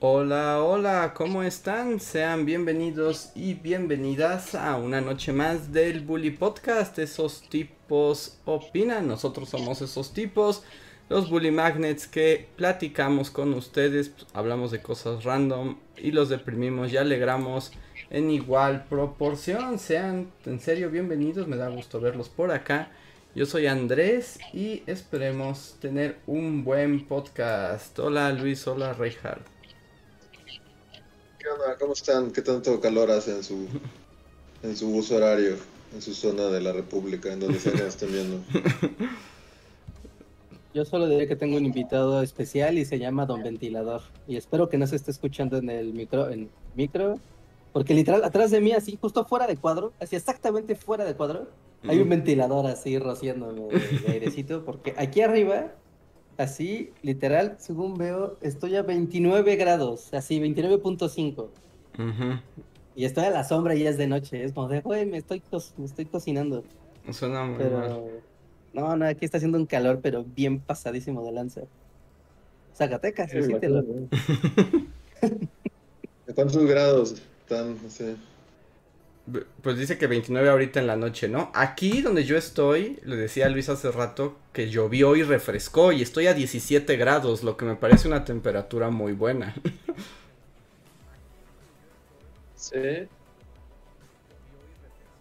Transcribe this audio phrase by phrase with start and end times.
[0.00, 1.98] Hola, hola, ¿cómo están?
[1.98, 7.00] Sean bienvenidos y bienvenidas a una noche más del Bully Podcast.
[7.00, 10.62] Esos tipos opinan, nosotros somos esos tipos,
[11.08, 16.96] los Bully Magnets que platicamos con ustedes, hablamos de cosas random y los deprimimos y
[16.96, 17.72] alegramos
[18.10, 19.80] en igual proporción.
[19.80, 22.92] Sean en serio bienvenidos, me da gusto verlos por acá.
[23.34, 27.98] Yo soy Andrés y esperemos tener un buen podcast.
[27.98, 29.57] Hola Luis, hola Reinhardt.
[31.38, 31.76] ¿Qué onda?
[31.78, 32.30] ¿Cómo están?
[32.32, 33.66] ¿Qué tanto calor hace en su,
[34.62, 35.56] en su uso horario,
[35.94, 38.40] en su zona de la República, en donde sea que estén viendo?
[40.74, 44.02] Yo solo diré que tengo un invitado especial y se llama Don Ventilador.
[44.26, 47.18] Y espero que no se esté escuchando en el micro, en micro,
[47.72, 51.48] porque literal atrás de mí, así justo fuera de cuadro, así exactamente fuera de cuadro,
[51.84, 52.10] hay un Mm.
[52.10, 55.72] ventilador así rociándome de airecito, porque aquí arriba,
[56.38, 61.48] así, literal, según veo, estoy a 29 grados, así 29.5.
[61.98, 62.40] Ujú.
[62.94, 64.42] Y estoy a la sombra y ya es de noche.
[64.42, 65.42] Es como de, güey, me estoy,
[65.76, 66.64] me estoy cocinando.
[67.10, 67.58] Suena muy mal.
[67.58, 68.08] Pero.
[68.72, 71.62] No, no, aquí está haciendo un calor, pero bien pasadísimo de lanza.
[72.74, 73.38] Zacatecas, Sí.
[76.26, 77.82] ¿De cuántos grados están?
[77.82, 78.16] No sé.
[79.62, 81.50] Pues dice que 29 ahorita en la noche, ¿no?
[81.54, 86.02] Aquí donde yo estoy, le decía a Luis hace rato que llovió y refrescó y
[86.02, 89.54] estoy a 17 grados, lo que me parece una temperatura muy buena.
[92.54, 93.08] Sí.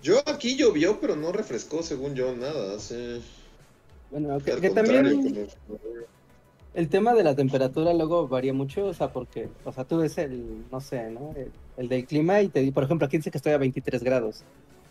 [0.01, 2.77] Yo aquí llovió, pero no refrescó, según yo, nada.
[2.79, 3.23] Sí.
[4.11, 5.47] Bueno, que, también
[6.73, 10.17] el tema de la temperatura luego varía mucho, o sea, porque, o sea, tú ves
[10.17, 11.33] el, no sé, ¿no?
[11.35, 14.03] El, el del clima y te di, por ejemplo, aquí dice que estoy a 23
[14.03, 14.43] grados.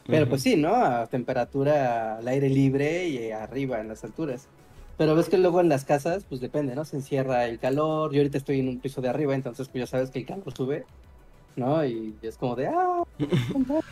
[0.06, 0.30] Pero Ujú.
[0.30, 0.74] pues sí, ¿no?
[0.74, 4.46] A temperatura al aire libre y arriba en las alturas.
[4.96, 6.84] Pero ves que luego en las casas, pues depende, ¿no?
[6.84, 8.12] Se encierra el calor.
[8.12, 10.52] Yo ahorita estoy en un piso de arriba, entonces pues ya sabes que el calor
[10.56, 10.84] sube,
[11.56, 11.84] ¿no?
[11.84, 13.02] Y es como de, ah,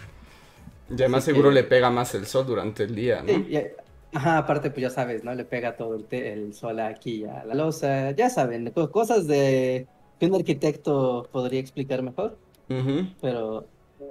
[0.90, 3.28] Y además Así seguro que- le pega más el sol durante el día, ¿no?
[3.28, 5.34] Sí, y- ajá, aparte, pues ya sabes, ¿no?
[5.34, 8.10] Le pega todo el, te- el sol aquí a la losa.
[8.12, 9.86] Ya saben, co- cosas de
[10.20, 12.38] que un arquitecto podría explicar mejor,
[12.68, 13.66] Pero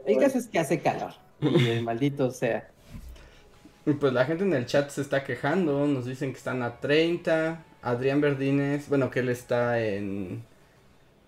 [0.05, 1.13] el caso es que hace calor.
[1.41, 2.69] Y el maldito sea.
[3.99, 7.63] Pues la gente en el chat se está quejando, nos dicen que están a 30.
[7.81, 10.41] Adrián Verdines, bueno, que él está en,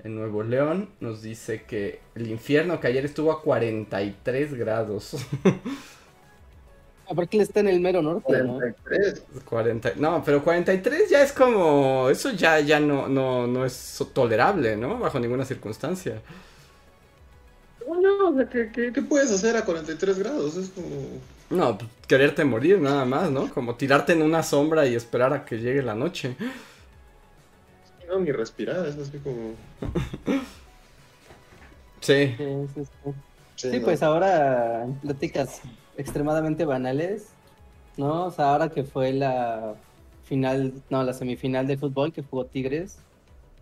[0.04, 5.18] en Nuevo León, nos dice que el infierno, que ayer estuvo a 43 grados.
[7.10, 8.54] Aparte, él está en el mero norte, ¿no?
[8.54, 9.26] 43.
[9.44, 14.76] 40, no, pero 43 ya es como, eso ya, ya no, no, no es tolerable,
[14.78, 14.98] ¿no?
[14.98, 16.22] Bajo ninguna circunstancia.
[17.88, 20.56] No, o sea, ¿qué, qué, qué puedes hacer a 43 grados?
[20.58, 21.24] Es como.
[21.50, 23.50] No, pues, quererte morir nada más, ¿no?
[23.54, 26.38] Como tirarte en una sombra y esperar a que llegue la noche.
[28.08, 29.58] No, ni respirar, es así como.
[32.02, 32.36] Sí.
[32.38, 33.12] Sí, sí, sí.
[33.56, 33.86] Sí, Sí, no.
[33.86, 35.62] pues ahora en pláticas
[35.96, 37.38] extremadamente banales,
[37.98, 38.26] ¿no?
[38.28, 39.82] O sea, ahora que fue la
[40.24, 43.06] final, no, la semifinal de fútbol que jugó Tigres,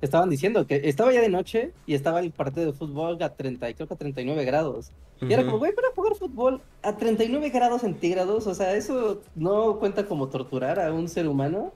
[0.06, 3.70] estaban diciendo que estaba ya de noche y estaba el partido de fútbol a 30,
[3.70, 4.92] y creo que a 39 grados.
[5.22, 9.80] Y era como, güey, para jugar fútbol a 39 grados centígrados, o sea, eso no
[9.80, 11.74] cuenta como torturar a un ser humano.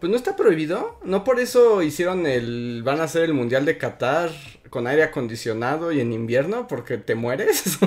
[0.00, 3.76] Pues no está prohibido, no por eso hicieron el, van a hacer el Mundial de
[3.76, 4.30] Qatar
[4.70, 7.78] con aire acondicionado y en invierno, porque te mueres.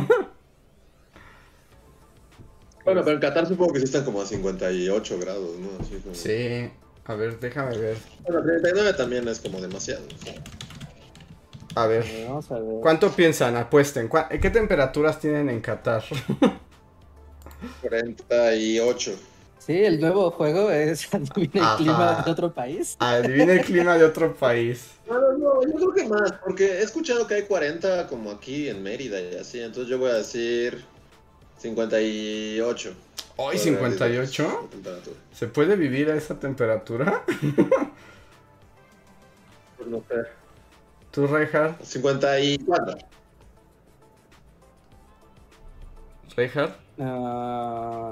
[2.85, 5.69] Bueno, pero en Qatar supongo que sí están como a 58 grados, ¿no?
[5.79, 6.15] Así como...
[6.15, 6.71] sí,
[7.09, 7.97] a ver, déjame ver.
[8.23, 10.03] Bueno, 39 también es como demasiado.
[11.75, 12.79] A ver, Vamos a ver.
[12.81, 13.55] ¿cuánto piensan?
[13.57, 16.03] Apuesten, ¿cuá- ¿qué temperaturas tienen en Qatar?
[17.81, 19.15] 48.
[19.57, 22.95] Sí, el nuevo juego es adivina el clima de otro país.
[22.99, 24.91] Adivina el clima de otro país.
[25.07, 28.69] No, no, no, yo creo que más, porque he escuchado que hay 40 como aquí
[28.69, 30.85] en Mérida y así, entonces yo voy a decir
[31.59, 32.89] 58.
[33.35, 34.43] ¿Hoy Todavía 58?
[34.63, 35.17] de temperatura.
[35.33, 37.23] ¿Se puede vivir a esa temperatura?
[39.77, 40.15] Pues no sé.
[41.11, 41.81] ¿Tú, Reinhardt?
[41.81, 42.97] 54.
[46.35, 46.75] ¿Reinhardt?
[46.99, 48.11] Ah,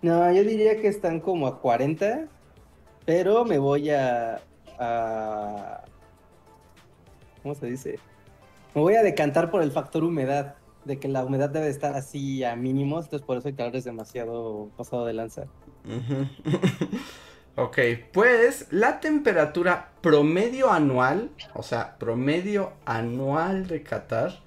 [0.00, 2.26] no, yo diría que están como a 40,
[3.04, 4.40] pero me voy a,
[4.78, 5.82] a-
[7.42, 7.98] ¿Cómo se dice?
[8.74, 10.54] Me voy a decantar por el factor humedad.
[10.84, 13.84] De que la humedad debe estar así a mínimos, entonces por eso el calor es
[13.84, 15.46] demasiado pasado de lanza.
[17.56, 17.78] Ok,
[18.12, 24.40] pues la temperatura promedio anual, o sea, promedio anual de Qatar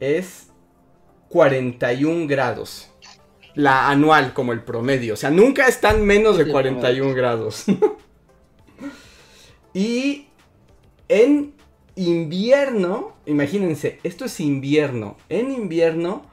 [0.00, 0.48] es
[1.30, 2.90] 41 grados.
[3.54, 7.64] La anual como el promedio, o sea, nunca están menos de Sí, 41 grados.
[9.72, 10.26] y
[11.08, 11.54] en
[11.94, 15.16] invierno, imagínense, esto es invierno.
[15.28, 16.26] En invierno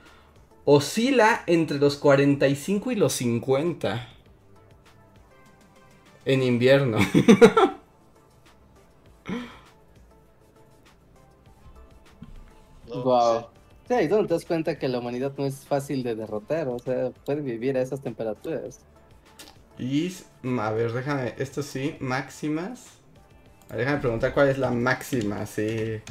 [0.66, 4.10] oscila entre los 45 y los 50.
[6.26, 6.98] En invierno.
[12.88, 13.50] No, Wow.
[13.88, 13.96] sí.
[13.96, 17.12] Es donde te das cuenta que la humanidad no es fácil de derrotar, o sea,
[17.26, 18.86] puede vivir a esas temperaturas.
[19.78, 20.14] Y,
[20.60, 23.02] a ver, déjame, esto sí, máximas.
[23.70, 26.02] Déjame preguntar cuál es la máxima, sí.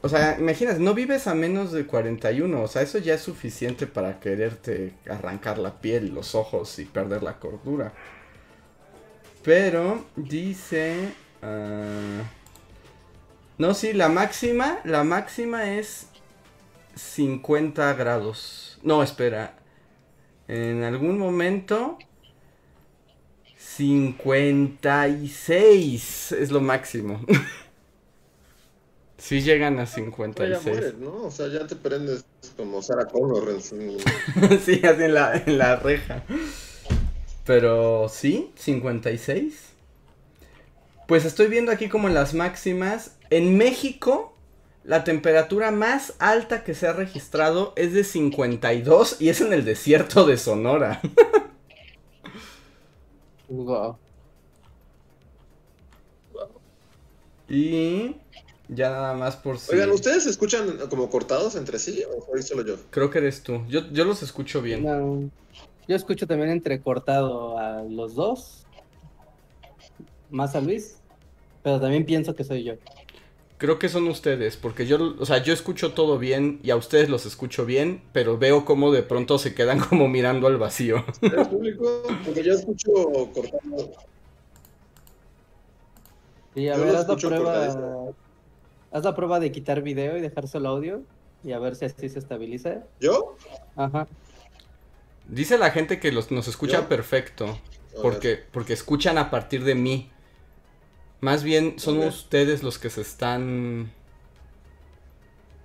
[0.00, 3.86] O sea, imagínate, no vives a menos de 41, o sea, eso ya es suficiente
[3.86, 7.92] para quererte arrancar la piel, los ojos y perder la cordura.
[9.42, 11.12] Pero, dice...
[11.42, 12.22] ah,
[13.58, 16.06] no, sí, la máxima, la máxima es
[16.96, 18.80] 50 grados.
[18.82, 19.54] No, espera.
[20.48, 21.98] En algún momento
[23.56, 27.24] 56 es lo máximo.
[29.22, 30.66] Si llegan a No, ya 56.
[30.66, 31.22] mueres, ¿no?
[31.22, 32.24] O sea, ya te prendes
[32.56, 33.76] como Sarah Connor en su...
[34.64, 36.24] sí, así en la, en la reja.
[37.46, 39.54] Pero sí, 56.
[41.06, 43.12] Pues estoy viendo aquí como las máximas.
[43.30, 44.34] En México,
[44.82, 49.64] la temperatura más alta que se ha registrado es de 52 y es en el
[49.64, 51.00] desierto de Sonora.
[53.48, 53.98] Wow.
[57.50, 58.16] Y
[58.74, 59.72] ya nada más por si...
[59.72, 62.76] Oigan, ¿ustedes se escuchan como cortados entre sí o soy solo yo?
[62.90, 63.62] Creo que eres tú.
[63.68, 64.84] Yo, yo los escucho bien.
[64.84, 65.30] No,
[65.88, 68.66] yo escucho también entrecortado a los dos,
[70.30, 70.96] más a Luis,
[71.62, 72.74] pero también pienso que soy yo.
[73.58, 77.08] Creo que son ustedes, porque yo, o sea, yo escucho todo bien y a ustedes
[77.08, 81.04] los escucho bien, pero veo cómo de pronto se quedan como mirando al vacío.
[81.20, 82.02] ¿Eres público?
[82.24, 82.90] Porque yo escucho
[83.32, 83.92] cortado.
[86.54, 88.12] Y a Yo ver, lo haz la prueba.
[88.92, 91.02] Haz la prueba de quitar video y dejar solo audio
[91.44, 92.84] y a ver si así se estabiliza.
[93.00, 93.36] ¿Yo?
[93.76, 94.06] Ajá.
[95.28, 96.88] Dice la gente que los, nos escucha ¿Yo?
[96.88, 97.58] perfecto,
[98.02, 100.10] porque, porque escuchan a partir de mí.
[101.20, 103.92] Más bien son ustedes los que se están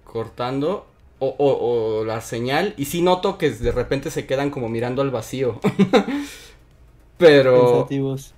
[0.04, 0.88] cortando
[1.20, 2.74] o, o- o la señal.
[2.78, 5.60] Y sí noto que de repente se quedan como mirando al vacío.
[7.18, 7.60] pero...
[7.62, 8.34] Pensativos.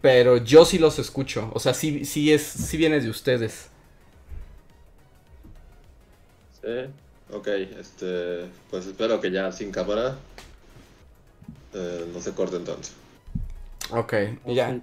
[0.00, 1.50] Pero yo sí los escucho.
[1.54, 3.70] O sea, sí, sí es, sí viene de ustedes.
[6.62, 7.32] Sí.
[7.32, 8.46] Ok, este...
[8.70, 10.16] Pues espero que ya sin cámara
[11.72, 12.94] eh, no se corte entonces.
[13.92, 14.14] Ok,
[14.46, 14.80] y ya.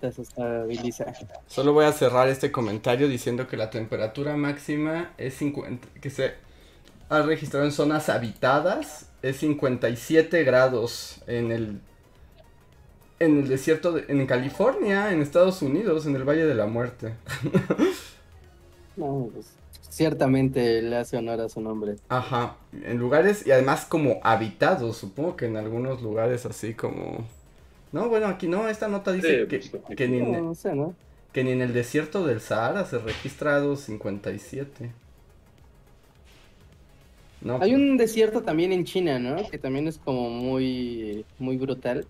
[1.48, 6.34] Solo voy a cerrar este comentario diciendo que la temperatura máxima es 50, que se
[7.10, 11.80] ha registrado en zonas habitadas, es 57 grados en el
[13.20, 17.14] en el desierto de, en California, en Estados Unidos, en el Valle de la Muerte.
[18.98, 19.46] No, pues,
[19.98, 21.96] ciertamente le hace honor a su nombre.
[22.10, 27.26] Ajá, en lugares y además como habitados, supongo que en algunos lugares así como
[27.92, 30.56] No, bueno, aquí no, esta nota dice Sí, que, pues, que ni en- No, no
[30.56, 30.96] sé, ¿no?
[31.34, 34.92] que ni en el desierto del Sahara se registrado 57.
[37.42, 39.50] No, Hay un desierto también en China, ¿no?
[39.50, 42.08] Que también es como muy, muy brutal.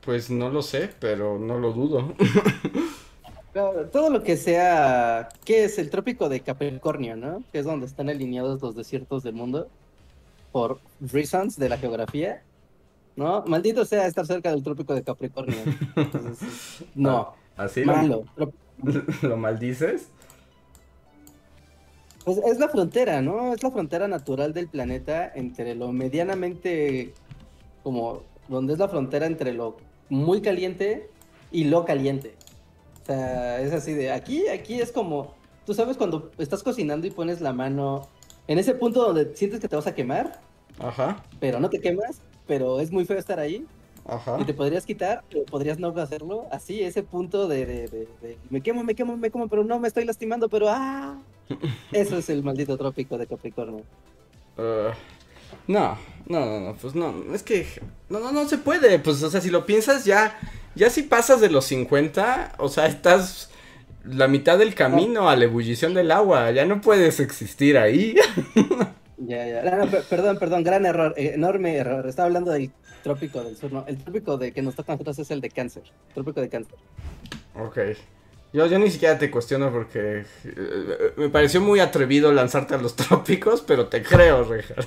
[0.00, 2.14] pues no lo sé, pero no lo dudo.
[3.56, 7.42] Claro, Todo lo que sea, ¿qué es el trópico de Capricornio, no?
[7.50, 9.68] Que es donde están alineados los desiertos del mundo
[10.52, 12.42] por reasons de la geografía,
[13.16, 13.44] ¿no?
[13.46, 15.56] Maldito sea estar cerca del trópico de Capricornio.
[15.96, 18.24] Entonces, no, Así lo, malo.
[18.34, 18.52] Pero,
[19.22, 20.10] lo maldices.
[22.26, 23.54] Pues es la frontera, ¿no?
[23.54, 27.14] Es la frontera natural del planeta entre lo medianamente
[27.82, 29.78] como donde es la frontera entre lo
[30.10, 31.08] muy caliente
[31.50, 32.34] y lo caliente.
[33.06, 35.32] O sea, es así de aquí, aquí es como,
[35.64, 38.08] tú sabes cuando estás cocinando y pones la mano
[38.48, 40.40] en ese punto donde sientes que te vas a quemar,
[40.80, 43.64] Ajá, pero no te quemas, pero es muy feo estar ahí
[44.08, 44.38] ajá.
[44.40, 46.46] y te podrías quitar, pero podrías no hacerlo.
[46.50, 49.78] Así, ese punto de, de- de- de, me quemo, me quemo, me quemo, pero no
[49.78, 51.16] me estoy lastimando, pero ¡ah!
[51.92, 53.84] Eso es el maldito trópico de Capricornio.
[54.58, 54.90] Uh,
[55.68, 55.96] no,
[56.26, 57.66] no, no, no, pues no, es que
[58.08, 60.36] no, no, no se puede, pues, o sea, si lo piensas ya,
[60.76, 63.50] ya si pasas de los 50, o sea, estás
[64.04, 66.50] la mitad del camino a la ebullición del agua.
[66.52, 68.14] Ya no puedes existir ahí.
[69.18, 69.62] Ya, ya.
[69.62, 72.06] No, perdón, perdón, gran error, eh, enorme error.
[72.06, 72.70] Estaba hablando del
[73.02, 73.82] trópico del sur, ¿no?
[73.88, 75.84] El trópico de que nos toca a nosotros es el de cáncer.
[76.12, 76.76] Trópico de cáncer.
[77.54, 77.78] ok.
[78.52, 82.96] Yo, yo ni siquiera te cuestiono porque eh, me pareció muy atrevido lanzarte a los
[82.96, 84.86] trópicos, pero te creo, Rejar.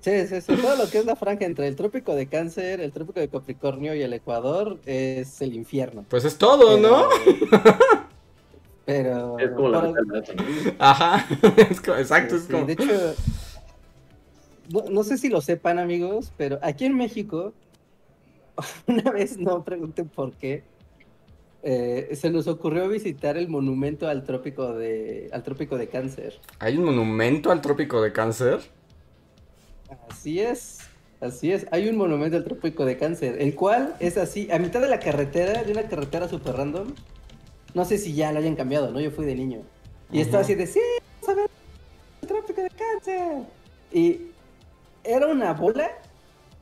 [0.00, 0.56] Sí, sí, sí.
[0.56, 3.94] Todo lo que es la franja entre el trópico de cáncer, el trópico de Capricornio
[3.94, 6.04] y el Ecuador es el infierno.
[6.08, 7.08] Pues es todo, ¿no?
[8.84, 9.36] Pero.
[9.38, 9.94] Es como la ¿no?
[10.78, 11.26] Ajá.
[11.70, 12.66] Es co- exacto, es Sí, como...
[12.66, 13.14] De hecho,
[14.72, 17.52] no, no sé si lo sepan, amigos, pero aquí en México,
[18.86, 20.62] una vez, no pregunten por qué,
[21.68, 26.38] eh, se nos ocurrió visitar el monumento al trópico de, al trópico de cáncer.
[26.60, 28.60] ¿Hay un monumento al trópico de cáncer?
[30.08, 30.78] Así es,
[31.20, 31.66] así es.
[31.72, 35.00] Hay un monumento al trópico de cáncer, el cual es así, a mitad de la
[35.00, 36.94] carretera, de una carretera super random.
[37.74, 39.00] No sé si ya lo hayan cambiado, ¿no?
[39.00, 39.62] Yo fui de niño.
[40.12, 40.78] Y estaba así de, sí,
[41.20, 41.50] vamos a ver
[42.22, 43.42] el trópico de cáncer.
[43.92, 44.20] Y
[45.02, 45.90] era una bola,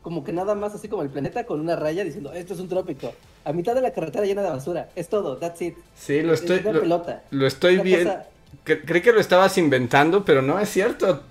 [0.00, 2.68] como que nada más así como el planeta, con una raya diciendo, esto es un
[2.68, 3.12] trópico.
[3.44, 4.88] A mitad de la carretera llena de basura.
[4.96, 5.76] Es todo, that's it.
[5.94, 6.56] Sí, lo estoy...
[6.58, 7.22] es una Lo, pelota.
[7.30, 8.10] lo estoy viendo...
[8.10, 8.26] cosa-
[8.64, 11.22] Creí que lo estabas inventando, pero no es cierto.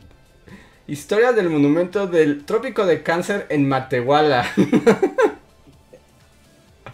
[0.86, 4.46] Historia del monumento del trópico de cáncer en Matehuala.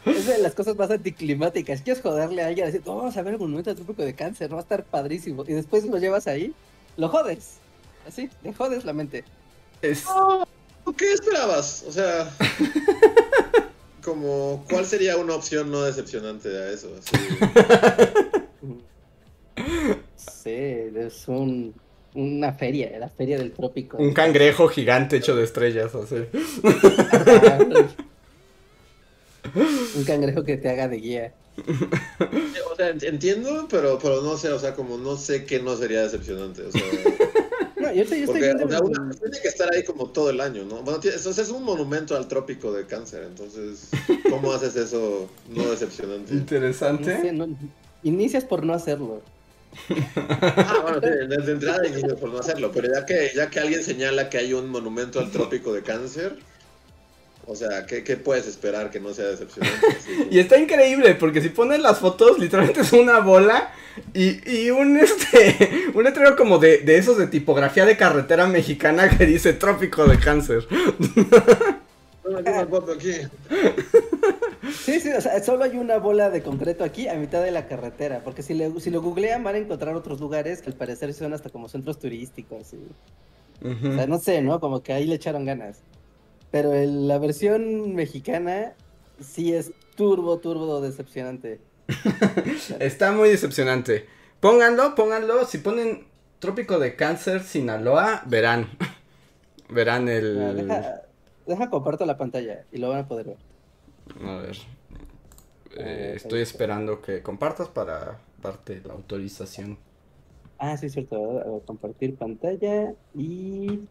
[0.05, 1.81] Es de las cosas más anticlimáticas.
[1.81, 4.49] Quieres joderle a alguien, decir, "Oh, vamos a ver el monumento al trópico de cáncer,
[4.49, 5.43] no va a estar padrísimo.
[5.47, 6.53] Y después lo llevas ahí,
[6.97, 7.57] lo jodes.
[8.07, 9.23] Así, le jodes la mente.
[9.81, 10.05] Es-
[10.97, 11.83] ¿Qué esperabas?
[11.87, 12.29] O sea,
[14.09, 16.89] como, ¿cuál sería una opción no decepcionante a eso?
[16.97, 17.15] Así,
[20.15, 20.49] Sí,
[20.95, 21.75] es un,
[22.15, 23.97] una feria, la feria del trópico.
[23.97, 26.15] un cangrejo gigante hecho de estrellas, así.
[29.95, 31.33] un cangrejo que te haga de guía.
[32.71, 35.75] o sea, ent- entiendo, pero, pero no sé, o sea, como no sé qué no
[35.75, 36.63] sería decepcionante.
[36.63, 36.81] O sea,
[38.25, 40.81] Porque viendo o sea, el- una- tiene que estar ahí como todo el año, ¿no?
[40.83, 43.89] Bueno, entonces es un monumento al trópico de cáncer, entonces,
[44.29, 46.33] ¿cómo haces eso no decepcionante?
[46.33, 47.21] no Interesante.
[47.21, 47.47] sé, no-
[48.03, 49.21] inicias por no hacerlo.
[50.15, 53.83] Ah, bueno, sí, desde entrada inicio por no hacerlo, pero ya que, ya que alguien
[53.83, 56.37] señala que hay un monumento al trópico de cáncer,
[57.51, 59.85] o sea, ¿qué, qué puedes esperar que no sea decepcionante?
[60.29, 63.71] Y está increíble, porque si pones las fotos, literalmente es una bola
[64.13, 69.09] y, y un este un letrero como de, de esos de tipografía de carretera mexicana
[69.09, 70.67] que dice trópico de cáncer.
[72.93, 73.09] Aquí.
[74.85, 77.67] Sí, sí, o sea, solo hay una bola de concreto aquí a mitad de la
[77.67, 81.11] carretera, porque si, le- si lo googlean van a encontrar otros lugares que al parecer
[81.15, 82.73] son hasta como centros turísticos.
[82.73, 83.65] y-.
[83.65, 84.59] O sea, no sé, ¿no?
[84.59, 85.79] Como que ahí le echaron ganas.
[86.51, 88.73] Pero el- la versión mexicana
[89.19, 91.59] sí es turbo, turbo decepcionante.
[92.79, 94.05] Está muy decepcionante.
[94.39, 95.45] Pónganlo, pónganlo.
[95.45, 96.07] Si ponen
[96.39, 98.69] Trópico de Cáncer, Sinaloa, verán.
[99.69, 100.55] Verán Ah, el.
[100.67, 101.01] Deja,
[101.45, 103.37] deja comparto la pantalla y lo van a poder ver.
[104.27, 104.57] A ver.
[105.77, 106.43] Eh, Ah, estoy ahí.
[106.43, 109.77] esperando que compartas para darte la autorización.
[110.57, 111.61] Ah, sí, cierto.
[111.67, 113.81] compartir pantalla y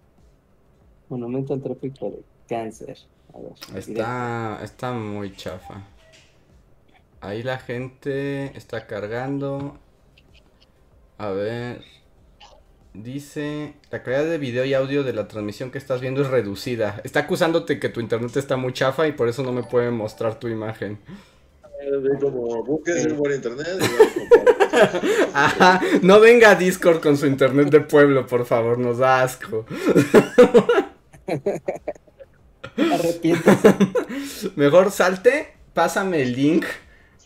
[1.09, 2.99] monumento al trópico de cáncer.
[3.33, 3.78] A ver, directo.
[3.78, 5.87] Está, está muy chafa.
[7.21, 9.78] Ahí la gente está cargando.
[11.19, 11.83] A ver.
[12.95, 17.00] Dice, la calidad de video y audio de la transmisión que estás viendo es reducida.
[17.05, 20.40] Está acusándote que tu internet está muy chafa y por eso no me puede mostrar
[20.40, 20.99] tu imagen.
[21.78, 25.28] Así Como busques un buen internet y.
[25.33, 29.64] Ajá, no venga a Discord con su internet de pueblo, por favor, nos da asco.
[32.78, 33.75] Arrepiéntese.
[34.56, 36.64] Mejor salte, pásame el link.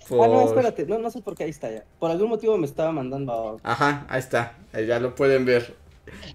[0.09, 0.25] Por...
[0.25, 0.87] Ah, no, espérate.
[0.87, 1.85] No, no sé por qué ahí está ya.
[1.99, 3.61] Por algún motivo me estaba mandando.
[3.63, 5.75] Ajá, ahí está, ahí ya lo pueden ver.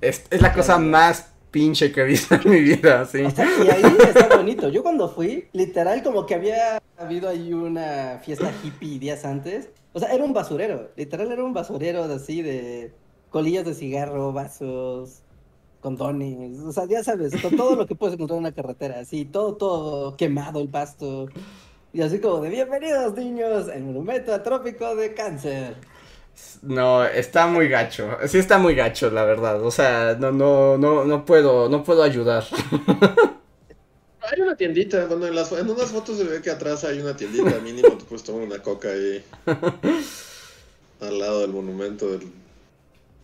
[0.02, 3.22] Es, es la cosa más pinche que he visto en mi vida, sí.
[3.24, 4.70] O sea, y ahí está bonito.
[4.70, 9.70] Yo cuando fui, literal, como que había habido ahí una fiesta hippie días antes.
[9.94, 10.92] O sea, era un basurero.
[10.96, 12.94] Literal, era un basurero de así de
[13.30, 15.22] colillas de cigarro, vasos,
[15.88, 16.60] condones.
[16.60, 19.00] O sea, ya sabes, con todo lo que puedes encontrar en una carretera.
[19.00, 21.30] Así, todo, todo quemado el pasto.
[21.94, 25.76] Y así como de bienvenidos, niños, el monumento atrópico de cáncer.
[26.62, 29.64] No, está muy gacho, sí está muy gacho, la verdad.
[29.64, 32.44] O sea, no, no, no, no puedo, no puedo ayudar.
[34.30, 37.16] Hay una tiendita, bueno, en, las, en unas fotos se ve que atrás hay una
[37.16, 39.24] tiendita, mínimo te puedes tomar una coca ahí
[41.00, 42.30] al lado del monumento del,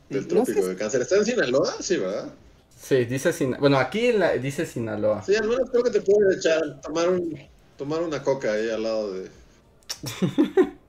[0.07, 1.01] del Sí, no sé trópico de cáncer.
[1.01, 1.75] ¿Está en Sinaloa?
[1.81, 2.33] Sí, ¿verdad?
[2.75, 3.51] Sí, dice Sin...
[3.59, 5.23] bueno, aquí en la- dice Sinaloa.
[5.23, 7.37] Sí, al menos creo que te puedes echar, tomar un,
[7.77, 9.29] tomar una coca ahí al lado de...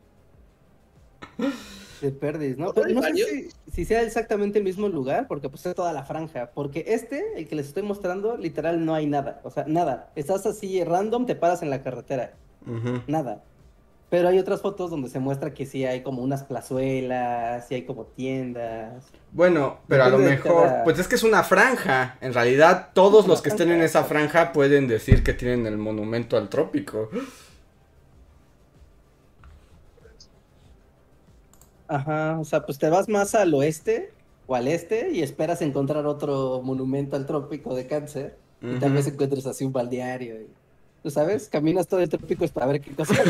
[2.00, 2.66] De Perdis, ¿no?
[2.66, 5.92] ¿No Pero no sé si, si sea exactamente el mismo lugar, porque pues es toda
[5.92, 6.50] la franja.
[6.52, 9.40] Porque este, el que les estoy mostrando, literal no hay nada.
[9.42, 10.12] O sea, nada.
[10.14, 12.34] Estás así random, te paras en la carretera.
[13.06, 13.42] Nada.
[14.10, 17.82] Pero hay otras fotos donde se muestra que sí hay como unas plazuelas, sí hay
[17.82, 19.04] como tiendas.
[19.32, 22.16] Bueno, pero a lo mejor, cada- pues es que es una franja.
[22.20, 26.36] En realidad, todos los que estén en esa franja pueden decir que tienen el monumento
[26.36, 27.08] al trópico.
[31.88, 34.10] Ajá, o sea, pues te vas más al oeste
[34.46, 38.36] o al este y esperas encontrar otro monumento al trópico de cáncer.
[38.62, 40.40] Y tal vez encuentres así un balneario.
[40.40, 40.63] y- ¿Tú
[41.10, 41.48] sabes?
[41.48, 43.14] Caminas todo el trópico para ver qué cosa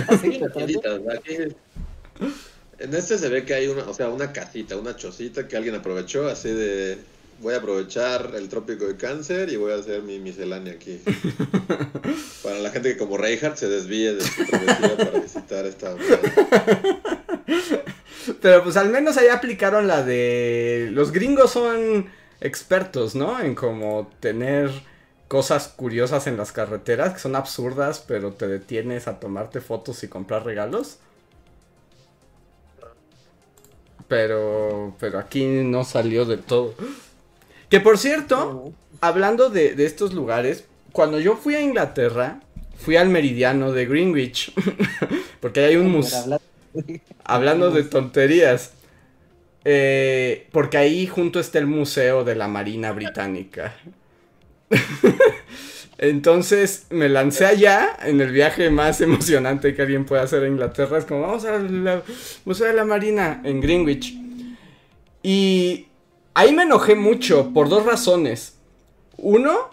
[2.78, 5.76] En este se ve que hay una, o sea, una casita, una chocita que alguien
[5.76, 6.98] aprovechó así de
[7.40, 11.00] voy a aprovechar el trópico de cáncer y voy a hacer mi miscelánea aquí.
[12.42, 15.96] Para la gente que como Reinhardt se desvíe de su travesía para visitar esta
[18.40, 20.88] Pero pues al menos ahí aplicaron la de...
[20.92, 22.06] Los gringos son
[22.40, 23.40] expertos, ¿no?
[23.40, 24.70] En como tener
[25.28, 30.08] cosas curiosas en las carreteras que son absurdas, pero te detienes a tomarte fotos y
[30.08, 30.98] comprar regalos.
[34.08, 36.74] Pero, pero aquí no salió de todo.
[37.70, 42.40] Que por cierto, hablando de, de estos lugares, cuando yo fui a Inglaterra,
[42.76, 44.52] fui al meridiano de Greenwich.
[45.40, 46.20] Porque ahí hay un museo.
[46.22, 46.40] habla-
[47.24, 48.72] Hablando de tonterías.
[49.64, 53.74] eh, porque ahí junto está el Museo de la Marina Británica.
[55.98, 60.98] Entonces me lancé allá en el viaje más emocionante que alguien puede hacer a Inglaterra.
[60.98, 62.02] Es como, vamos al
[62.44, 64.14] Museo de la Marina en Greenwich.
[65.22, 65.86] Y
[66.34, 68.58] ahí me enojé mucho por dos razones.
[69.16, 69.70] Uno,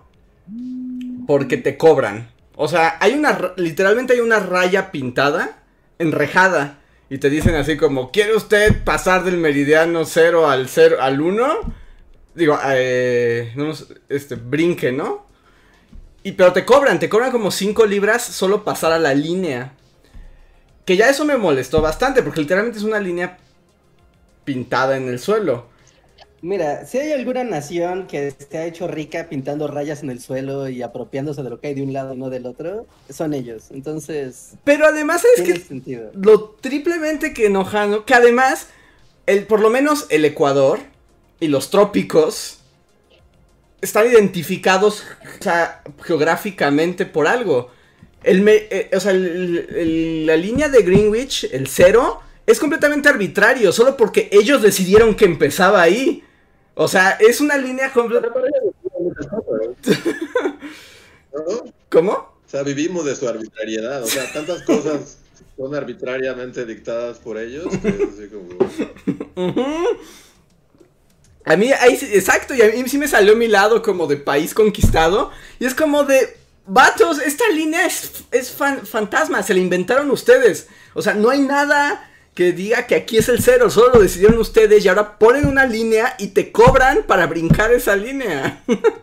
[1.28, 2.30] porque te cobran.
[2.56, 5.64] O sea, hay una, ra- literalmente hay una raya pintada,
[5.98, 6.78] enrejada.
[7.10, 11.74] Y te dicen así como, ¿quiere usted pasar del meridiano 0 al 0 al 1?
[12.36, 13.74] Digo, eh, no,
[14.10, 15.26] este, brinque, ¿no?
[16.24, 19.74] Y pero te cobran, te cobran como 5 libras solo pasar a la línea.
[20.86, 23.38] Que ya eso me molestó bastante, porque literalmente es una línea
[24.44, 25.70] pintada en el suelo.
[26.42, 30.70] Mira, si hay alguna nación que se ha hecho rica pintando rayas en el suelo
[30.70, 33.70] y apropiándose de lo que hay de un lado y no del otro, son ellos.
[33.72, 36.12] Entonces, Pero además es que sentido.
[36.14, 38.70] lo triplemente que enojando, que además,
[39.26, 40.91] el, por lo menos el Ecuador
[41.42, 42.60] y los trópicos
[43.82, 45.04] están identificados
[45.40, 47.70] o sea, geográficamente por algo.
[48.24, 53.10] El me- eh, o sea, el- el- la línea de Greenwich, el cero, es completamente
[53.10, 56.24] arbitrario, solo porque ellos decidieron que empezaba ahí.
[56.76, 58.30] O sea, es una línea completa.
[61.34, 61.40] ¿no?
[61.40, 62.32] O ¿Cómo?
[62.46, 64.04] sea, vivimos de su arbitrariedad.
[64.04, 65.18] O sea, tantas cosas
[65.58, 68.58] son arbitrariamente dictadas por ellos que es así como...
[71.46, 74.54] A mí, ahí exacto, y a mí sí me salió mi lado como de país
[74.54, 75.32] conquistado.
[75.60, 80.68] Y es como de, vatos, esta línea es, es fan- fantasma, se la inventaron ustedes.
[80.94, 84.38] O sea, no hay nada que diga que aquí es el cero, solo lo decidieron
[84.40, 88.64] ustedes y ahora ponen una línea y te cobran para brincar esa línea.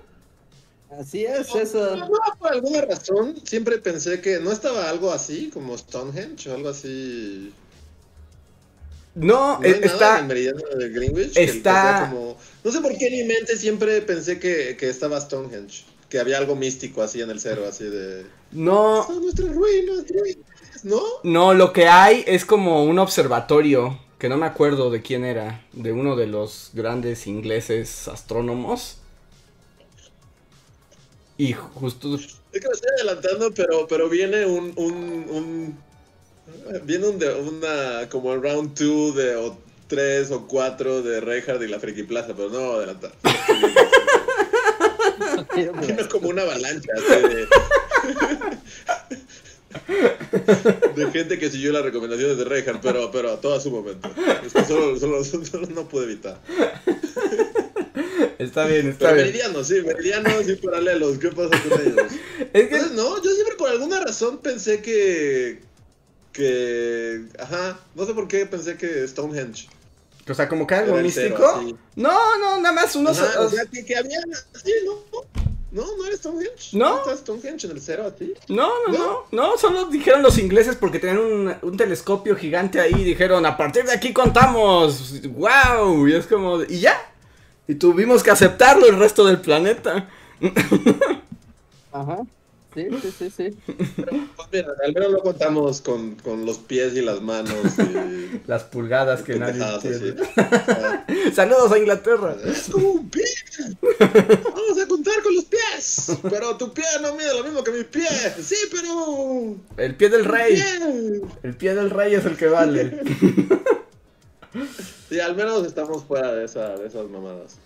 [0.91, 1.97] Así es, No, eso.
[1.97, 6.69] no, por alguna razón siempre pensé que no estaba algo así como Stonehenge o algo
[6.71, 7.55] así.
[9.21, 10.23] No, No hay eh, nada en el está...
[10.23, 11.37] meridiano de Greenwich.
[11.37, 15.85] está- como- no sé por qué en mi mente siempre pensé que, que estaba Stonehenge.
[16.09, 18.25] Que había algo místico así en el cero, así de.
[18.53, 21.03] No, Son nuestras ruinas, ruinas", ¿no?
[21.23, 25.67] no, lo que hay es como un observatorio, que no me acuerdo de quién era,
[25.75, 28.99] de uno de los grandes ingleses astrónomos.
[31.37, 32.15] Y justo...
[32.17, 34.73] Es que me estoy adelantando, pero, pero viene un.
[34.77, 34.95] un,
[35.29, 35.88] un-
[36.85, 38.09] viene un de, una.
[38.09, 39.37] como el round 2 de.
[39.37, 39.59] o
[39.89, 43.13] 3 o 4 de Reinhardt y la Friki Plaza, pero no adelantar.
[45.57, 47.49] Vino como una avalancha así de.
[50.95, 54.11] de gente que siguió las recomendaciones de Reinhardt, pero, pero a todo a su momento.
[54.45, 56.39] Es que solo, solo, solo no pude evitar.
[58.39, 59.27] Está bien, está Pero bien.
[59.27, 61.19] Meridiano, sí, Meridiano, sí, paralelos.
[61.19, 62.13] ¿Qué pasa con ellos?
[62.53, 62.77] Es que...
[62.77, 65.61] Entonces, no, yo siempre por alguna razón pensé que.
[66.33, 67.25] Que.
[67.39, 69.69] Ajá, no sé por qué pensé que Stonehenge.
[70.29, 71.51] O sea, como que algo Era el cero, místico.
[71.59, 71.77] así.
[71.97, 73.19] No, no, nada más unos...
[73.19, 74.21] Ajá, o sea, que, que había.
[74.63, 75.23] Sí, no.
[75.71, 76.77] No, no era Stonehenge.
[76.77, 76.99] ¿No?
[76.99, 78.35] está Stonehenge en el cero así.
[78.49, 82.95] No, no, no, no, solo dijeron los ingleses porque tenían un, un telescopio gigante ahí
[82.95, 86.99] y dijeron, a partir de aquí contamos, wow, y es como, y ya,
[87.67, 90.09] y tuvimos que aceptarlo el resto del planeta.
[91.93, 92.19] Ajá.
[92.75, 93.59] Sí, sí, sí, sí.
[94.37, 97.57] Pues mira, al menos no contamos con, con los pies y las manos.
[97.79, 98.41] Y...
[98.47, 99.63] Las pulgadas que nadie.
[99.63, 99.81] Ah,
[101.35, 102.37] Saludos a Inglaterra.
[102.45, 103.25] Es como un pie.
[103.99, 106.19] Vamos a contar con los pies.
[106.23, 108.07] Pero tu pie no mide lo mismo que mi pie.
[108.43, 109.57] Sí, pero.
[109.77, 110.55] El pie del rey.
[110.55, 111.23] Pie.
[111.43, 113.03] El pie del rey es el que vale.
[115.09, 117.57] Sí, al menos estamos fuera de, esa, de esas mamadas.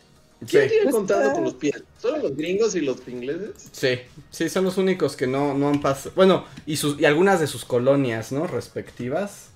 [0.45, 1.85] Sí, ¿Quién tiene Pues, contado con los pies?
[1.97, 3.73] ¿Solo los gringos y los ingleses?
[3.73, 3.99] sí,
[4.31, 6.13] sí, son los únicos que no, no han pasado.
[6.17, 8.47] Bueno, y, sus, y algunas de sus colonias, ¿no?
[8.47, 9.49] Respectivas.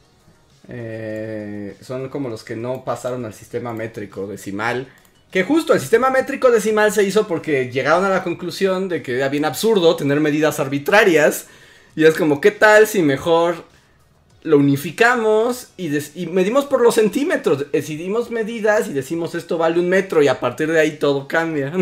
[0.68, 4.88] eh, son como los que no pasaron al sistema métrico decimal.
[5.30, 9.16] Que justo el sistema métrico decimal se hizo porque llegaron a la conclusión de que
[9.16, 11.48] era bien absurdo tener medidas arbitrarias.
[11.96, 13.64] Y es como, ¿qué tal si mejor
[14.46, 17.70] lo unificamos y, y medimos por los centímetros?
[17.72, 21.72] Decidimos medidas y decimos esto vale un metro y a partir de ahí todo cambia.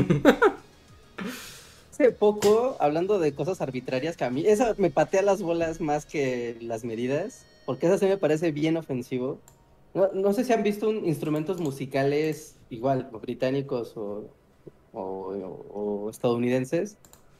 [1.92, 6.07] Hace poco, hablando de cosas arbitrarias, que a mí, eso me patea las bolas más
[6.07, 9.38] que las medidas, porque eso sí me parece bien ofensivo.
[9.92, 14.24] No, no sé si han visto un- instrumentos musicales igual, británicos o,
[14.92, 15.00] o-
[15.33, 16.96] o- o estadounidenses,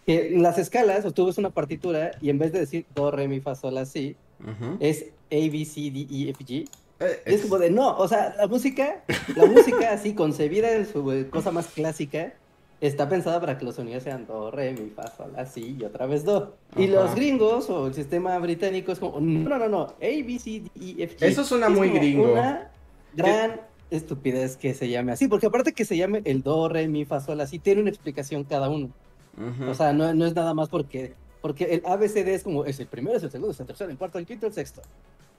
[0.07, 3.11] que en las escalas, o tú ves una partitura y en vez de decir do,
[3.11, 4.79] re, mi, fa, sol, así, Ujú.
[4.79, 6.65] es A, B, C, D, E, F, G.
[7.01, 9.05] Eh, Es como de, no, o sea, la música,
[9.35, 12.35] la música así concebida en su eh, cosa más clásica,
[12.81, 16.07] está pensada para que los sonidos sean do, re, mi, fa, sol, así y otra
[16.07, 16.57] vez do.
[16.77, 20.61] Y los gringos o el sistema británico es como, no, no, no, A, B, C,
[20.61, 21.27] D, E, F, G.
[21.27, 22.33] Eso suena Es muy gringo.
[22.33, 22.71] Una
[23.13, 27.05] gran estupidez que se llame así, porque aparte que se llame el do, re, mi,
[27.05, 28.93] fa, sol, así, tiene una explicación cada uno.
[29.37, 29.71] ujú.
[29.71, 32.87] O sea, no, no es nada más porque, porque el ABCD es como, es el
[32.87, 34.81] primero, es el segundo, es el tercero, el cuarto, el quinto, el sexto.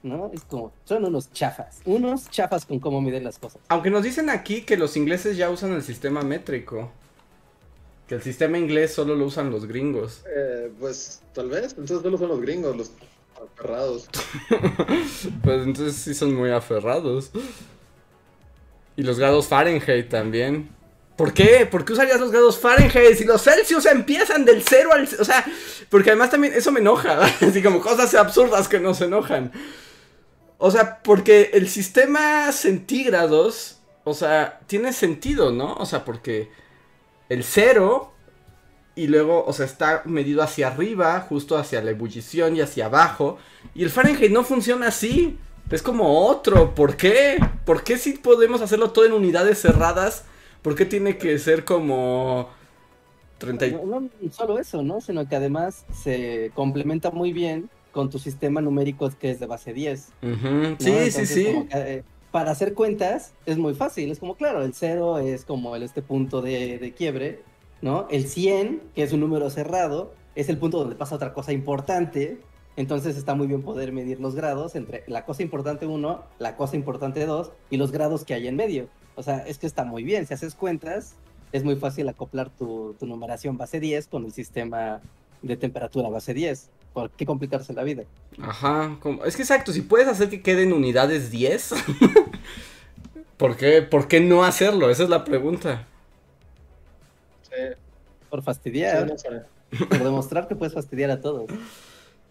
[0.04, 0.30] ¿No?
[0.32, 3.60] Es como, son unos chafas, unos chafas con cómo miden las cosas.
[3.66, 6.92] Aunque nos dicen aquí que los ingleses ya usan el sistema métrico.
[8.06, 10.22] Que el sistema inglés solo lo usan los gringos.
[10.32, 11.70] Eh, pues tal vez.
[11.70, 12.92] Entonces solo son los gringos, los
[13.44, 14.08] aferrados.
[15.42, 17.32] Pues entonces sí son muy aferrados.
[18.94, 20.68] Y los grados Fahrenheit también.
[21.16, 21.66] ¿Por qué?
[21.70, 25.08] ¿Por qué usarías los grados Fahrenheit si los Celsius empiezan del 0 al...
[25.18, 25.44] O sea,
[25.88, 27.24] porque además también eso me enoja.
[27.40, 29.50] Así como cosas absurdas que nos enojan.
[30.58, 35.74] O sea, porque el sistema centígrados, o sea, tiene sentido, ¿no?
[35.74, 36.50] O sea, porque
[37.28, 38.12] el 0
[38.94, 43.38] y luego, o sea, está medido hacia arriba, justo hacia la ebullición y hacia abajo.
[43.74, 45.38] Y el Fahrenheit no funciona así.
[45.70, 46.74] Es como otro.
[46.74, 47.38] ¿Por qué?
[47.64, 50.24] ¿Por qué si podemos hacerlo todo en unidades cerradas?
[50.66, 52.48] ¿Por qué tiene que ser como
[53.38, 55.00] 30 y- No, no solo eso, ¿no?
[55.00, 59.72] Sino que además se complementa muy bien con tu sistema numérico que es de base
[59.72, 60.08] 10.
[60.24, 60.68] Ujú, ¿no?
[60.70, 61.46] Sí, sí, Entonces, sí.
[61.72, 62.02] eh,
[62.32, 64.10] para hacer cuentas es muy fácil.
[64.10, 67.44] Es como, claro, el 0 es como el, este punto de, de quiebre,
[67.80, 68.08] ¿no?
[68.10, 72.38] El 100, que es un número cerrado, es el punto donde pasa otra cosa importante.
[72.74, 76.74] Entonces está muy bien poder medir los grados entre la cosa importante 1, la cosa
[76.74, 78.88] importante 2 y los grados que hay en medio.
[79.16, 80.26] O sea, es que está muy bien.
[80.26, 81.14] Si haces cuentas,
[81.52, 85.00] es muy fácil acoplar tu, tu numeración base 10 con el sistema
[85.42, 86.68] de temperatura base 10.
[86.92, 88.04] ¿Por qué complicarse la vida?
[88.40, 88.96] Ajá.
[89.00, 91.74] como- Es que exacto, si puedes hacer que queden unidades 10.
[93.36, 94.88] ¿Por qué, ¿Por qué no hacerlo?
[94.90, 95.86] Esa es la pregunta.
[97.42, 97.74] Sí,
[98.30, 99.28] Por sí, fastidiar, no sé.
[99.88, 101.46] por demostrar que puedes fastidiar a todos.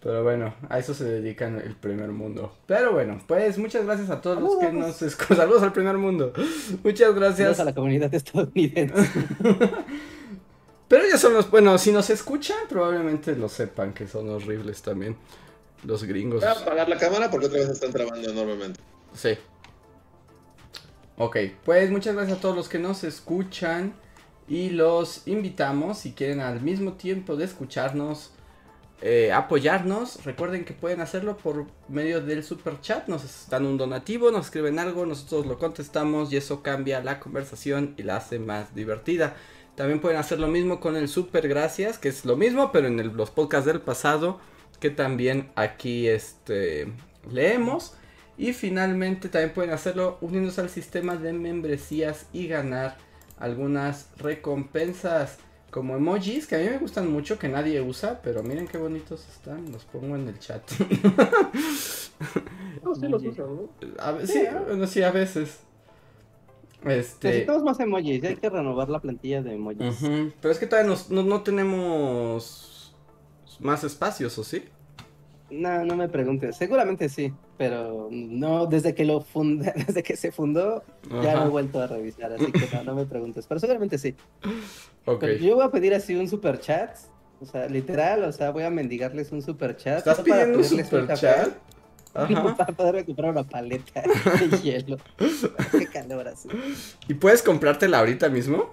[0.05, 2.55] Pero bueno, a eso se dedican el primer mundo.
[2.67, 4.87] Pero bueno, pues muchas gracias a todos los que Saludos.
[4.87, 5.37] nos escuchan.
[5.37, 6.31] Saludos al primer mundo.
[6.83, 7.59] Muchas Gracias gracias.
[7.59, 9.09] a la comunidad estadounidense.
[10.87, 11.49] Pero ya son los.
[11.49, 15.17] Bueno, si nos escuchan, probablemente lo sepan que son horribles también.
[15.83, 16.41] Los gringos.
[16.41, 18.79] Voy a apagar la cámara porque otra vez están trabando enormemente.
[19.15, 19.31] Sí.
[21.17, 23.95] Ok, pues muchas gracias a todos los que nos escuchan.
[24.47, 28.34] Y los invitamos, si quieren al mismo tiempo de escucharnos,
[29.01, 30.23] eh, apoyarnos.
[30.23, 33.07] Recuerden que pueden hacerlo por medio del super chat.
[33.07, 37.93] Nos dan un donativo, nos escriben algo, nosotros lo contestamos y eso cambia la conversación
[37.97, 39.35] y la hace más divertida.
[39.75, 43.17] También pueden hacer lo mismo con el super gracias, que es lo mismo, pero en
[43.17, 44.39] los podcasts del pasado,
[44.79, 46.87] que también aquí este,
[47.29, 47.93] leemos.
[48.37, 52.97] Y finalmente también pueden hacerlo uniéndose al sistema de membresías y ganar
[53.37, 55.37] algunas recompensas
[55.75, 59.27] como emojis que a mí me gustan mucho que nadie usa, pero miren qué bonitos
[59.27, 60.63] están, los pongo en el chat.
[62.81, 63.69] No, sí los usan, ¿no?
[63.99, 64.63] A Sí, sí, ¿no?
[64.63, 65.59] bueno, sí, a veces.
[66.85, 69.99] Este, Necesitamos más emojis, hay que renovar la plantilla de emojis.
[70.41, 72.93] pero es que todavía nos- no, no tenemos
[73.59, 74.63] más espacios, ¿o sí?
[75.61, 76.55] No, no me preguntes.
[76.57, 80.83] Seguramente sí, pero no desde que lo funda, desde que se fundó,
[81.23, 83.45] ya no he vuelto a revisar, así que no, no me preguntes.
[83.47, 84.15] Pero seguramente sí.
[85.05, 85.19] Ok.
[85.21, 86.95] Pero yo voy a pedir así un super chat
[87.41, 89.99] O sea, literal, o sea, voy a mendigarles un super chat.
[89.99, 91.49] ¿Estás pidiendo un super chat?
[92.15, 92.55] Ajá.
[92.55, 94.01] Para poder comprar una paleta
[94.49, 94.97] de hielo.
[95.71, 96.47] Qué calor así.
[97.09, 98.69] ¿Y puedes comprártela ahorita mismo?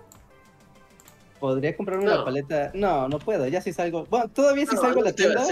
[1.41, 2.25] Podría comprar una No.
[2.25, 2.71] paleta.
[2.73, 3.49] No, no puedo.
[3.49, 4.07] Ya si salgo.
[4.09, 5.43] Bueno, todavía si No, salgo a la tienda.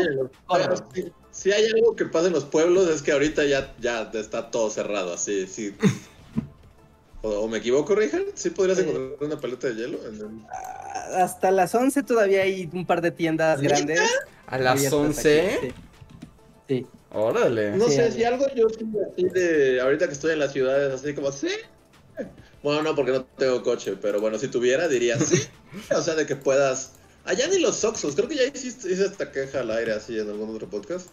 [0.46, 0.74] corro.
[0.94, 4.50] pero si, hay algo que pasa en los pueblos es que ahorita ya, ya está
[4.50, 5.74] todo cerrado, así, sí.
[7.22, 8.84] O, o me equivoco, Richard, ¿sí podrías Sí.
[8.84, 9.98] encontrar una paleta de hielo?
[10.08, 14.00] En el- Ah, Hasta las 11 todavía hay un par de tiendas grandes.
[14.46, 15.50] ¿A las ya estás 11?
[15.58, 15.74] aquí, Sí.
[16.68, 16.86] Sí.
[17.12, 17.72] Órale.
[17.76, 20.94] No Sí, sé, si algo yo sí, así de, ahorita que estoy en las ciudades,
[20.94, 21.48] así como, sí.
[22.62, 25.42] Bueno, no, porque no tengo coche, pero bueno, si tuviera, diría sí.
[25.94, 26.92] O sea, de que puedas...
[27.26, 30.30] Allá ni los Oxos, creo que ya hiciste, hice esta queja al aire así en
[30.30, 31.08] algún otro podcast.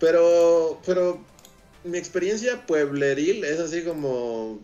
[0.00, 1.20] Pero, pero
[1.84, 4.58] mi experiencia puebleril es así como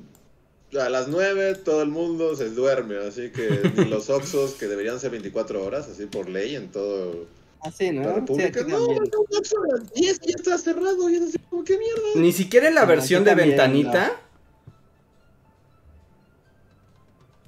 [0.79, 4.99] a las 9 todo el mundo se duerme, así que ni los Oxos que deberían
[4.99, 7.27] ser 24 horas, así por ley en todo
[7.61, 8.15] Así, la ¿no?
[8.15, 8.61] República.
[8.61, 9.05] aquí no, también.
[9.13, 12.03] no, Oxxo a las 10 ya está cerrado y es así como, ¿qué mierda?
[12.15, 14.21] Ni siquiera en la No, versión de también, ventanita.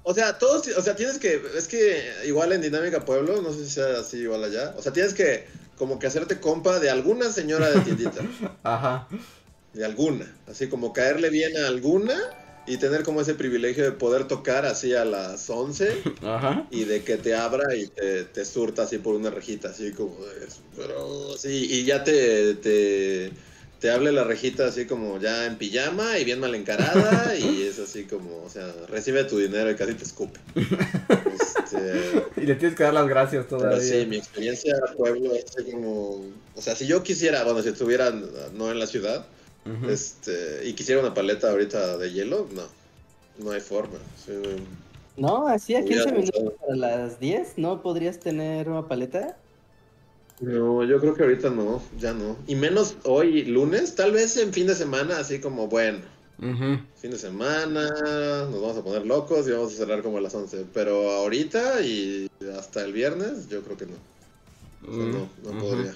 [0.02, 3.64] O sea, todos, o sea, tienes que, es que igual en Dinámica Pueblo, no sé
[3.64, 5.44] si sea así igual allá, o sea, tienes que
[5.78, 8.20] como que hacerte compa de alguna señora de tiendita,
[8.62, 9.08] Ajá.
[9.72, 12.14] de alguna, así como caerle bien a alguna
[12.66, 16.66] y tener como ese privilegio de poder tocar así a las 11 Ajá.
[16.70, 20.16] y de que te abra y te, te surta así por una rejita, así como
[20.26, 23.32] de, pero sí, y ya te, te,
[23.80, 27.78] te hable la rejita así como ya en pijama y bien mal encarada y es
[27.78, 30.40] así como, o sea, recibe tu dinero y casi te escupe.
[30.54, 33.80] Este, Y le tienes que dar las gracias todavía.
[33.80, 36.24] sí, mi experiencia en pueblo es como,
[36.56, 39.26] o sea, si yo quisiera, bueno, si estuviera no en la ciudad,
[39.88, 42.62] este, y quisiera una paleta ahorita de hielo, no,
[43.44, 43.98] no hay forma.
[44.24, 44.32] sí,
[45.16, 49.36] No, así a Hubiera 15 minutos para las 10, ¿no podrías tener una paleta?
[50.40, 52.36] No, yo creo que ahorita no, ya no.
[52.46, 55.98] Y menos hoy, lunes, tal vez en fin de semana, así como, bueno,
[56.38, 57.88] fin de semana,
[58.50, 60.66] nos vamos a poner locos y vamos a cerrar como a las 11.
[60.72, 63.96] Pero ahorita y hasta el viernes, yo creo que no.
[64.88, 65.94] O sea, no, no podría.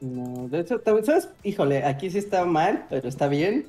[0.00, 1.28] No, de hecho, también, ¿sabes?
[1.44, 3.66] Híjole, aquí sí está mal, pero está bien.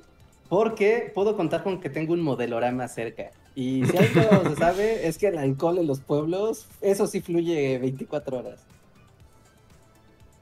[0.49, 3.31] Porque puedo contar con que tengo un modelorama cerca.
[3.55, 7.77] Y si algo se sabe, es que el alcohol en los pueblos, eso sí fluye
[7.77, 8.59] 24 horas.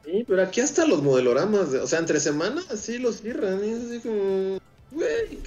[0.05, 3.69] Sí, pero aquí hasta los modeloramas, de- o sea, entre semanas sí los cierran y
[3.69, 4.59] es así como,
[4.91, 5.39] güey.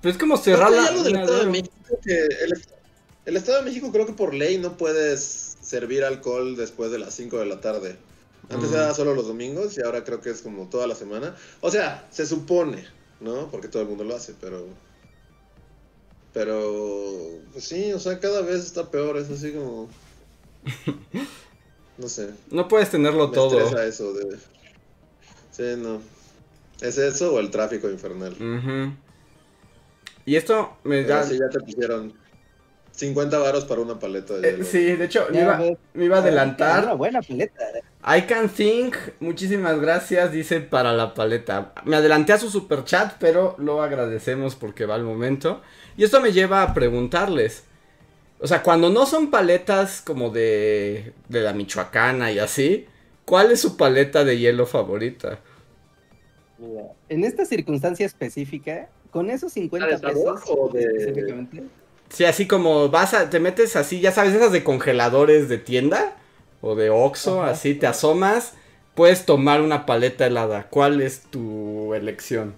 [0.00, 2.62] Pero es como del Estado de- México que el,
[3.26, 7.14] el Estado de México creo que por ley no puedes servir alcohol después de las
[7.14, 7.96] 5 de la tarde.
[8.48, 8.74] Antes Mm.
[8.74, 11.36] era solo los domingos y ahora creo que es como toda la semana.
[11.60, 12.84] O sea, se supone,
[13.20, 13.50] ¿no?
[13.50, 14.66] Porque todo el mundo lo hace, pero...
[16.32, 17.38] Pero...
[17.52, 19.88] Pues sí, o sea, cada vez está peor, es así como...
[22.00, 22.30] No sé.
[22.50, 23.60] No puedes tenerlo Me todo.
[23.60, 24.38] estresa eso de...
[25.50, 26.00] Sí, no.
[26.80, 28.34] ¿Es eso o el tráfico infernal?
[30.24, 31.22] Y esto me Pero da.
[31.24, 32.14] sí, ya te pusieron
[32.92, 35.56] 50 varos para una paleta de Eh, sí, de hecho, me iba,
[35.94, 36.96] me iba a Una adelantar.
[36.96, 37.62] buena paleta.
[37.78, 37.82] ¿eh?
[38.18, 41.74] I can think, muchísimas gracias, dice para la paleta.
[41.84, 45.60] Me adelanté a su super chat, pero lo agradecemos porque va el momento.
[45.96, 47.64] Y esto me lleva a preguntarles.
[48.40, 52.86] O sea, cuando no son paletas como de, de la Michoacana y así,
[53.24, 55.40] ¿cuál es su paleta de hielo favorita?
[56.56, 61.70] Mira, en esta circunstancia específica, con esos 50 ¿Ah, de sabor pesos o de- específicamente,
[62.10, 66.16] Sí, así como vas a, te metes así, ya sabes, esas de congeladores de tienda
[66.60, 67.52] o de Oxxo, Ajá.
[67.52, 68.54] así te asomas,
[68.94, 70.68] puedes tomar una paleta helada.
[70.70, 72.54] ¿Cuál es tu elección?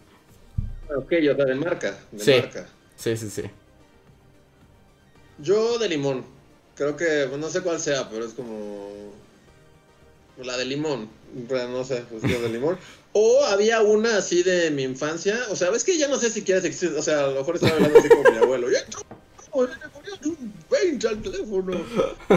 [0.96, 2.08] Ok, o sea, de marca.
[2.12, 2.32] De Sí.
[2.36, 2.66] marca.
[2.96, 3.50] Sí, sí, sí.
[5.38, 6.24] Yo de limón.
[6.74, 9.12] Creo que, pues, no sé cuál sea, pero es como.
[10.42, 11.08] La de limón.
[11.50, 12.78] No sé, pues yo de limón.
[13.14, 15.38] O había una así de mi infancia.
[15.50, 16.96] O sea, ves que ya no sé si quieres existir.
[16.98, 18.70] O sea, a lo mejor estaba hablando así como mi abuelo.
[18.70, 18.78] Ya,
[19.54, 21.78] no, le ponían un 20 al teléfono.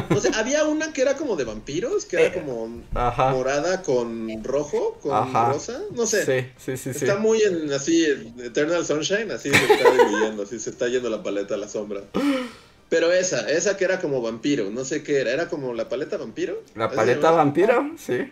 [0.10, 3.29] No sé, había una que era como de vampiros, que era Eh, como Ajá.
[3.31, 5.53] morada con rojo, con Ajá.
[5.53, 5.81] rosa.
[5.93, 6.25] No sé.
[6.25, 7.05] Sí, sí, sí, sí.
[7.05, 8.05] Está muy en así,
[8.43, 12.01] Eternal Sunshine, así se está diluyendo, así se está yendo la paleta a la sombra.
[12.89, 16.17] Pero esa, esa que era como vampiro, no sé qué era, era como la paleta
[16.17, 16.62] vampiro.
[16.76, 18.32] La ¿Así se paleta vampiro, sí.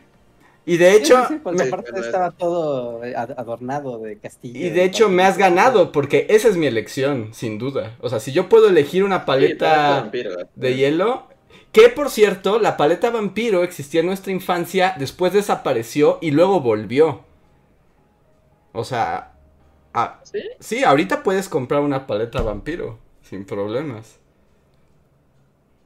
[0.66, 4.60] Y de hecho, sí, sí, porque me- estaba todo eh, ad- adornado de castillo.
[4.60, 7.98] y de hecho me has ganado porque esa es mi elección, sin duda.
[8.02, 10.36] O sea, si yo puedo elegir una paleta vampiro.
[10.56, 11.28] de hielo,
[11.72, 17.22] que por cierto, la paleta vampiro existía en nuestra infancia, después desapareció y luego volvió.
[18.74, 19.34] O sea,
[20.24, 20.40] ¿Sí?
[20.60, 24.20] sí, ahorita puedes comprar una paleta vampiro sin problemas.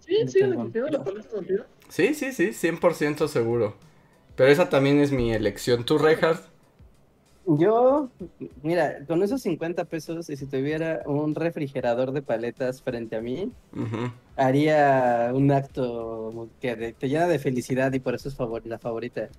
[0.07, 0.39] Sí, sí,
[0.89, 1.03] la paleta.
[1.89, 3.75] Sí, sí, sí, 100% seguro.
[4.35, 5.85] Pero esa también es mi elección.
[5.85, 6.43] ¿Tú, Reinhardt?
[7.49, 8.09] Yo,
[8.61, 13.53] mira, con esos 50 pesos y si tuviera un refrigerador de paletas frente a mí,
[14.35, 18.79] haría un acto que de- te llena de felicidad y por eso es favor- la
[18.79, 19.29] favorita.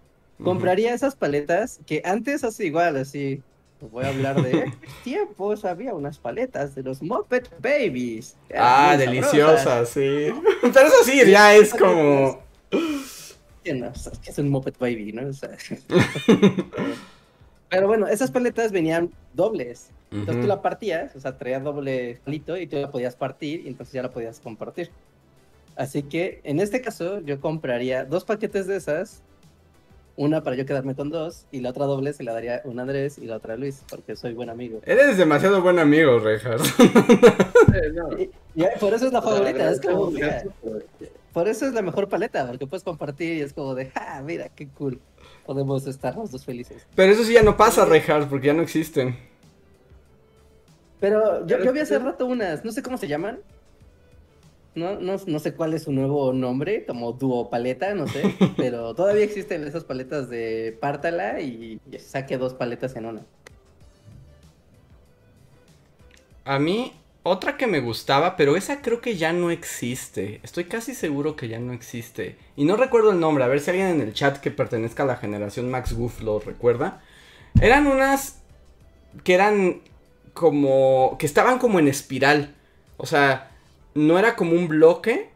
[0.43, 3.43] Compraría esas paletas que antes así igual, así,
[3.87, 4.73] voy a hablar de
[5.05, 8.37] tiempos, había unas paletas de los Muppet Babies.
[8.49, 10.29] Eran Ah, muy deliciosa, sí.
[10.63, 12.41] Pero eso sí, ya es como...
[13.75, 13.93] No,
[14.27, 15.29] es un Muppet Baby, ¿no?
[15.29, 15.51] O sea,
[17.69, 19.91] Pero bueno, esas paletas venían dobles.
[20.11, 23.69] Entonces tú la partías, o sea, traía doble palito y tú la podías partir y
[23.69, 24.91] entonces ya la podías compartir.
[25.77, 29.23] Así que en este caso yo compraría dos paquetes de esas,
[30.19, 32.85] una para yo quedarme con dos y la otra doble se la daría una a
[32.85, 34.81] Andrés y la otra a Luis, porque soy buen amigo.
[34.85, 36.67] Eres demasiado buen amigo, Reinhardt.
[37.95, 38.19] No.
[38.19, 40.43] Y, y por eso es la favorita, es como, mira,
[41.33, 44.49] por eso es la mejor paleta, porque puedes compartir y es como de, ah, mira,
[44.49, 45.01] qué cool.
[45.47, 46.85] Podemos estar los dos felices.
[46.97, 49.17] Pero eso sí ya no pasa, Reinhardt, porque ya no existen.
[50.99, 53.39] Pero yo, yo vi hace rato unas, no sé cómo se llaman.
[54.79, 58.23] No, no, no sé cuál es su nuevo nombre, como Duo Paleta, no sé.
[58.57, 63.27] pero todavía existen esas paletas de pártala y, saque dos paletas en una.
[66.45, 66.93] A mí,
[67.25, 70.41] otra que me gustaba, pero esa creo que ya no existe.
[70.45, 72.37] Estoy casi seguro que ya no existe.
[72.57, 75.07] Y no recuerdo el nombre, a ver si alguien en el chat que pertenezca a
[75.07, 77.03] la generación Max Goof lo recuerda.
[77.61, 78.41] Eran unas
[79.25, 79.81] que eran
[80.35, 81.17] como...
[81.19, 82.55] que estaban como en espiral.
[82.97, 83.51] O sea,
[83.99, 85.31] no era como un bloque,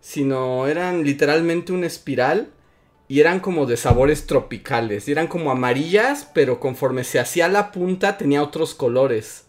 [0.00, 2.50] sino eran literalmente una espiral.
[3.08, 5.06] Y eran como de sabores tropicales.
[5.06, 9.44] Y eran como amarillas, pero conforme se hacía la punta tenía otros colores.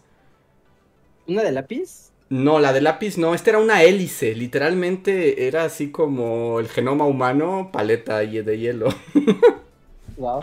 [1.26, 2.10] ¿Una de lápiz?
[2.28, 7.06] No, la de lápiz no, esta era una hélice, literalmente era así como el genoma
[7.06, 8.88] humano, paleta de hielo.
[10.16, 10.42] Wow.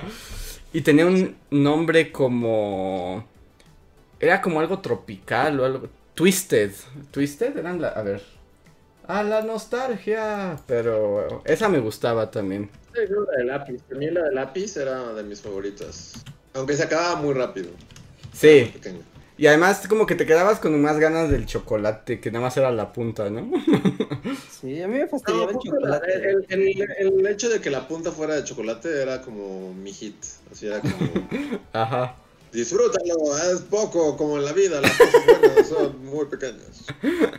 [0.74, 3.24] Y tenía un nombre como...
[4.20, 5.88] Era como algo tropical o algo...
[6.22, 6.72] Twisted.
[7.10, 7.88] Twisted eran la...
[7.90, 8.22] A ver.
[9.08, 10.56] Ah, la nostalgia.
[10.68, 12.70] Pero esa me gustaba también.
[12.94, 13.82] Sí, yo la de lápiz.
[13.92, 16.14] A mí la de lápiz era de mis favoritas.
[16.54, 17.70] Aunque se acababa muy rápido.
[18.34, 18.72] Sí.
[19.36, 22.70] Y además como que te quedabas con más ganas del chocolate, que nada más era
[22.72, 23.50] la punta, ¿no?
[24.62, 26.30] Sí, a mí me No, fastidiaba el chocolate.
[26.30, 30.24] el, el- el hecho de que la punta fuera de chocolate era como mi hit.
[30.52, 30.98] Así era como,
[31.74, 32.16] Ajá.
[32.52, 36.84] Disfrútalo, es poco, como en la vida, las cosas buenas son muy pequeñas.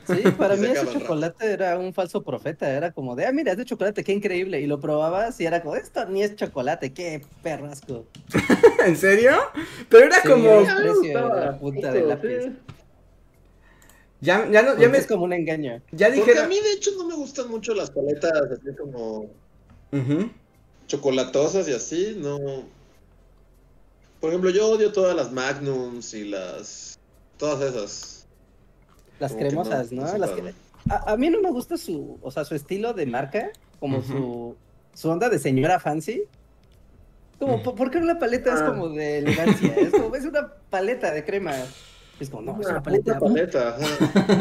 [0.07, 2.68] Sí, para Y mí se ese chocolate era un falso profeta.
[2.70, 4.61] Era como de, ah, mira, es de chocolate, qué increíble.
[4.61, 8.07] Y lo probabas y era como, esto ni es chocolate, qué perrasco.
[8.87, 9.33] ¿En serio?
[9.88, 10.64] Pero era Sí, como...
[10.64, 12.42] precio de la punta justo, del lápiz.
[12.44, 12.59] sí.
[14.20, 14.98] Ya, ya, no, ya Porque me...
[14.98, 15.83] Es como un engaño.
[15.90, 16.44] Ya Porque dijeron...
[16.44, 19.31] a mí de hecho no me gustan mucho las paletas así como
[19.92, 20.31] Ujú.
[20.87, 22.38] chocolatosas y así, no.
[24.22, 26.96] Por ejemplo, yo odio todas las Magnums y las.
[27.38, 28.26] Todas esas.
[29.18, 30.16] Las Como que cremosas, ¿no?
[30.16, 30.54] Las que-
[30.88, 34.54] a, a mí no me gusta su, o sea, su estilo de marca, como su,
[34.94, 36.22] su onda de señora fancy.
[37.40, 37.62] Como, Ujú.
[37.64, 38.66] ¿por por qué una paleta es Ah.
[38.66, 39.74] como de elegancia?
[39.76, 41.54] Es como, es una paleta de crema.
[42.20, 43.76] Es como, no, es una paleta paleta,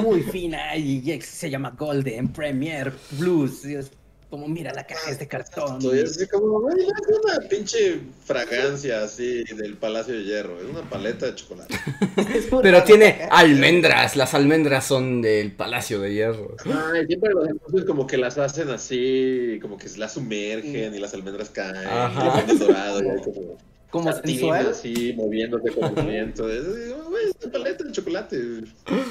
[0.03, 3.65] muy fina y se llama Golden Premier Blues.
[3.65, 3.91] y es
[4.31, 5.75] como, mira, la caja es de cartón.
[5.77, 10.89] Estoy así como, güey, es una pinche fragancia así del Palacio de Hierro, es una
[10.89, 11.75] paleta de chocolate.
[12.63, 16.55] Pero tiene almendras, las almendras son del Palacio de Hierro.
[16.65, 21.13] Ay, siempre los entonces como que las hacen así, como que las sumergen y las
[21.13, 22.21] almendras caen, Ajá.
[22.21, 23.57] y le ponen dorado y como
[23.91, 24.67] como sensual.
[24.69, 26.49] así moviéndose con el viento.
[26.49, 26.65] Es,
[27.09, 28.37] güey, es una paleta de chocolate.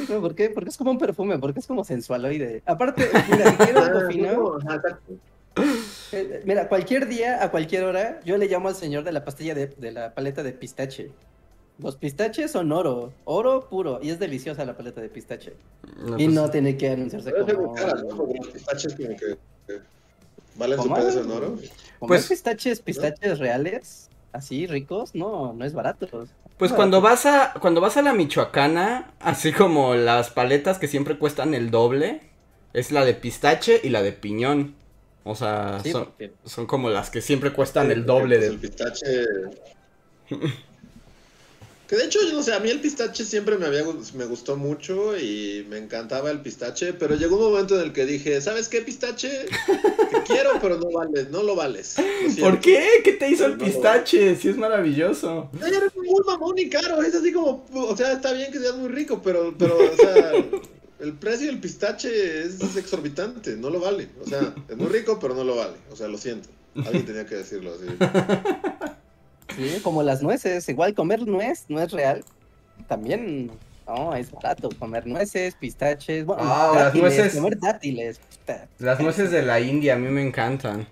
[0.08, 0.50] ¿Por qué?
[0.50, 2.62] Porque es como un perfume, porque es como sensualoide.
[2.66, 5.12] Aparte, mira, si quieres algo Ah, exacto.
[6.12, 9.54] Eh, Mira, cualquier día, a cualquier hora, yo le llamo al señor de la pastilla
[9.54, 11.10] de, de la paleta de pistache.
[11.78, 15.54] Los pistaches son oro, oro puro, y es deliciosa la paleta de pistache.
[15.98, 17.68] No, y pues, no tiene que anunciarse como...
[17.68, 18.16] muy cara, ¿no?
[18.16, 19.16] Porque los pistaches como que,
[19.66, 19.80] que
[20.56, 21.56] valen su pedazo en oro.
[22.00, 26.06] Pues- pistaches, pistaches reales, así ricos, no, no es barato.
[26.56, 31.16] Pues cuando vas a cuando vas a la Michoacana, así como las paletas que siempre
[31.18, 32.20] cuestan el doble,
[32.72, 34.74] es la de pistache y la de piñón.
[35.24, 38.46] O sea, Sí, son, porque- son como las que siempre cuestan Sí, el doble de...
[38.48, 39.06] El pistache.
[41.90, 43.82] Que de hecho, yo no sé, a mí el pistache siempre me había
[44.14, 48.06] me gustó mucho y me encantaba el pistache, pero llegó un momento en el que
[48.06, 49.28] dije, ¿sabes qué, pistache?
[49.28, 51.96] Te quiero, pero no vales, no lo vales.
[51.98, 52.42] Lo siento".
[52.42, 52.86] ¿Por qué?
[53.02, 54.36] ¿Qué te hizo el No pistache?
[54.36, 55.50] Sí es maravilloso.
[55.60, 58.76] Ay, Eres muy mamón y caro, es así como, o sea, está bien que seas
[58.76, 60.30] muy rico, pero, pero, o sea,
[61.00, 64.10] el precio del pistache es, es exorbitante, no lo vale.
[64.24, 65.74] O sea, es muy rico, pero no lo vale.
[65.90, 66.50] O sea, lo siento.
[66.76, 67.86] Alguien tenía que decirlo así.
[69.56, 70.68] Sí, como las nueces.
[70.68, 72.24] Igual comer nuez no es real.
[72.88, 73.50] También,
[73.86, 74.68] no, es barato.
[74.78, 76.24] Comer nueces, pistaches.
[76.24, 77.34] Bueno, Ah, las nueces.
[77.34, 78.20] Comer dátiles.
[78.78, 80.88] Las nueces de la India a mí me encantan.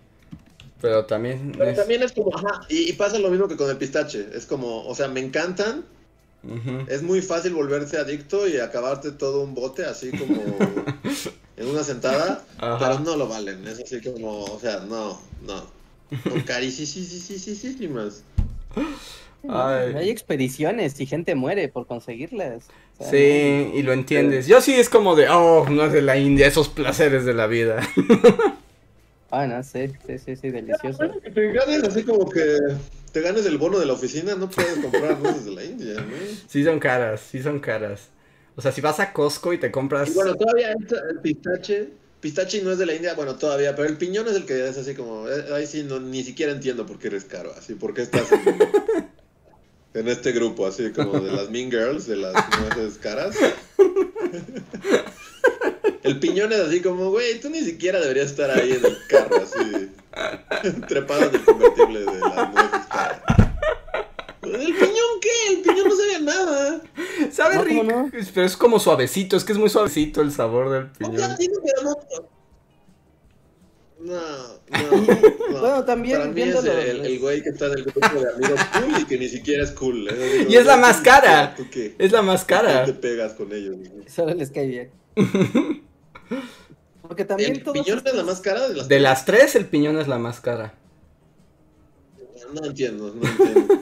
[0.80, 1.52] Pero también.
[1.56, 4.28] Pero es- también es como, ajá, y, y pasa lo mismo que con el pistache.
[4.34, 5.84] Es como, o sea, me encantan.
[6.86, 10.34] Es muy fácil volverse adicto y acabarte todo un bote así como
[11.56, 12.44] en una sentada.
[12.58, 12.78] Ajá.
[12.78, 13.66] Pero no lo valen.
[13.66, 15.77] Es así como, o sea, no, no.
[16.22, 18.24] Son carísimas.
[19.48, 19.94] Ay.
[19.94, 22.64] Hay expediciones y gente muere por conseguirlas.
[22.98, 24.46] O sea, Sí, y lo entiendes.
[24.46, 27.46] Yo sí es como de, oh, no es de la India, esos placeres de la
[27.46, 27.80] vida.
[29.30, 31.12] Ah, no, sí, sí, sí, sí, delicioso.
[31.22, 32.56] Que te ganes así como que
[33.12, 36.16] te ganes el bono de la oficina, no puedes comprar nueces de la India, ¿no?
[36.46, 38.08] Sí son caras, sí son caras.
[38.56, 40.08] O sea, si vas a Costco y te compras...
[40.10, 41.90] Y bueno, todavía el pistache,
[42.20, 44.76] pistache no es de la India, bueno, todavía, pero el piñón es el que es
[44.76, 47.94] así como, eh, ahí sí no, ni siquiera entiendo por qué eres caro, así, por
[47.94, 48.58] qué estás en,
[49.94, 53.36] en este grupo, así como de las Mean Girls, de las nueces caras.
[56.02, 59.36] El piñón es así como, güey, tú ni siquiera deberías estar ahí en el carro,
[59.42, 59.90] así,
[60.88, 63.47] trepado en el convertible de las nueces caras.
[64.60, 65.52] ¿El piñón qué?
[65.52, 66.80] El piñón no sabía nada.
[67.32, 67.80] ¿Sabe No, rico?
[67.80, 68.10] ¿cómo no?
[68.34, 71.14] Pero es como suavecito, es que es muy suavecito el sabor del piñón.
[71.82, 71.96] no.
[74.00, 74.20] No, no,
[75.50, 75.60] no.
[75.60, 78.32] Bueno, también Para mí es viéndolo, el, el güey que está en el grupo de
[78.32, 80.08] amigos cool y que ni siquiera es cool.
[80.08, 80.46] ¿eh?
[80.48, 81.48] Y es la "Tú más cara.
[81.50, 81.94] siquiera, ¿Tú qué?
[81.98, 82.84] Es la más ¿Por qué cara.
[82.86, 83.74] te pegas con ellos?
[84.06, 84.90] Solo les cae bien.
[87.02, 89.66] Porque también ¿El todos piñón es la más cara de las De las tres, el
[89.66, 90.74] piñón es la más cara.
[92.54, 93.74] No entiendo, no entiendo.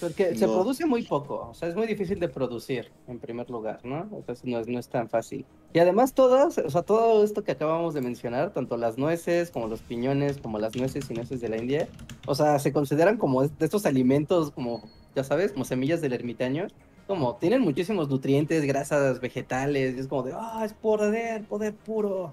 [0.00, 0.52] Porque se No.
[0.54, 4.02] produce muy poco, o sea, es muy difícil de producir, en primer lugar, ¿no?
[4.02, 5.44] Entonces no es, no es tan fácil.
[5.72, 9.66] Y además todas, o sea, todo esto que acabamos de mencionar, tanto las nueces como
[9.66, 11.88] los piñones, como las nueces y nueces de la India,
[12.26, 16.68] o sea, se consideran como de estos alimentos, como, ya sabes, como semillas del ermitaño,
[17.08, 22.32] como tienen muchísimos nutrientes, grasas vegetales, y es como de, ah, es poder, poder puro.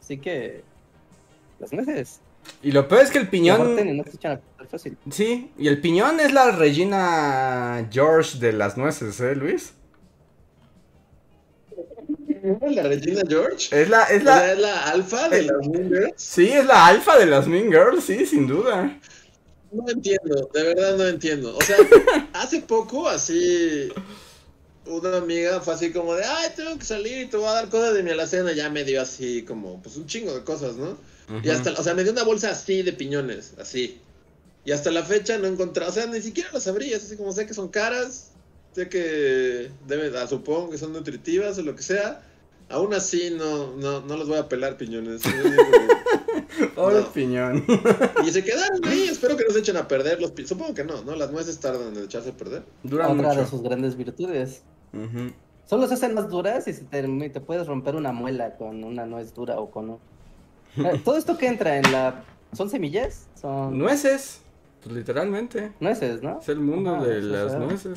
[0.00, 0.64] Así que,
[1.58, 2.20] las nueces.
[2.62, 3.96] Y lo peor es que el piñón...
[3.96, 4.04] no
[4.70, 4.96] fácil.
[5.10, 9.72] Sí, y el piñón es la Regina George de las nueces, ¿eh, Luis?
[12.70, 13.68] ¿La Regina George?
[13.80, 14.04] Es la...
[14.04, 14.52] Es O sea, la...
[14.52, 16.12] es la alfa de las Mean Girls.
[16.16, 18.98] Sí, es la alfa de las Mean Girls, sí, sin duda.
[19.72, 21.56] No entiendo, de verdad no entiendo.
[21.56, 21.76] O sea,
[22.32, 23.90] hace poco así
[24.86, 27.68] una amiga fue así como de, ay, tengo que salir y te voy a dar
[27.68, 28.52] cosas de mi alacena.
[28.52, 30.96] Ya me dio así como, pues un chingo de cosas, ¿no?
[31.42, 34.00] Y hasta, o sea, me dio una bolsa así de piñones, así.
[34.64, 37.16] Y hasta la fecha no he encontrado, o sea, ni siquiera las sabría, es así
[37.16, 38.32] como sé que son caras,
[38.72, 42.22] sé que deben, ah, supongo que son nutritivas o lo que sea.
[42.68, 45.22] Aún así no, no, no los voy a pelar piñones.
[46.74, 47.12] Pobre No.
[47.12, 47.64] piñón.
[48.24, 50.84] y se quedaron ahí, espero que no se echen a perder los pi- Supongo que
[50.84, 51.16] no, ¿no?
[51.16, 52.62] Las nueces tardan en echarse a perder.
[52.82, 54.62] Dura Otra de sus grandes virtudes.
[54.92, 55.32] Ujú.
[55.66, 59.06] Solo se hacen más duras y se te, te puedes romper una muela con una
[59.06, 59.98] nuez dura o con un...
[60.76, 62.22] Eh, Todo esto que entra en la...
[62.52, 63.28] ¿Son semillas?
[63.40, 64.42] Son Nueces,
[64.82, 65.72] pues literalmente.
[65.80, 66.40] nueces, ¿no?
[66.40, 67.58] Es el mundo de las es.
[67.58, 67.94] nueces.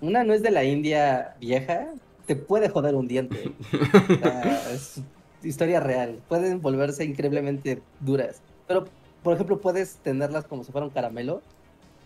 [0.00, 1.88] Una nuez de la India vieja
[2.26, 3.52] te puede joder un diente.
[4.20, 5.00] Sea, es
[5.42, 6.20] historia real.
[6.28, 8.40] Pueden volverse increíblemente duras.
[8.66, 8.86] Pero,
[9.22, 11.42] por ejemplo, puedes tenerlas como si fuera un caramelo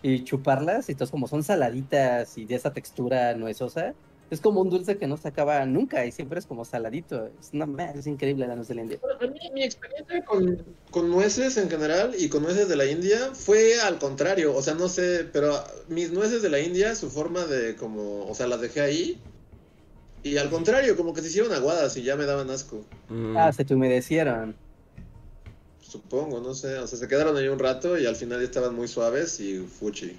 [0.01, 0.89] y chuparlas.
[0.89, 3.93] Y entonces, como son saladitas y de esa textura nuezosa,
[4.31, 7.29] es como un dulce que no se acaba nunca y siempre es como saladito.
[7.39, 8.99] Es, man, es increíble la nuez de la India.
[9.01, 12.85] Bueno, a mí, mi experiencia con, con nueces en general y con nueces de la
[12.85, 14.55] India fue al contrario.
[14.55, 18.33] O sea, no sé, pero mis nueces de la India, su forma de como, o
[18.33, 19.21] sea, las dejé ahí.
[20.23, 22.83] Y al contrario, como que se hicieron aguadas y ya me daban asco.
[23.09, 23.37] Mm.
[23.37, 24.55] Ah, se te humedecieron.
[25.79, 26.79] Supongo, no sé.
[26.79, 29.59] O sea, se quedaron ahí un rato y al final ya estaban muy suaves y
[29.59, 30.17] fuchi.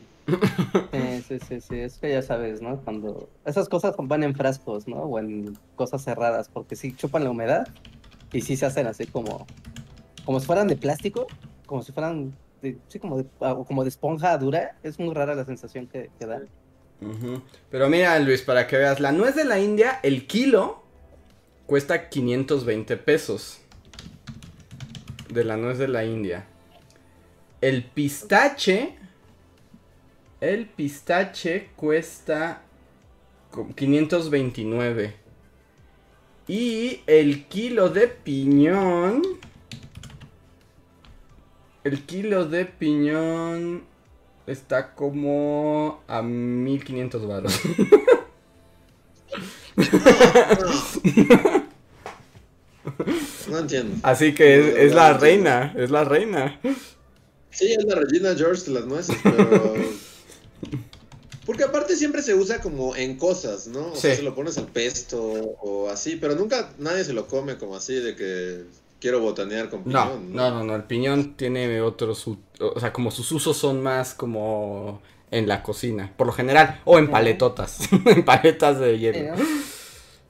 [1.26, 2.80] Sí, sí, sí, es que ya sabes, ¿no?
[2.82, 4.96] Cuando esas cosas van en frascos, ¿no?
[4.98, 7.68] O en cosas cerradas, porque sí chupan la humedad
[8.32, 9.46] y sí se hacen así como,
[10.24, 11.26] como si fueran de plástico,
[11.66, 14.76] como si fueran, de- sí, como de, ah, como de esponja dura.
[14.82, 16.40] Es muy rara la sensación que, que da.
[17.70, 20.82] Pero mira, Luis, para que veas, la nuez de la India, el kilo
[21.66, 23.60] cuesta 520 pesos.
[25.32, 26.46] De la nuez de la India.
[27.60, 28.96] El pistache.
[30.40, 32.62] El pistache cuesta
[33.50, 35.14] co- 529.
[36.48, 39.22] Y el kilo de piñón.
[41.84, 43.84] El kilo de piñón
[44.46, 47.60] está como a 1500 varos.
[53.48, 53.96] No entiendo.
[54.02, 56.60] Así que es, es la reina, es la reina.
[57.50, 59.74] Sí, es la Regina George de las nueces, pero.
[61.44, 63.92] Porque aparte siempre se usa como en cosas, ¿no?
[63.92, 67.56] O sea, se lo pones al pesto o así, pero nunca nadie se lo come
[67.56, 68.64] como así de que
[69.00, 70.34] quiero botanear con No, piñón.
[70.34, 75.00] no, no, no, el piñón tiene otros, o sea, como sus usos son más como
[75.30, 79.34] en la cocina, por lo general, o en paletotas, en paletas de hielo.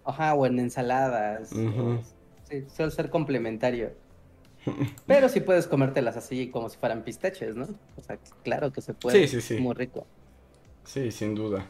[0.04, 1.48] Ajá, o en ensaladas.
[1.50, 3.92] Sí, suele ser complementario.
[5.06, 7.64] Pero sí puedes comértelas así como si fueran pistaches, ¿no?
[7.96, 9.26] O sea, claro que se puede.
[9.26, 9.60] Sí, sí, sí.
[9.60, 10.06] Muy rico.
[10.84, 11.66] Sí, sin duda.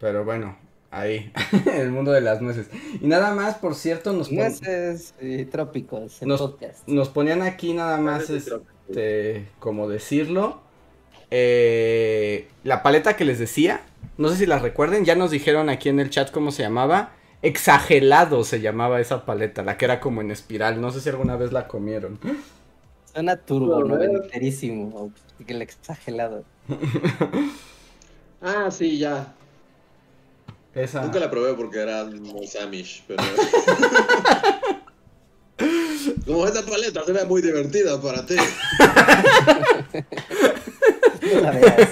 [0.00, 0.56] Pero bueno,
[0.90, 1.32] ahí,
[1.74, 2.68] el mundo de las nueces.
[3.00, 6.86] Y nada más, por cierto, nos, pon- Nueces y trópicos, el Nos- podcast.
[6.88, 10.60] nos ponían aquí nada más, este, como decirlo,
[11.30, 13.80] eh, la paleta que les decía,
[14.18, 17.12] no sé si la recuerden, ya nos dijeron aquí en el chat cómo se llamaba.
[17.42, 20.80] Exagelado se llamaba esa paleta, la que era como en espiral.
[20.80, 22.18] No sé si alguna vez la comieron.
[23.12, 23.86] Suena turbo, A ver.
[24.10, 25.12] noventerísimo.
[25.46, 26.44] El exagerado.
[28.44, 29.34] Ah, sí, ya.
[30.74, 31.00] Esa.
[31.02, 33.22] Nunca la probé porque era muy Samish, pero.
[36.26, 38.34] Como esta paleta se ve muy divertida para ti.
[41.32, 41.88] No la veas.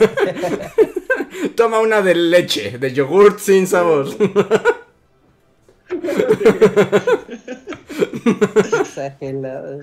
[1.56, 4.08] Toma una de leche, de yogurt sin sabor.
[8.80, 9.80] Exagerado.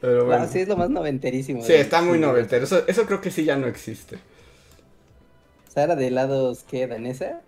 [0.00, 0.42] Pero bueno.
[0.42, 1.62] Ah, sí, es lo más noventerísimo.
[1.62, 2.64] Sí, está muy noventero.
[2.64, 4.18] Eso, eso creo que sí ya no existe.
[5.76, 6.86] Era de helados, ¿qué?
[6.86, 7.40] ¿Danesa?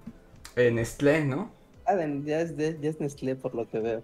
[0.56, 1.50] En Nestlé, ¿no?
[1.84, 4.02] Ah, de- ya, es de- ya es Nestlé por lo que veo.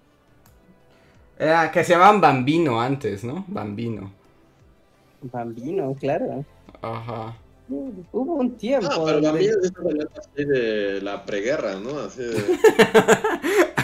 [1.38, 3.44] Era que se llamaban Bambino antes, ¿no?
[3.48, 4.10] Bambino.
[5.22, 6.44] Bambino, claro.
[6.82, 7.36] Ajá.
[7.70, 8.88] Uh, Hubo un tiempo.
[8.90, 11.98] Ah, pero donde- también paleta así de la preguerra, ¿no?
[12.00, 12.42] Así de.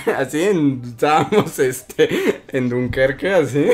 [0.16, 3.68] Así en, estábamos este, en Dunkerque, así.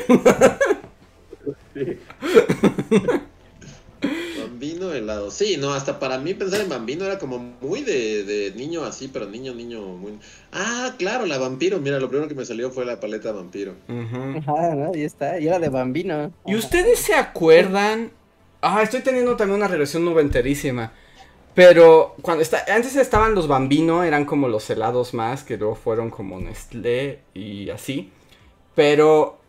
[4.40, 5.30] Bambino helado.
[5.30, 9.08] Sí, no, hasta para mí pensar en Bambino era como muy de, de niño así,
[9.08, 10.18] pero niño, niño muy...
[10.52, 11.78] Ah, claro, la vampiro.
[11.80, 13.74] Mira, lo primero que me salió fue la paleta vampiro.
[13.88, 14.92] ¿no?
[14.94, 15.38] Ahí está.
[15.40, 16.32] Y era de Bambino.
[16.46, 18.12] ¿Y ustedes se acuerdan?
[18.62, 20.92] Ah, estoy teniendo también una regresión noventerísima.
[21.54, 26.11] Pero cuando está, antes estaban los Bambino, eran como los helados más, que luego fueron
[26.11, 28.12] como Nestlé y así.
[28.74, 29.40] Pero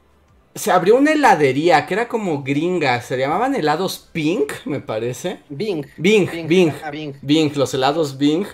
[0.56, 5.40] se abrió una heladería que era como gringa, se llamaban helados Pink, me parece.
[5.50, 5.86] Bing.
[5.98, 6.74] Bing, Bing.
[6.92, 7.14] Bing.
[7.22, 8.46] Bing, los helados Bing,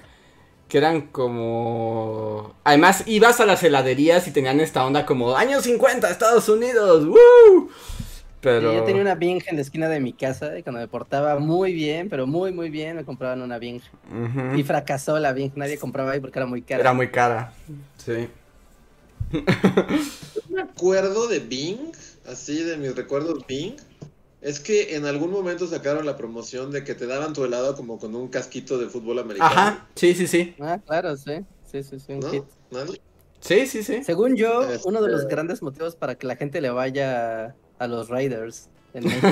[0.67, 2.53] que eran como...
[2.63, 7.69] Además, ibas a las heladerías y tenían esta onda como años 50, Estados Unidos, ¡woo!
[8.41, 8.69] Pero...
[8.71, 11.39] Sí, yo tenía una Bing en la esquina de mi casa y cuando me portaba
[11.39, 13.81] muy bien, pero muy, muy bien, me compraban una Bing.
[14.09, 14.55] Ujú.
[14.57, 15.51] Y fracasó la Bing.
[15.55, 16.81] Nadie compraba ahí porque era muy cara.
[16.81, 17.53] Era muy cara,
[17.97, 18.29] sí.
[20.49, 21.91] me acuerdo de Bing,
[22.27, 23.75] así de mis recuerdos Bing,
[24.41, 27.97] es que en algún momento sacaron la promoción de que te daban tu helado como
[27.99, 29.51] con un casquito de fútbol americano.
[29.51, 30.55] Ajá, sí, sí, sí.
[30.59, 31.43] Ah, claro, sí.
[31.69, 32.29] Sí, sí, sí, un ¿No?
[32.29, 32.43] hit.
[32.71, 33.01] ¿Nadie?
[33.39, 34.03] Sí, sí, sí.
[34.03, 37.87] Según yo, Este- uno de los grandes motivos para que la gente le vaya a
[37.87, 39.27] los Raiders en México.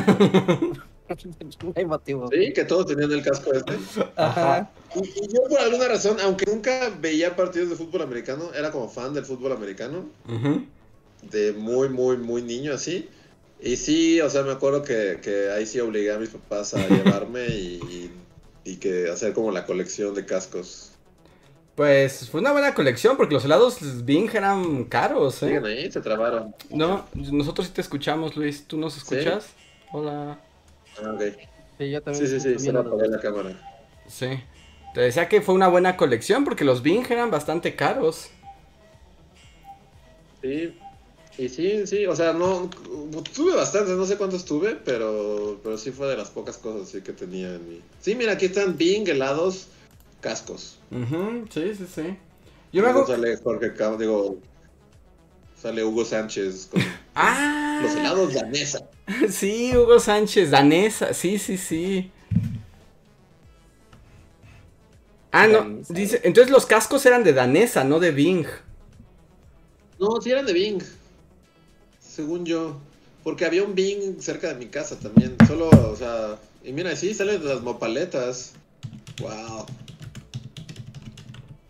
[1.63, 2.29] no hay motivo.
[2.31, 3.77] Sí, que todos tenían el casco este.
[4.15, 4.71] Ajá.
[4.95, 8.89] Y, y yo por alguna razón, aunque nunca veía partidos de fútbol americano, era como
[8.89, 10.05] fan del fútbol americano,
[11.31, 13.09] de muy, muy, muy niño así.
[13.61, 16.87] Y sí, o sea, me acuerdo que, que ahí sí obligué a mis papás a
[16.87, 17.79] llevarme y,
[18.65, 20.94] y, y que hacer como la colección de cascos.
[21.75, 25.61] Pues fue una buena colección porque los helados Bing eran caros, ¿eh?
[25.63, 26.55] Ahí, se trabaron.
[26.69, 28.65] No, nosotros sí te escuchamos, Luis.
[28.65, 29.47] ¿Tú nos escuchas?
[29.91, 30.39] Hola.
[31.03, 31.21] Ah, ok.
[31.77, 32.27] Sí, yo también.
[32.27, 33.77] Sí, sí, sí, apagué los- la cámara.
[34.07, 34.27] Sí.
[34.93, 38.29] Te decía que fue una buena colección porque los Bing eran bastante caros.
[40.41, 40.77] Sí,
[41.37, 42.69] y sí, sí, o sea, no,
[43.33, 47.01] tuve bastantes, no sé cuántos tuve, pero, pero sí fue de las pocas cosas sí,
[47.01, 47.81] que tenía en mi...
[47.99, 49.67] Sí, mira, aquí están Bing, helados,
[50.25, 50.79] cascos.
[50.91, 52.17] Ujú, sí, sí, sí.
[52.71, 53.07] Yo me Luego hago...
[53.07, 54.39] sale Jorge Cam, digo,
[55.61, 56.81] sale Hugo Sánchez con
[57.15, 57.79] ¡Ah!
[57.83, 58.79] los helados danesa.
[59.29, 61.13] Sí, Hugo Sánchez, danesa.
[61.13, 62.11] Sí, sí, sí.
[65.31, 65.59] Ah, no.
[65.59, 65.93] Danesa.
[65.93, 68.45] Dice, entonces los cascos eran de danesa, no de Bing.
[69.99, 70.81] No, sí eran de Bing,
[71.99, 72.77] según yo,
[73.23, 77.13] porque había un Bing cerca de mi casa también, solo, o sea, y mira, sí,
[77.13, 78.53] salen las mopaletas.
[79.21, 79.65] Wow.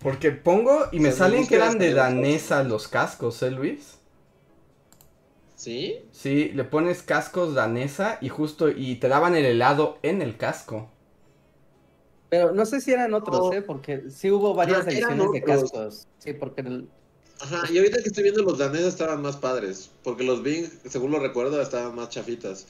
[0.06, 3.98] Porque pongo y me sea, salen que eran de danesa los cascos, ¿eh, Luis?
[5.56, 5.96] ¿Sí?
[6.12, 10.92] Sí, le pones cascos danesa y justo, y te daban el helado en el casco.
[12.30, 13.54] Pero no sé si eran otros, No.
[13.54, 13.62] ¿eh?
[13.64, 16.08] Porque sí hubo varias ediciones de cascos.
[16.20, 16.88] Sí, porque el-
[17.42, 21.12] Ajá, y ahorita que estoy viendo los daneses estaban más padres, porque los Bing, según
[21.12, 22.68] lo recuerdo, estaban más chafitas.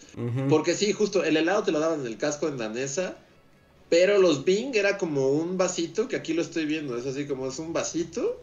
[0.50, 3.18] Porque sí, justo, el helado te lo daban en el casco en danesa,
[3.90, 7.48] pero los Bing era como un vasito, que aquí lo estoy viendo, es así como
[7.48, 8.42] es un vasito,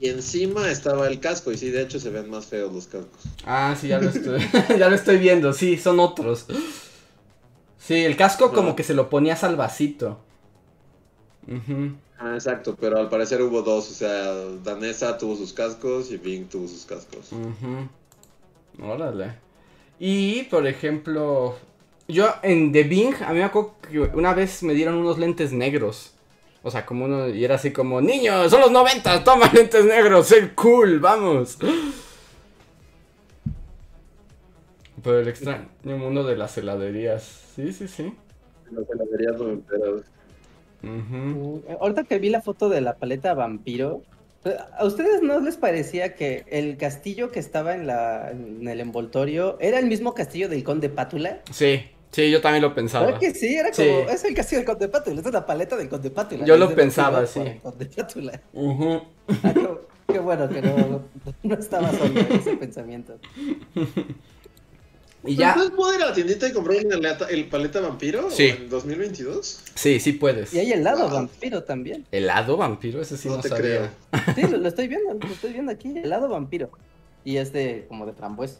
[0.00, 3.22] y encima estaba el casco, y sí, de hecho se ven más feos los cascos.
[3.44, 4.40] Ah, sí, ya lo estoy,
[4.78, 6.46] ya lo estoy viendo, sí, son otros.
[7.78, 10.18] Sí, el casco como que se lo ponías al vasito.
[11.46, 11.96] Ujú.
[12.18, 14.32] Ah, exacto, pero al parecer hubo dos, o sea,
[14.62, 17.32] danesa tuvo sus cascos y Bing tuvo sus cascos.
[17.32, 17.88] Ujú.
[18.84, 19.34] Órale.
[19.98, 21.56] Y, por ejemplo,
[22.12, 25.52] yo en The Bing, a mí me acuerdo que una vez me dieron unos lentes
[25.52, 26.14] negros.
[26.62, 30.28] O sea, como uno, y era así como, niños, son los 90, toma lentes negros,
[30.28, 31.58] ser cool, vamos.
[35.02, 37.24] Pero el extraño mundo de las heladerías.
[37.56, 38.14] Sí, sí, sí.
[38.70, 39.40] Las heladerías.
[40.84, 44.02] Uh, Ahorita que vi la foto de la paleta vampiro,
[44.78, 49.56] ¿a ustedes no les parecía que el castillo que estaba en, la, en el envoltorio
[49.60, 51.40] era el mismo castillo del conde Pátula?
[51.50, 51.82] Sí,
[52.12, 53.06] sí, yo también lo pensaba.
[53.06, 53.56] ¿Verdad que sí?
[53.56, 53.84] Era Sí.
[53.88, 56.44] como, es el castillo del conde Pátula, esta es la paleta del conde Pátula.
[56.44, 57.40] Yo lo pensaba, sí.
[57.40, 58.40] el conde Pátula.
[58.52, 59.00] Ujú.
[59.42, 59.68] Ah, qué,
[60.12, 61.02] qué bueno que no,
[61.42, 63.18] no estaba solo ese pensamiento.
[65.24, 68.48] Y ya, ¿Entonces puedo ir a la tiendita y comprar el, el paleta vampiro Sí.
[68.48, 69.62] en 2022?
[69.76, 70.52] sí, sí puedes.
[70.52, 71.10] Y hay helado Wow.
[71.12, 72.04] vampiro también.
[72.10, 73.00] ¿Helado vampiro?
[73.00, 73.88] Ese sí no, no te sabía.
[74.10, 74.34] creo.
[74.34, 76.70] Sí, lo, lo estoy viendo, lo estoy viendo aquí, helado vampiro.
[77.24, 78.56] Y es de, como de frambuesa.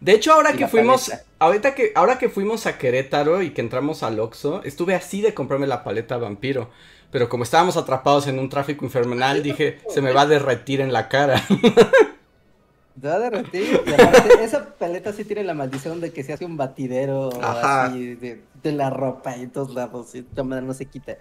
[0.00, 1.24] De hecho, ahora que fuimos, paleta.
[1.38, 5.34] ahorita que, ahora que fuimos a Querétaro y que entramos al Oxxo, estuve así de
[5.34, 6.70] comprarme la paleta vampiro.
[7.10, 10.92] Pero como estábamos atrapados en un tráfico infernal, dije, se me va a derretir en
[10.92, 11.42] la cara.
[13.00, 13.80] Te va a derretir.
[13.86, 17.84] Y aparte, esa paleta sí tiene la maldición de que se hace un batidero Ajá.
[17.84, 20.14] así de, de la ropa y en todos lados.
[20.14, 21.16] Y maneras no se quita.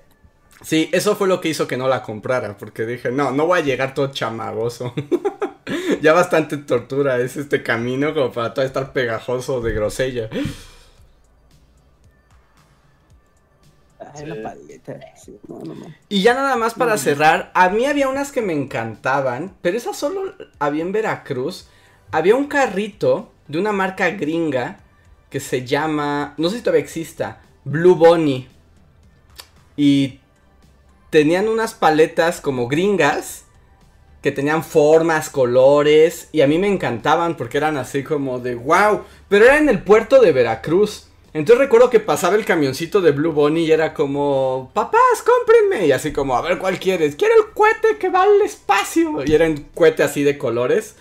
[0.62, 3.60] Sí, eso fue lo que hizo que no la comprara, porque dije, no, no voy
[3.60, 4.94] a llegar todo chamagoso.
[6.02, 10.30] ya bastante tortura es este camino como para todo estar pegajoso de grosella.
[14.00, 14.26] Ay, Sí.
[14.26, 15.00] la paleta.
[15.16, 15.88] sí, no, no, no.
[16.10, 19.98] Y ya nada más para cerrar, a mí había unas que me encantaban, pero esas
[19.98, 21.68] solo había en Veracruz.
[22.12, 24.80] Había un carrito de una marca gringa
[25.30, 28.48] que se llama, no sé si todavía exista, Blue Bunny.
[29.78, 30.20] Y
[31.16, 33.46] tenían unas paletas como gringas
[34.22, 39.04] que tenían formas, colores y a mí me encantaban porque eran así como de wow,
[39.30, 41.08] pero era en el puerto de Veracruz.
[41.32, 45.88] Entonces recuerdo que pasaba el camioncito de Blue Bunny y era como, papás, cómprenme.
[45.88, 47.16] Y así como, a ver cuál quieres.
[47.16, 49.24] Quiero el cohete que va al espacio.
[49.26, 50.98] Y era un cohete así de colores.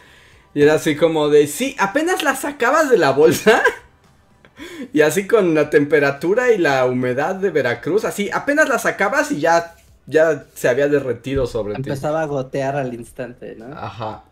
[0.54, 3.64] Y era así como de, sí, apenas la sacabas de la bolsa.
[4.92, 9.40] Y así con la temperatura y la humedad de Veracruz, así apenas la sacabas y
[9.40, 9.74] ya,
[10.06, 11.80] ya se había derretido sobre ti.
[11.80, 13.66] Empezaba a gotear al instante, ¿no?
[13.66, 14.24] Ajá.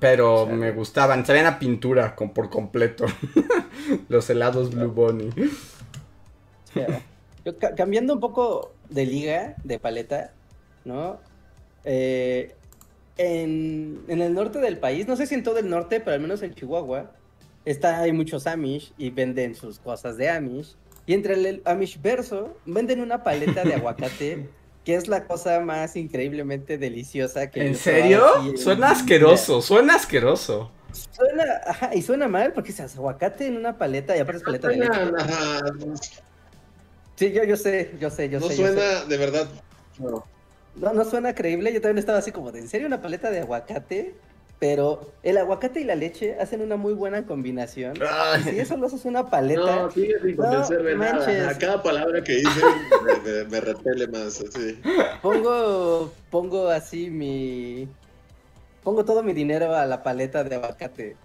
[0.00, 3.04] Pero me gustaban, sabían a pintura con, por completo.
[4.08, 5.30] Los helados Blue Bunny.
[6.74, 7.02] Ya.
[7.44, 10.32] Yo, ca- cambiando un poco de liga, de paleta,
[10.84, 11.18] ¿no?
[11.84, 12.54] Eh,
[13.18, 16.20] en, en el norte del país, no sé si en todo el norte, pero al
[16.20, 17.12] menos en Chihuahua,
[17.66, 20.74] está, hay muchos Amish y venden sus cosas de Amish.
[21.06, 24.48] Y entre el Amish verso, venden una paleta de aguacate,
[24.84, 27.66] que es la cosa más increíblemente deliciosa que...
[27.66, 28.22] ¿En serio?
[28.44, 30.70] en Suena asqueroso, suena asqueroso.
[31.10, 34.44] Suena, ajá, y suena mal porque se hace aguacate en una paleta y aparte es
[34.44, 34.92] paleta de leche.
[34.92, 35.60] Suena- ajá,
[37.16, 38.56] Sí, yo, yo sé, yo sé, yo no sé.
[38.56, 38.62] sé.
[38.62, 39.48] suena de verdad.
[39.98, 40.24] No.
[40.76, 41.72] No, no suena creíble.
[41.72, 44.14] Yo también estaba así como de, ¿en serio una paleta de aguacate?
[44.60, 47.94] Pero el aguacate y la leche hacen una muy buena combinación.
[48.08, 48.42] Ay.
[48.44, 51.26] Si eso lo haces una paleta, No, sigue sin No, convencerme manches.
[51.38, 51.50] nada.
[51.50, 52.60] A cada palabra que dice
[53.04, 54.40] me, me- me repele más.
[54.40, 54.78] Así.
[55.20, 57.88] pongo, pongo así mi,
[58.82, 61.16] pongo todo mi dinero a la paleta de aguacate.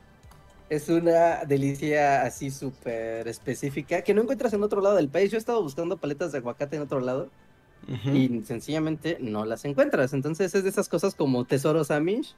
[0.70, 5.32] Es una delicia así súper específica que no encuentras en otro lado del país.
[5.32, 7.30] Yo he estado buscando paletas de aguacate en otro lado
[8.14, 10.14] y sencillamente no las encuentras.
[10.14, 12.36] Entonces es de esas cosas como tesoros Amish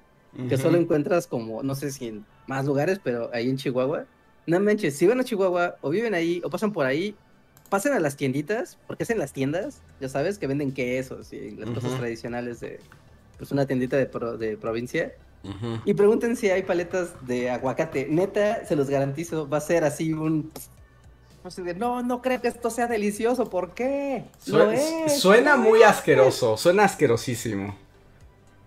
[0.47, 4.05] que solo encuentras como, no sé si en más lugares, pero ahí en Chihuahua.
[4.47, 7.15] No manches, si van a Chihuahua o viven ahí o pasan por ahí,
[7.69, 11.51] pasen a las tienditas, porque es en las tiendas, ya sabes, que venden quesos y
[11.51, 12.79] las cosas tradicionales de
[13.37, 15.13] pues una tiendita de, pro- de provincia.
[15.85, 18.07] Y pregunten si hay paletas de aguacate.
[18.07, 20.51] Neta, se los garantizo, va a ser así un...
[21.77, 24.25] no, no creo que esto sea delicioso, ¿por qué?
[24.45, 25.87] Lo Sue- es, suena lo muy es".
[25.87, 27.75] asqueroso, suena asquerosísimo.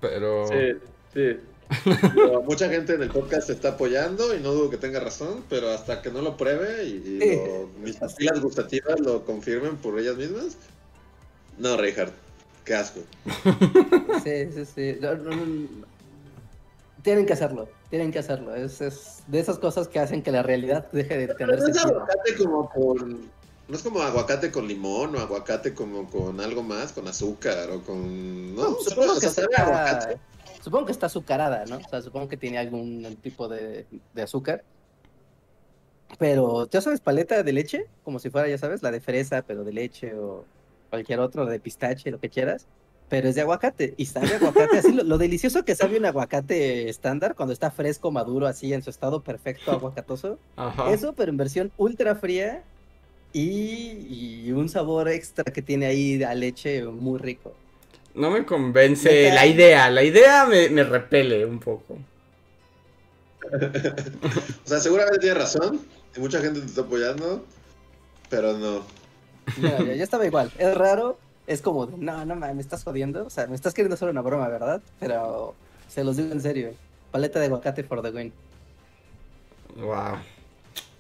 [0.01, 0.49] Pero...
[0.49, 0.79] Sí,
[1.15, 1.39] sí.
[2.15, 5.71] Pero mucha gente en el podcast está apoyando y no dudo que tenga razón, pero
[5.71, 7.37] hasta que no lo pruebe y, y Sí.
[7.37, 10.57] lo- mis papilas gustativas lo confirmen por ellas mismas.
[11.59, 12.13] No, Reinhardt,
[12.65, 13.01] qué asco.
[14.25, 14.99] Sí, sí, sí.
[15.01, 15.69] No, no, no.
[17.03, 18.55] Tienen que hacerlo, tienen que hacerlo.
[18.55, 21.75] Es, es de esas cosas que hacen que la realidad deje de tener no es
[21.77, 21.97] sentido.
[22.01, 23.31] aguacate como con.
[23.69, 27.83] No es como aguacate con limón o aguacate como con algo más, con azúcar o
[27.83, 28.55] con.
[28.55, 30.19] No, No, supongo, o que sea, sabe aguacate.
[30.65, 31.77] Supongo que está azucarada, ¿no?
[31.77, 33.85] O sea, supongo que tiene algún tipo de,
[34.15, 34.65] de azúcar.
[36.19, 37.87] Pero, ¿ya sabes paleta de leche?
[38.03, 40.47] Como si fuera, ya sabes, la de fresa, pero de leche o
[40.89, 42.67] cualquier otro, de pistache, lo que quieras.
[43.11, 44.79] Pero es de aguacate y sabe aguacate.
[44.79, 48.83] Así lo, lo delicioso que sabe un aguacate estándar cuando está fresco, maduro, así en
[48.83, 50.39] su estado perfecto, aguacatoso.
[50.57, 50.91] Ajá.
[50.91, 52.63] Eso, pero en versión ultra fría
[53.35, 57.53] y, y un sabor extra que tiene ahí a leche muy rico.
[58.15, 59.91] No me convence la idea.
[59.91, 61.99] La idea me, me repele un poco.
[63.53, 65.81] O sea, seguramente tiene razón.
[66.17, 67.45] Y mucha gente te está apoyando.
[68.31, 68.83] Pero no.
[69.57, 70.51] Mira, yo, yo estaba igual.
[70.59, 71.19] Es raro.
[71.47, 73.27] Es como, de, no, no, me estás jodiendo.
[73.27, 74.81] O sea, me estás queriendo hacer una broma, ¿verdad?
[75.01, 75.55] Pero
[75.89, 76.73] se los digo en serio.
[77.11, 78.33] Paleta de aguacate for the win.
[79.77, 80.19] Wow.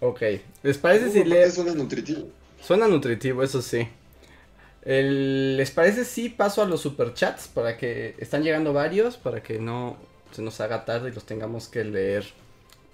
[0.01, 0.23] Ok.
[0.62, 1.51] ¿Les parece si ¿Por le...
[1.51, 2.29] suena nutritivo?
[2.61, 3.89] Suena nutritivo, eso sí.
[4.85, 7.49] El- ¿Les parece si paso a los superchats?
[7.49, 9.97] Para que están llegando varios, para que no
[10.32, 12.26] se nos haga tarde y los tengamos que leer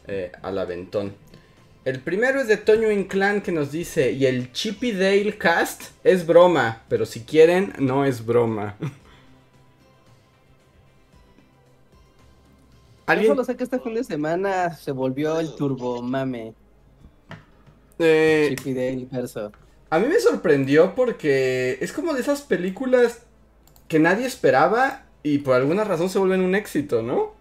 [0.07, 1.15] eh, al aventón.
[1.85, 6.27] El primero es de Toño Inclán que nos dice, y el Chippy Dale cast es
[6.27, 8.77] broma, pero si quieren, no es broma.
[13.13, 13.27] Yo ¿Alguien?
[13.27, 16.55] solo sé que este fin de semana se volvió el turbo mame.
[17.99, 19.53] Eh, Chip y Dale verso.
[19.91, 23.23] A mí me sorprendió porque es como de esas películas
[23.89, 27.33] que nadie esperaba y por alguna razón se vuelven un éxito, ¿no?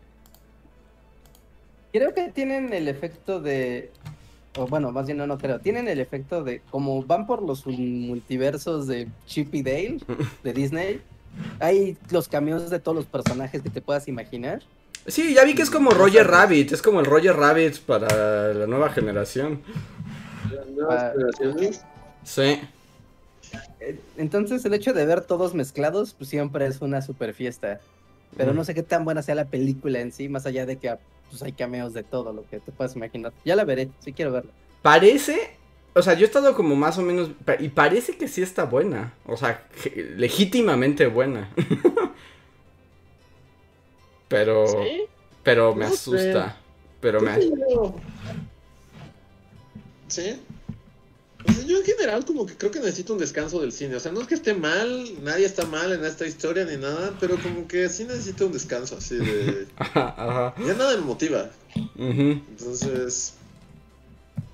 [1.94, 3.92] Creo que tienen el efecto de.
[4.58, 5.60] O bueno, más bien no, no creo.
[5.60, 6.62] Tienen el efecto de.
[6.72, 10.00] Como van por los multiversos de Chip y Dale
[10.44, 11.02] de Disney.
[11.60, 14.62] Hay los cameos de todos los personajes que te puedas imaginar.
[15.06, 18.68] Sí, ya vi que es como Roger Rabbit, es como el Roger Rabbit para la
[18.68, 19.62] nueva generación.
[20.90, 21.14] Ah.
[22.30, 22.62] Sí.
[23.80, 27.80] Eh, Entonces, el hecho de ver todos mezclados, pues siempre es una super fiesta.
[28.38, 28.58] Pero Mm.
[28.58, 30.96] no sé qué tan buena sea la película en sí, más allá de que
[31.32, 33.34] pues, hay cameos de todo lo que te puedas imaginar.
[33.46, 34.52] Ya la veré, sí quiero verla.
[34.84, 35.56] Parece,
[35.96, 39.14] o sea, yo he estado como más o menos, y parece que sí está buena,
[39.26, 39.66] o sea,
[40.16, 41.50] legítimamente buena.
[44.28, 45.02] pero, ¿Sí?
[45.44, 45.96] pero me No sé.
[45.96, 46.58] asusta,
[47.02, 47.32] pero me...
[50.08, 50.42] Sí.
[51.48, 53.96] O sea, yo en general como que creo que necesito un descanso del cine.
[53.96, 57.16] O sea, no es que esté mal, nadie está mal en esta historia ni nada,
[57.20, 59.68] pero como que sí necesito un descanso así de...
[59.78, 60.56] Ajá, ajá.
[60.66, 61.50] Ya nada me motiva.
[61.96, 63.34] Entonces,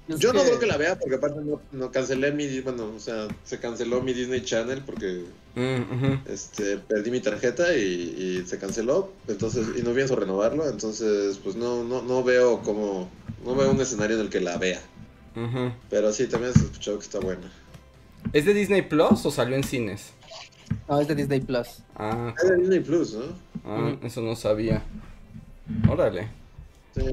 [0.07, 2.59] Es yo no creo que la vea porque aparte no, no cancelé mi...
[2.61, 5.25] Bueno, o sea, se canceló mi Disney Channel porque
[5.55, 9.11] Mm, este, perdí mi tarjeta y, y se canceló.
[9.27, 10.69] Entonces, y no pienso renovarlo.
[10.69, 13.09] Entonces, pues no, no, no veo como...
[13.43, 14.81] No veo un escenario en el que la vea.
[15.89, 17.51] Pero sí, también se escuchado que está buena.
[18.33, 20.11] ¿Es de Disney Plus o salió en cines?
[20.89, 21.67] No, es de Disney Plus.
[21.95, 23.25] Ah, Es de Disney Plus, ¿no?
[23.65, 24.81] ah, eso no sabía.
[25.89, 26.27] Órale.
[26.95, 27.03] Sí.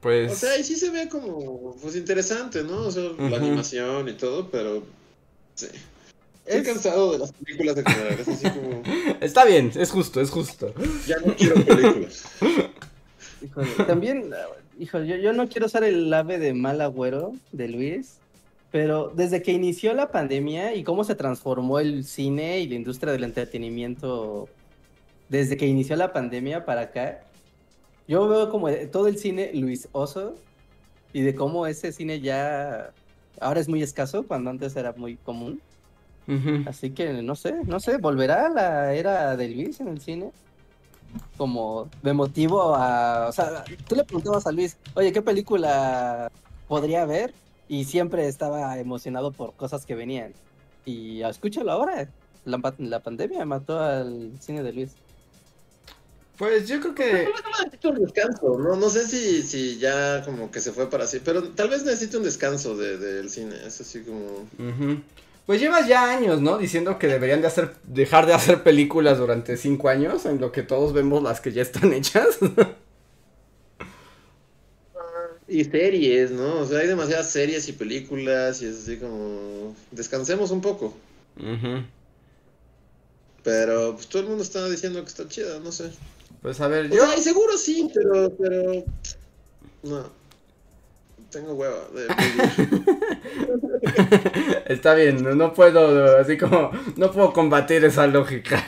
[0.00, 0.32] Pues...
[0.32, 2.82] O sea, y sí se ve como, pues interesante, ¿no?
[2.82, 4.84] O sea, la animación y todo, pero
[5.56, 5.66] sí.
[6.46, 8.82] Estoy Es- cansado de las películas en general, es así como,
[9.20, 10.72] Está bien, es justo, es justo.
[11.06, 12.22] ya no quiero películas.
[13.42, 14.30] Híjole, también,
[14.78, 18.18] híjole, yo, yo no quiero ser el ave de mal agüero de Luis,
[18.70, 23.12] pero desde que inició la pandemia y cómo se transformó el cine y la industria
[23.12, 24.48] del entretenimiento
[25.28, 27.20] desde que inició la pandemia para acá,
[28.06, 30.34] yo veo como todo el cine Luis Oso
[31.12, 32.92] y de cómo ese cine ya
[33.40, 35.60] ahora es muy escaso cuando antes era muy común.
[36.66, 40.30] Así que no sé, no sé, volverá la era de Luis en el cine.
[41.36, 43.26] Como de motivo a.
[43.28, 46.30] O sea, tú le preguntabas a Luis, oye, ¿qué película
[46.66, 47.32] podría ver?
[47.68, 50.32] Y siempre estaba emocionado por cosas que venían.
[50.84, 52.08] Y escúchalo ahora.
[52.44, 54.90] La, pa- la pandemia mató al cine de Luis.
[56.38, 57.28] Pues yo creo que...
[57.64, 61.18] Necesito un descanso, no, no sé si, si ya como que se fue para así,
[61.18, 64.46] pero tal vez necesite un descanso de- del cine, es así como...
[64.56, 65.02] Ujú.
[65.48, 66.58] Pues llevas ya años, ¿no?
[66.58, 70.62] Diciendo que deberían de hacer, dejar de hacer películas durante cinco años, en lo que
[70.62, 72.38] todos vemos las que ya están hechas.
[75.50, 76.60] Y series, ¿no?
[76.60, 79.74] O sea, hay demasiadas series y películas y es así como...
[79.90, 80.94] Descansemos un poco.
[81.38, 81.84] Ujú.
[83.42, 85.90] Pero pues todo el mundo está diciendo que está chida, no sé.
[86.42, 87.06] Pues a ver, O yo.
[87.06, 88.84] sea, seguro sí, pero, pero.
[89.84, 90.17] No.
[91.30, 92.08] Tengo hueva de.
[94.66, 98.64] Está bien, no- no puedo, así como, no puedo combatir esa lógica.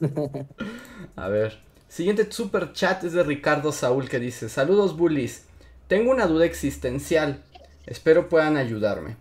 [1.16, 5.44] A ver, siguiente super chat es de Ricardo Saúl que dice, saludos bullies,
[5.88, 7.42] tengo una duda existencial,
[7.86, 9.16] espero puedan ayudarme.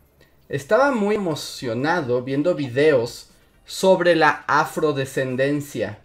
[0.50, 3.30] Estaba muy emocionado viendo videos
[3.66, 6.00] sobre la afrodescendencia.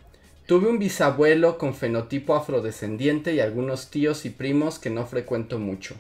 [0.47, 5.97] Tuve un bisabuelo con fenotipo afrodescendiente y algunos tíos y primos que no frecuento mucho.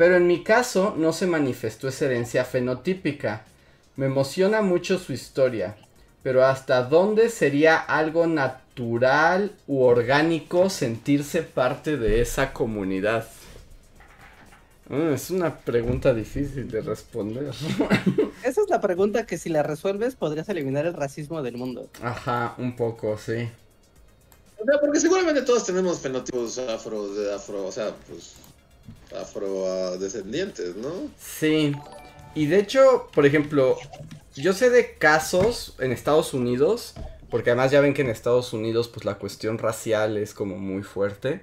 [0.00, 3.44] Pero en mi caso no se manifestó esa herencia fenotípica.
[3.96, 5.76] Me emociona mucho su historia.
[6.22, 13.28] Pero hasta dónde sería algo natural u orgánico sentirse parte de esa comunidad.
[14.88, 17.48] Mm, es una pregunta difícil de responder.
[18.42, 21.90] Esa es la pregunta que si la resuelves podrías eliminar el racismo del mundo.
[22.02, 23.50] Ajá, un poco, sí.
[24.56, 28.32] O sea, porque seguramente todos tenemos fenotipos afro, de afro, o sea, pues.
[29.18, 31.10] Afrodescendientes, ¿no?
[31.18, 31.74] Sí.
[32.34, 33.76] Y de hecho, por ejemplo,
[34.36, 36.94] yo sé de casos en Estados Unidos,
[37.28, 40.82] porque además ya ven que en Estados Unidos pues la cuestión racial es como muy
[40.82, 41.42] fuerte.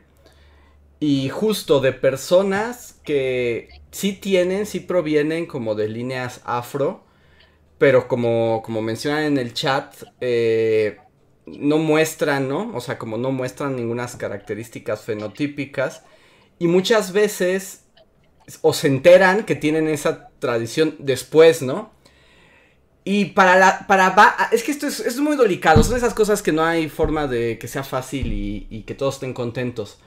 [1.00, 7.04] Y justo de personas que sí tienen, sí provienen como de líneas afro,
[7.78, 10.98] pero como, como mencionan en el chat, eh,
[11.46, 12.76] no muestran, ¿no?
[12.76, 16.04] O sea, como no muestran ninguna características fenotípicas.
[16.60, 17.84] Y muchas veces
[18.62, 21.92] o se enteran que tienen esa tradición después, ¿no?
[23.04, 26.52] Y para la, para, es que esto es, es muy delicado, son esas cosas que
[26.52, 30.00] no hay forma de que sea fácil y, que todos estén contentos.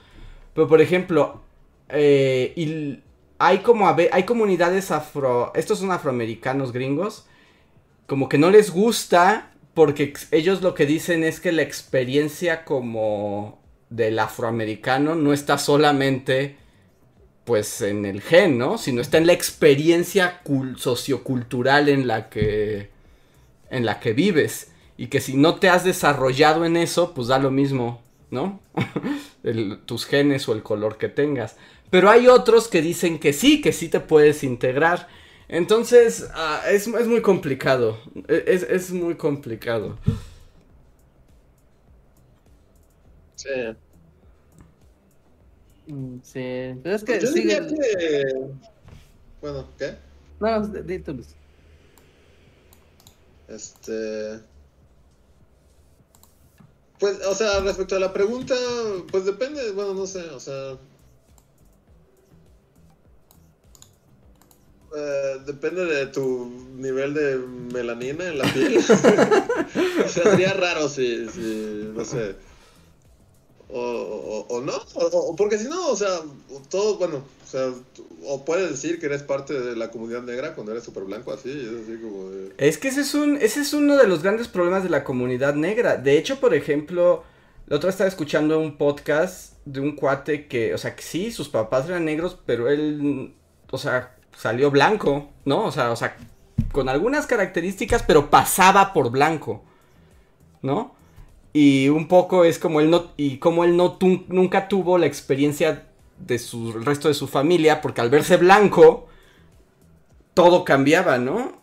[0.53, 1.41] Pero por ejemplo,
[1.89, 2.99] eh, y
[3.39, 7.25] hay como, hay comunidades afro, estos son afroamericanos gringos,
[8.05, 13.60] como que no les gusta porque ellos lo que dicen es que la experiencia como
[13.91, 16.55] del afroamericano no está solamente
[17.45, 18.77] pues en el gen, ¿no?
[18.79, 22.89] Sino está en la experiencia cul- sociocultural en la que
[23.69, 27.39] en la que vives y que si no te has desarrollado en eso, pues da
[27.39, 28.59] lo mismo, ¿no?
[29.85, 31.57] Tus genes o el color que tengas.
[31.89, 35.07] Pero hay otros que dicen que sí, que sí te puedes integrar.
[35.49, 37.99] Entonces, ah, es, es muy complicado.
[38.27, 39.97] E- Es, es muy complicado.
[43.41, 43.75] Sí.
[45.87, 47.59] Mm, Sí, pero es que Yo sigue.
[47.61, 48.23] diría que.
[49.41, 49.95] Bueno, ¿qué?
[50.39, 51.35] No, no, di tú, Luis.
[53.47, 54.39] Este.
[56.99, 58.53] Pues, o sea, respecto a la pregunta,
[59.11, 60.77] pues depende, bueno, no sé, o sea.
[64.95, 68.77] eh, depende de tu nivel de melanina en la piel.
[70.05, 72.35] o sea, sería raro si, si no sé.
[73.73, 73.79] O,
[74.49, 76.09] o- o no, o, porque si no, o sea,
[76.69, 77.69] todo, bueno, o sea,
[78.25, 81.49] o puedes decir que eres parte de la comunidad negra cuando eres súper blanco, así,
[81.49, 82.53] es así como de...
[82.57, 85.53] Es que ese es, un, ese es uno de los grandes problemas de la comunidad
[85.55, 85.95] negra.
[85.95, 87.23] De hecho, por ejemplo,
[87.67, 91.47] la otra estaba escuchando un podcast de un cuate que, o sea, que sí, sus
[91.47, 93.33] papás eran negros, pero él,
[93.71, 95.65] o sea, salió blanco, ¿no?
[95.65, 96.17] O sea, o sea,
[96.73, 99.63] con algunas características, pero pasaba por blanco,
[100.61, 100.95] ¿no?
[101.53, 103.97] Y un poco es como él no, y como él no
[104.27, 105.87] nunca tuvo la experiencia
[106.17, 109.07] de su, resto de su familia, porque al verse blanco,
[110.33, 111.59] todo cambiaba, ¿no?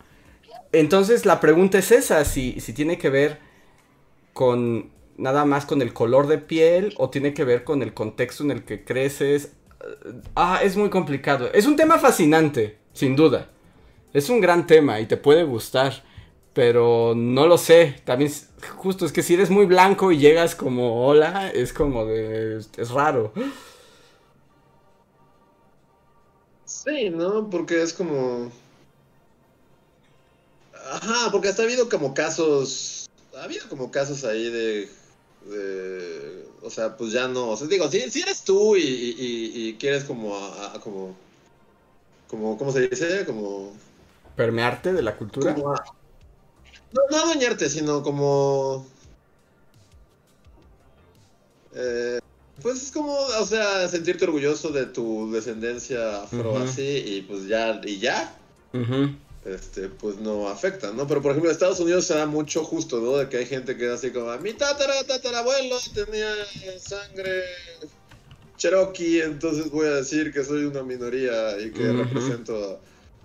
[0.71, 3.39] Entonces la pregunta es esa, si, si tiene que ver
[4.33, 8.43] con nada más con el color de piel o tiene que ver con el contexto
[8.43, 9.53] en el que creces.
[10.35, 11.51] Ah, es muy complicado.
[11.53, 13.49] Es un tema fascinante, sin duda.
[14.13, 16.03] Es un gran tema y te puede gustar,
[16.59, 18.01] pero no lo sé.
[18.03, 18.29] También,
[18.75, 22.57] justo es que si eres muy blanco y llegas como hola, es como de...
[22.57, 23.31] es raro.
[26.65, 27.49] Sí, ¿no?
[27.49, 28.51] Porque es como...
[30.91, 33.05] Ajá, porque hasta ha habido como casos...
[33.37, 34.89] Ha habido como casos ahí de...
[35.45, 37.51] de- o sea, pues ya no...
[37.51, 40.35] O sea, digo, si, si eres tú y, y- y- y quieres como...
[40.35, 41.15] a- a- como,
[42.27, 42.57] como...
[42.57, 43.25] ¿Cómo se dice?
[43.25, 43.71] Como...
[44.35, 45.55] Permearte de la cultura.
[45.55, 45.73] como
[46.91, 48.85] no, no adueñarte, sino como...
[51.75, 52.19] eh,
[52.61, 57.79] pues es como, o sea, sentirte orgulloso de tu descendencia afro así y pues ya,
[57.85, 58.35] y ya,
[59.45, 61.07] este, pues no afecta, ¿no?
[61.07, 63.15] Pero por ejemplo en Estados Unidos se da mucho justo, ¿no?
[63.15, 66.33] De que hay gente que es así como, mi tatara, tatarabuelo tenía
[66.79, 67.43] sangre
[68.57, 72.81] cherokee, entonces voy a decir que soy una minoría y que represento...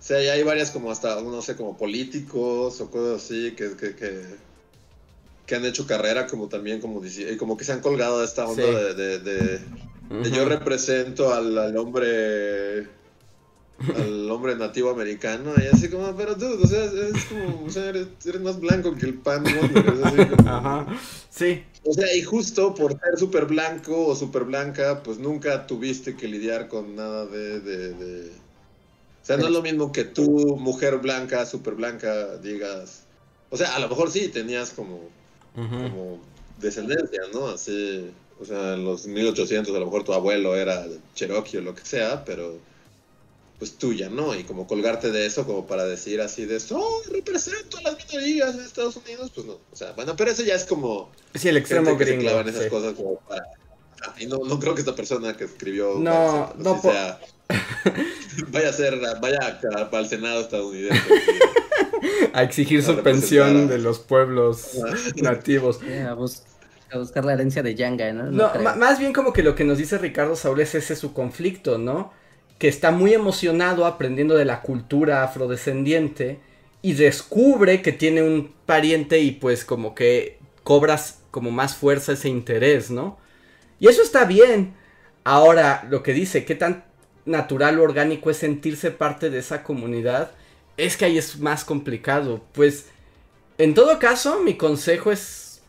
[0.07, 3.95] sea, y hay varias como hasta, no sé, como políticos o cosas así que, que,
[3.95, 4.21] que,
[5.45, 8.45] que han hecho carrera como también, como, dice- como que se han colgado de esta
[8.47, 8.71] onda Sí.
[8.71, 9.59] de, de- de-
[10.21, 12.87] de yo represento al, al hombre
[13.97, 17.89] al hombre nativo americano y así como, pero tú, o sea, es como, o sea,
[17.89, 20.87] eres, eres más blanco que el pan Wonder, es así como- Ajá.
[21.29, 21.61] Sí.
[21.83, 26.27] o sea, y justo por ser súper blanco o súper blanca, pues nunca tuviste que
[26.29, 28.44] lidiar con nada de, de, de- O
[29.25, 33.01] sea, no es lo mismo que tú, mujer blanca, súper blanca, digas...
[33.49, 34.99] O sea, a lo mejor sí tenías como,
[35.55, 36.19] como
[36.59, 37.47] descendencia, ¿no?
[37.47, 41.73] Así, o sea, en los 1800 a lo mejor tu abuelo era cherokee o lo
[41.75, 42.57] que sea, pero
[43.57, 44.35] pues tuya, ¿no?
[44.35, 47.97] Y como colgarte de eso como para decir así de eso, oh, represento a las
[48.05, 49.53] minorías en Estados Unidos, pues no.
[49.71, 52.23] O sea, bueno, pero eso ya es como Sí, el extremo que se gringo.
[52.23, 52.69] clava en esas sí.
[52.69, 53.43] cosas como para...
[54.05, 57.19] Ah, Y no, no creo que esta persona que escribió No, no sea-
[58.51, 59.39] vaya a ser, vaya
[59.79, 61.01] a- para el Senado estadounidense.
[62.33, 64.77] A exigir a su representar pensión a- de los pueblos
[65.17, 65.79] nativos.
[66.07, 66.43] A, bus-
[66.91, 68.31] a buscar la herencia de Yanga, ¿no?
[68.31, 71.77] No, más bien como que lo que nos dice Ricardo Saúl es ese su conflicto,
[71.77, 72.11] ¿no?
[72.57, 76.39] Que está muy emocionado aprendiendo de la cultura afrodescendiente
[76.81, 82.29] y descubre que tiene un pariente y pues como que cobras como más fuerza ese
[82.29, 83.17] interés, ¿no?
[83.79, 84.73] Y eso está bien.
[85.23, 86.85] Ahora, lo que dice, qué tan
[87.25, 90.31] natural o orgánico es sentirse parte de esa comunidad,
[90.77, 92.41] es que ahí es más complicado.
[92.53, 92.87] Pues,
[93.57, 95.61] en todo caso, mi consejo es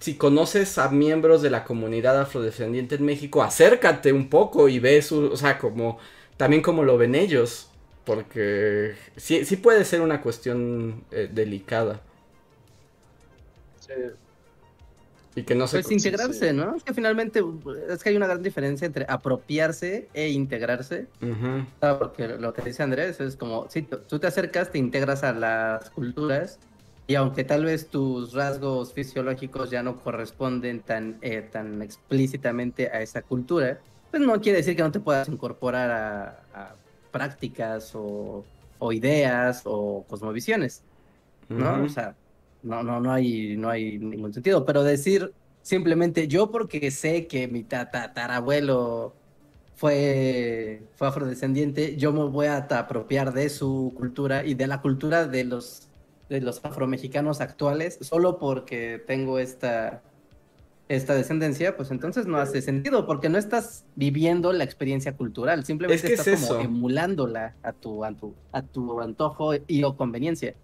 [0.00, 5.00] si conoces a miembros de la comunidad afrodescendiente en México, acércate un poco y ve
[5.02, 5.98] su, o sea, como,
[6.36, 7.70] también como lo ven ellos,
[8.04, 12.02] porque sí, sí puede ser una cuestión eh, delicada
[15.34, 15.78] y que no se...
[15.78, 16.76] Pues integrarse, ¿no?
[16.76, 17.42] Es que finalmente
[17.88, 21.12] es que hay una gran diferencia entre apropiarse e integrarse.
[21.22, 25.24] Ujú, Ah, Porque lo que dice Andrés es como, si tú te acercas, te integras
[25.24, 26.60] a las culturas
[27.06, 33.02] y aunque tal vez tus rasgos fisiológicos ya no corresponden tan, eh, tan explícitamente a
[33.02, 36.80] esa cultura, pues no quiere decir que no te puedas incorporar a, a
[37.10, 40.86] prácticas o, o ideas o cosmovisiones.
[41.56, 41.72] ¿no?
[41.72, 41.84] ujú.
[41.84, 42.18] O sea,
[42.62, 44.64] no, no, no hay, no hay ningún sentido.
[44.64, 45.32] Pero decir
[45.62, 49.14] simplemente yo porque sé que mi tatarabuelo
[49.76, 55.26] fue, fue afrodescendiente, yo me voy a apropiar de su cultura y de la cultura
[55.26, 55.88] de los,
[56.28, 60.02] de los afromexicanos actuales, solo porque tengo esta,
[60.88, 66.06] esta descendencia, pues entonces no hace sentido, porque no estás viviendo la experiencia cultural, simplemente
[66.06, 70.54] que es estás como emulándola a tu, a tu, a tu antojo y o conveniencia.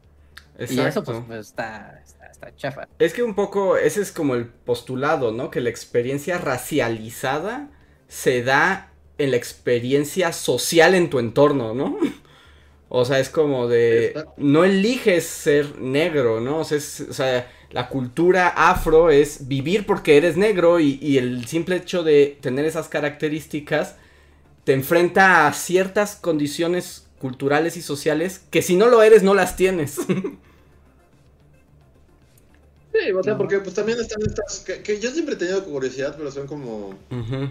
[0.66, 1.04] Y eso Exacto.
[1.04, 2.88] pues, pues, está, está, está chafa.
[2.98, 5.50] Es que un poco ese es como el postulado, ¿no?
[5.50, 7.70] Que la experiencia racializada
[8.08, 11.98] se da en la experiencia social en tu entorno, ¿no?
[12.90, 14.34] O sea, es como de Exacto.
[14.38, 16.60] no eliges ser negro, ¿no?
[16.60, 21.18] O sea, es- o sea, la cultura afro es vivir porque eres negro y, y
[21.18, 23.96] el simple hecho de tener esas características
[24.64, 29.56] te enfrenta a ciertas condiciones culturales y sociales que si no lo eres no las
[29.56, 29.98] tienes.
[32.98, 33.38] Sí, o sea, No.
[33.38, 36.88] porque pues también están estas, que, que yo siempre he tenido curiosidad, pero son como,
[37.10, 37.50] Ujú.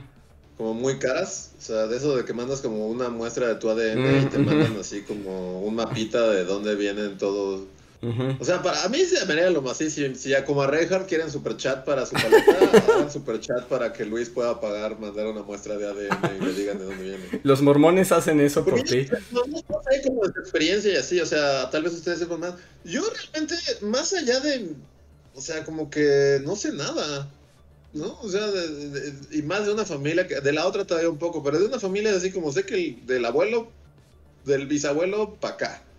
[0.57, 1.51] como muy caras.
[1.57, 4.39] O sea, de eso de que mandas como una muestra de tu ADN y te
[4.39, 7.61] mandan así como un mapita de dónde vienen todos.
[7.99, 8.35] Ujú.
[8.39, 10.61] O sea, para a mí se me haría lo más así, si, si ya como
[10.61, 12.51] a Reinhardt quieren superchat para su paleta,
[12.93, 16.77] hagan superchat para que Luis pueda pagar, mandar una muestra de ADN y le digan
[16.77, 17.41] de dónde viene.
[17.41, 19.11] Los mormones hacen eso por Porque ti.
[19.31, 22.53] no, no, no sé como experiencia y así, o sea, tal vez ustedes sepan más.
[22.83, 24.75] Yo realmente, más allá de,
[25.37, 27.39] o sea, como que no sé nada,
[27.93, 28.19] ¿no?
[28.21, 31.19] O sea, de- de- y más de una familia, que, de la otra todavía un
[31.19, 33.77] poco, pero de una familia así como sé que el, del abuelo,
[34.43, 35.89] del bisabuelo, para acá.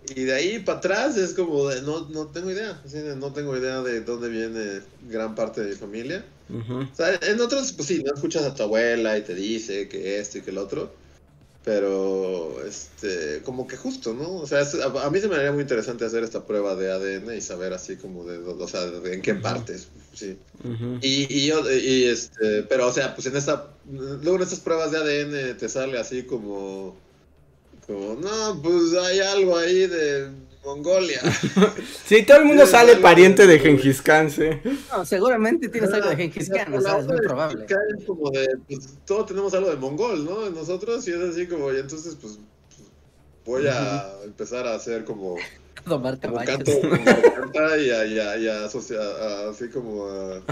[0.00, 3.32] Y de ahí para atrás es como de, no, no tengo idea, así de, no
[3.32, 6.34] tengo idea de dónde viene gran parte de mi familia.
[6.92, 10.18] O sea, en otros, pues sí, no escuchas a tu abuela y te dice que
[10.20, 11.01] esto y que el otro.
[11.64, 14.36] Pero, este, como que justo, ¿no?
[14.38, 16.90] O sea, es- a, a mí se me haría muy interesante hacer esta prueba de
[16.90, 20.38] ADN y saber así como de, o sea, de en qué partes, sí.
[21.00, 24.90] Y, y yo, y este, pero, o sea, pues en esta, luego en estas pruebas
[24.90, 26.96] de ADN te sale así como,
[27.86, 30.30] como, no, pues hay algo ahí de
[30.64, 31.20] Mongolia.
[32.06, 34.44] Sí, todo el mundo sale pariente de- Gengis Khan, sí.
[34.90, 37.66] No, seguramente tienes algo de Genghis Ah, Khan, o sea, es muy probable.
[37.98, 40.46] Es como de, pues, todos tenemos algo de mongol, ¿no?
[40.46, 42.38] En nosotros, y es así como, y entonces, pues,
[42.68, 42.88] pues,
[43.46, 45.36] voy a empezar a hacer como,
[45.86, 46.96] Domar como canto como
[47.76, 50.42] y a, y a- y a asocia- a- así como a,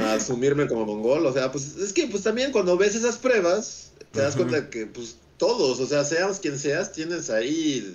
[0.00, 3.92] a asumirme como mongol, o sea, pues, es que, pues, también cuando ves esas pruebas,
[4.10, 7.94] te das cuenta que, pues, todos, o sea, seas quien seas, tienes ahí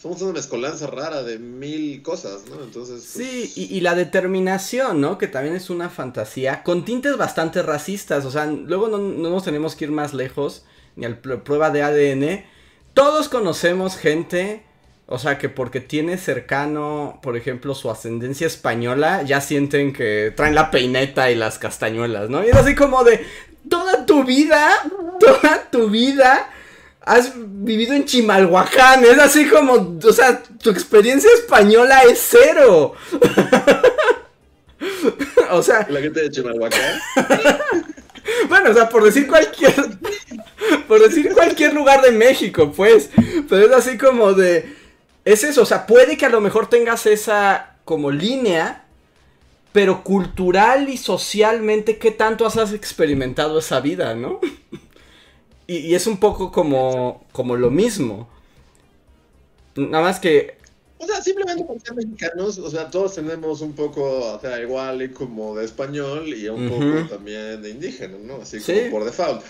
[0.00, 2.62] somos una mezcolanza rara de mil cosas, ¿no?
[2.62, 3.02] Entonces.
[3.02, 5.18] Sí, y, y, la determinación, ¿no?
[5.18, 9.44] Que también es una fantasía, con tintes bastante racistas, o sea, luego no, no nos
[9.44, 12.44] tenemos que ir más lejos, ni a la prueba de ADN.
[12.94, 14.62] Todos conocemos gente,
[15.06, 20.54] o sea, que porque tiene cercano, por ejemplo, su ascendencia española, ya sienten que traen
[20.54, 22.44] la peineta y las castañuelas, ¿no?
[22.44, 23.24] Y es así como de,
[23.68, 24.68] toda tu vida,
[25.18, 26.50] toda tu vida
[27.02, 29.04] has vivido en Chimalhuacán.
[29.04, 32.94] Es así como, o sea, tu experiencia española es cero.
[35.50, 35.86] o sea.
[35.88, 37.00] La gente de Chimalhuacán.
[38.48, 39.74] bueno, o sea, por decir cualquier.
[40.86, 43.10] por decir cualquier lugar de México, pues.
[43.48, 44.76] Pero es así como de.
[45.24, 48.84] Es eso, o sea, puede que a lo mejor tengas esa como línea.
[49.70, 54.40] Pero cultural y socialmente, ¿qué tanto has experimentado esa vida, no?
[55.70, 58.26] Y, y, es un poco como, como lo mismo.
[59.76, 60.56] Nada más que...
[60.96, 65.02] O sea, simplemente por ser mexicanos, o sea, todos tenemos un poco, o sea, igual
[65.02, 66.94] y como de español y un uh -huh.
[67.02, 68.36] poco también de indígena, ¿no?
[68.42, 69.42] Así como por default.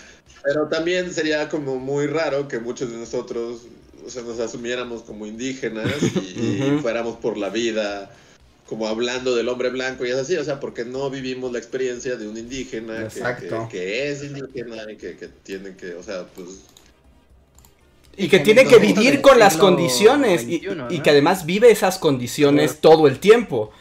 [0.43, 3.61] Pero también sería como muy raro que muchos de nosotros,
[4.05, 6.77] o sea, nos asumiéramos como indígenas y, uh -huh.
[6.77, 8.11] y fuéramos por la vida
[8.69, 12.17] como hablando del hombre blanco y es así, o sea, porque no vivimos la experiencia
[12.17, 16.27] de un indígena que, que, que, es indígena y que, que, tiene que, o sea,
[16.35, 16.65] pues...
[18.15, 21.97] Y que tiene que vivir con las condiciones 21, y, y, que además vive esas
[21.97, 23.71] condiciones todo el tiempo.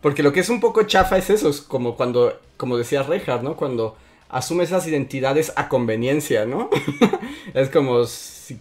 [0.00, 3.44] Porque lo que es un poco chafa es eso, es como cuando, como decía Rejar,
[3.44, 3.56] ¿no?
[3.56, 3.96] Cuando
[4.28, 6.68] asume esas identidades a conveniencia, ¿no?
[7.54, 8.06] es como...
[8.06, 8.58] Si,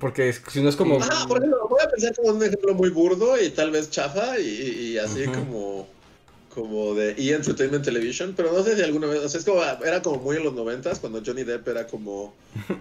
[0.00, 0.98] porque si no es como.
[1.02, 4.38] Ah, por ejemplo, voy a pensar como un ejemplo muy burdo y tal vez chafa
[4.38, 5.34] y, y así uh -huh.
[5.34, 5.88] como.
[6.54, 7.32] Como de E!
[7.32, 9.20] Entertainment Television, pero no sé si alguna vez.
[9.20, 9.62] O sea, es como.
[9.62, 12.34] Era como muy en los noventas, cuando Johnny Depp era como.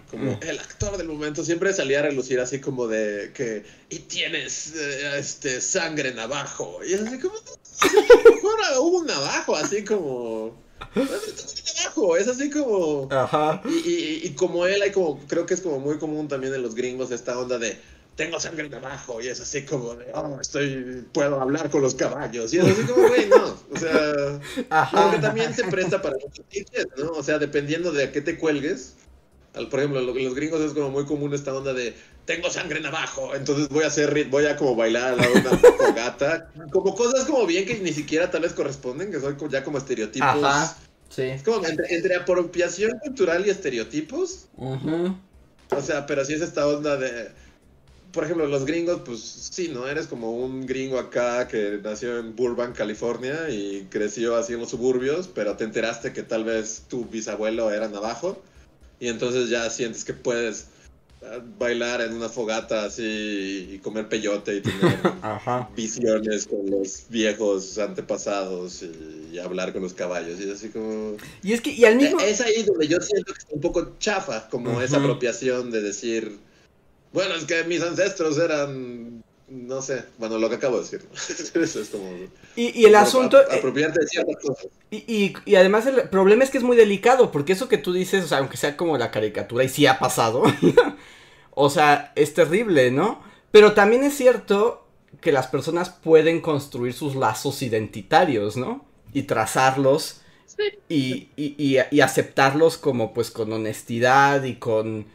[0.09, 1.43] Como el actor del momento.
[1.45, 3.31] Siempre salía a relucir así como de.
[3.33, 3.63] que.
[3.89, 4.73] Y tienes.
[4.75, 5.61] Eh, este.
[5.61, 6.79] Sangre navajo.
[6.85, 7.35] Y es así como.
[8.81, 10.53] Hubo un navajo, así como.
[10.95, 13.07] Abajo, es así como.
[13.11, 13.61] Ajá.
[13.65, 15.19] Y, y, y, como él, hay como.
[15.27, 17.77] Creo que es como muy común también en los gringos esta onda de.
[18.15, 19.21] Tengo sangre de abajo.
[19.21, 20.07] Y es así como de.
[20.13, 21.05] Oh, estoy.
[21.13, 22.53] Puedo hablar con los caballos.
[22.53, 23.57] Y es así como, güey, no.
[23.71, 24.39] O sea.
[24.69, 25.03] Ajá.
[25.03, 27.11] Porque también se presta para muchos tickets, ¿no?
[27.11, 28.95] O sea, dependiendo de a qué te cuelgues.
[29.53, 31.93] Al, por ejemplo, en los gringos es como muy común esta onda de
[32.25, 36.49] tengo sangre en abajo, entonces voy a hacer, voy a como bailar de una fogata,
[36.71, 40.43] como cosas como bien que ni siquiera tal vez corresponden, que son ya como estereotipos.
[40.43, 40.77] Ajá,
[41.09, 41.23] sí.
[41.23, 44.45] Es como entre, entre apropiación cultural y estereotipos.
[44.55, 45.17] Uh -huh.
[45.71, 47.29] O sea, pero sí es esta onda de,
[48.11, 49.87] por ejemplo, los gringos, pues sí, ¿no?
[49.87, 54.69] Eres como un gringo acá que nació en Burbank, California y creció así en los
[54.69, 58.41] suburbios, pero te enteraste que tal vez tu bisabuelo era navajo
[59.01, 60.67] y entonces ya sientes que puedes
[61.59, 64.99] bailar en una fogata así y comer peyote y tener
[65.75, 71.53] visiones con los viejos antepasados y, y, hablar con los caballos y así como y
[71.53, 74.49] es que y al mismo es ahí donde yo siento que es un poco chafa
[74.49, 74.83] como uh -huh.
[74.83, 76.39] esa apropiación de decir
[77.13, 81.05] bueno es que mis ancestros eran no sé, bueno, lo que acabo de decir.
[81.61, 82.09] Eso es como...
[82.55, 83.37] Y, y el asunto...
[83.37, 84.67] Apropiarte de ciertas cosas.
[84.89, 87.91] Y, y, y, además el problema es que es muy delicado, porque eso que tú
[87.91, 90.43] dices, o sea, aunque sea como la caricatura, y sí ha pasado,
[91.51, 93.21] o sea, es terrible, ¿no?
[93.51, 94.87] Pero también es cierto
[95.19, 98.85] que las personas pueden construir sus lazos identitarios, ¿no?
[99.13, 100.63] Y trazarlos sí.
[100.87, 105.07] y, y, y, aceptarlos como pues con honestidad y con,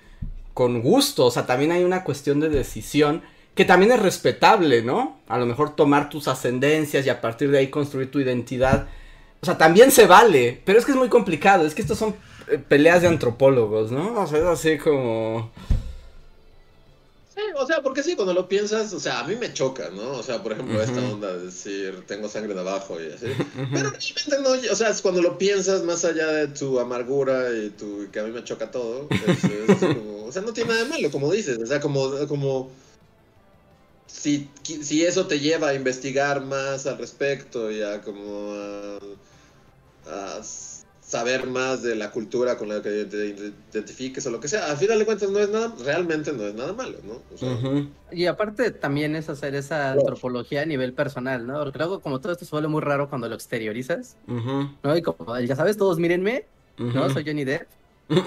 [0.52, 1.24] con gusto.
[1.24, 3.22] O sea, también hay una cuestión de decisión
[3.56, 5.18] que también es respetable, ¿no?
[5.28, 8.86] A lo mejor tomar tus ascendencias y a partir de ahí construir tu identidad.
[9.40, 12.14] O sea, también se vale, pero es que es muy complicado, es que estos son
[12.48, 14.20] eh, peleas de antropólogos, ¿no?
[14.20, 15.50] O sea, es así como...
[17.34, 20.10] Sí, o sea, porque sí, cuando lo piensas, o sea, a mí me choca, ¿no?
[20.10, 20.84] O sea, por ejemplo, uh -huh.
[20.84, 23.26] esta onda de decir, tengo sangre de abajo y así.
[23.26, 23.68] Uh -huh.
[23.72, 27.70] Pero realmente no, o sea, es cuando lo piensas más allá de tu amargura y
[27.70, 30.84] tu, que a mí me choca todo, es, es como, o sea, no tiene nada
[30.84, 32.10] de malo, como dices, o sea, como...
[32.28, 32.70] como
[34.06, 38.98] si, si eso te lleva a investigar más al respecto y a como a,
[40.06, 40.42] a,
[41.00, 43.26] saber más de la cultura con la que te
[43.72, 46.54] identifiques o lo que sea, al final de cuentas no es nada, realmente no es
[46.54, 47.22] nada malo, ¿no?
[47.32, 47.88] O sea, uh -huh.
[48.10, 51.62] Y aparte también es hacer esa antropología a nivel personal, ¿no?
[51.62, 54.76] Porque luego como todo esto se vuelve muy raro cuando lo exteriorizas, uh -huh.
[54.82, 54.96] ¿no?
[54.96, 56.44] Y como, ya sabes, todos mírenme,
[56.78, 56.94] uh -huh.
[56.94, 57.10] ¿no?
[57.10, 57.68] Soy Johnny Depp.
[58.08, 58.24] ¿No?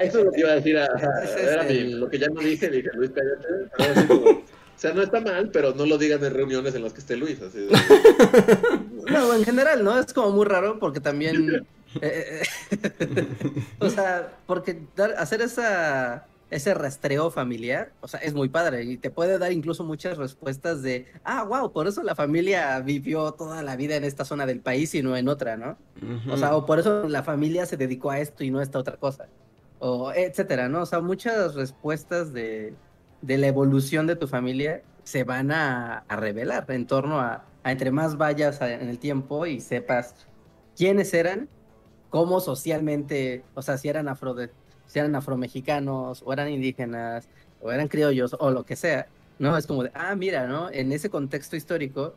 [0.00, 2.40] Eso es lo que iba a decir, a, a, era mi, lo que ya no
[2.40, 4.44] dije, dije Luis, cállate.
[4.76, 7.16] O sea, no está mal, pero no lo digan en reuniones en las que esté
[7.16, 7.40] Luis.
[7.40, 7.70] Así de...
[9.10, 9.98] no, en general, ¿no?
[9.98, 11.66] Es como muy raro porque también...
[12.00, 12.42] Eh,
[13.78, 18.96] o sea, porque dar, hacer esa ese rastreo familiar, o sea, es muy padre y
[18.96, 23.62] te puede dar incluso muchas respuestas de, ah, wow, por eso la familia vivió toda
[23.62, 25.76] la vida en esta zona del país y no en otra, ¿no?
[26.30, 28.78] O sea, o por eso la familia se dedicó a esto y no a esta
[28.78, 29.26] otra cosa,
[29.80, 30.82] o etcétera, ¿no?
[30.82, 32.74] O sea, muchas respuestas de,
[33.26, 37.90] de la evolución de tu familia se van a, revelar en torno a, a, entre
[37.90, 40.14] más vayas en el tiempo y sepas
[40.76, 41.48] quiénes eran,
[42.10, 44.36] cómo socialmente, o sea, si eran afro
[44.86, 47.28] si eran afromexicanos, o eran indígenas,
[47.60, 49.06] o eran criollos, o lo que sea,
[49.38, 49.56] ¿no?
[49.56, 50.70] Es como de, ah, mira, ¿no?
[50.70, 52.14] En ese contexto histórico,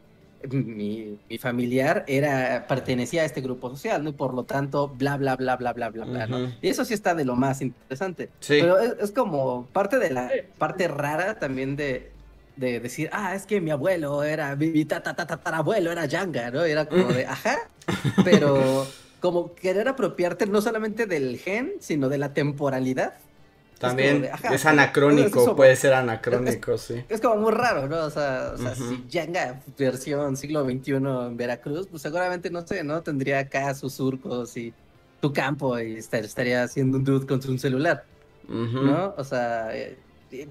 [0.49, 4.11] mi, familiar era, pertenecía a este grupo social, ¿no?
[4.11, 6.53] Y por lo tanto, bla, bla, bla, bla, bla, bla, bla, ¿no?
[6.61, 8.29] Y eso sí está de lo más interesante.
[8.39, 8.57] Sí.
[8.61, 12.11] Pero es, como parte de la parte rara también de,
[12.55, 16.63] de decir, ah, es que mi abuelo era, mi tatarabuelo era Yanga, ¿no?
[16.63, 17.57] Era como de, ajá,
[18.23, 18.85] pero
[19.19, 23.15] como querer apropiarte no solamente del gen, sino de la temporalidad.
[23.79, 27.03] También es, anacrónico, puede ser anacrónico, sí.
[27.09, 28.05] Es como muy raro, ¿no?
[28.05, 32.83] O sea, o sea si Yanga versión siglo XXI en Veracruz, pues seguramente, no sé,
[32.83, 33.01] ¿no?
[33.01, 34.73] Tendría acá sus surcos y
[35.19, 38.05] tu campo y estaría haciendo un dude con su celular,
[38.47, 39.13] ¿no?
[39.17, 39.97] O sea, eh,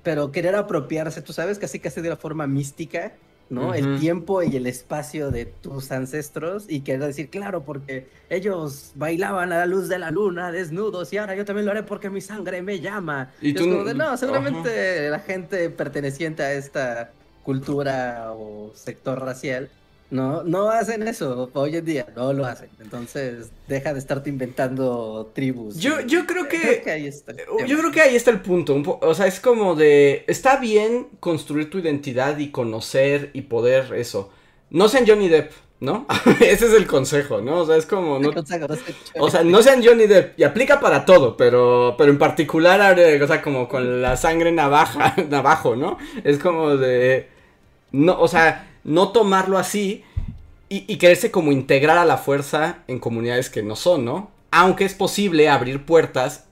[0.03, 3.12] pero querer apropiarse, tú sabes, casi casi de la forma mística
[3.48, 3.74] ¿no?
[3.74, 9.52] El tiempo y el espacio de tus ancestros y quiero decir, claro, porque ellos bailaban
[9.52, 12.20] a la luz de la luna desnudos y ahora yo también lo haré porque mi
[12.20, 13.31] sangre me llama.
[13.40, 13.66] Y tú...
[13.94, 17.12] no, seguramente la gente perteneciente a esta
[17.44, 19.70] cultura o sector racial
[20.09, 22.69] no, no hacen eso hoy en día, no lo hacen.
[22.81, 25.78] Entonces, deja de estarte inventando tribus.
[25.78, 26.83] Yo, yo creo que.
[26.89, 27.33] ahí está
[27.66, 28.81] yo creo que ahí está el punto.
[29.01, 30.24] o sea, es como de.
[30.28, 34.31] Está bien construir tu identidad y conocer y poder eso.
[34.70, 35.51] No sean Johnny Depp,
[35.81, 36.07] ¿no?
[36.41, 37.62] Ese es el consejo, ¿no?
[37.62, 38.20] O sea, es como.
[38.20, 38.31] No,
[39.19, 40.39] o sea, no sean Johnny Depp.
[40.39, 45.16] Y aplica para todo, pero, pero en particular, o sea, como con la sangre navaja,
[45.28, 45.99] navajo, ¿no?
[46.23, 47.28] Es como de.
[47.91, 50.05] No, o sea no tomarlo así
[50.69, 54.31] y, quererse como integrar a la fuerza en comunidades que no son, ¿no?
[54.51, 56.45] Aunque es posible abrir puertas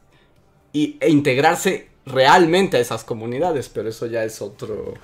[0.73, 4.95] y, e integrarse realmente a esas comunidades, pero eso ya es otro...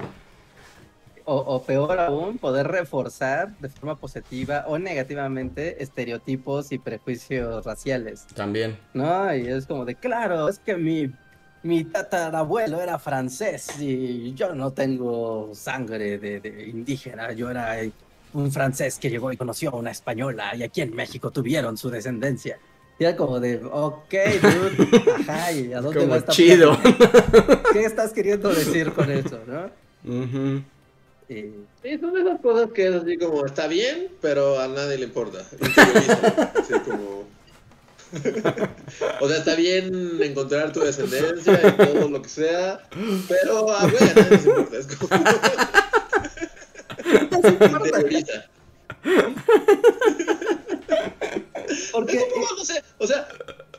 [1.32, 8.26] O, peor aún, poder reforzar de forma positiva o negativamente estereotipos y prejuicios raciales.
[8.34, 8.76] También.
[8.94, 9.32] ¿No?
[9.32, 11.12] Y es como de, claro, es que mi
[11.62, 17.76] mi tatarabuelo era francés y yo no tengo sangre de, indígena, yo era
[18.32, 21.90] un francés que llegó y conoció a una española y aquí en México tuvieron su
[21.90, 22.58] descendencia.
[22.98, 26.78] Y era como de, ok, dude, ajá, ¿y a dónde va esta chido.
[27.72, 29.70] ¿Qué estás queriendo decir con eso, no?
[31.26, 35.38] Sí, son esas cosas que es así como, está bien, pero a nadie le importa.
[35.40, 37.24] Así como
[39.20, 42.82] o sea, está bien encontrar tu descendencia y todo lo que sea,
[43.28, 44.76] pero a ah, güey, a nadie se importa.
[44.78, 45.08] Es como...
[51.92, 52.28] Porque,
[52.58, 53.28] no sé, o sea,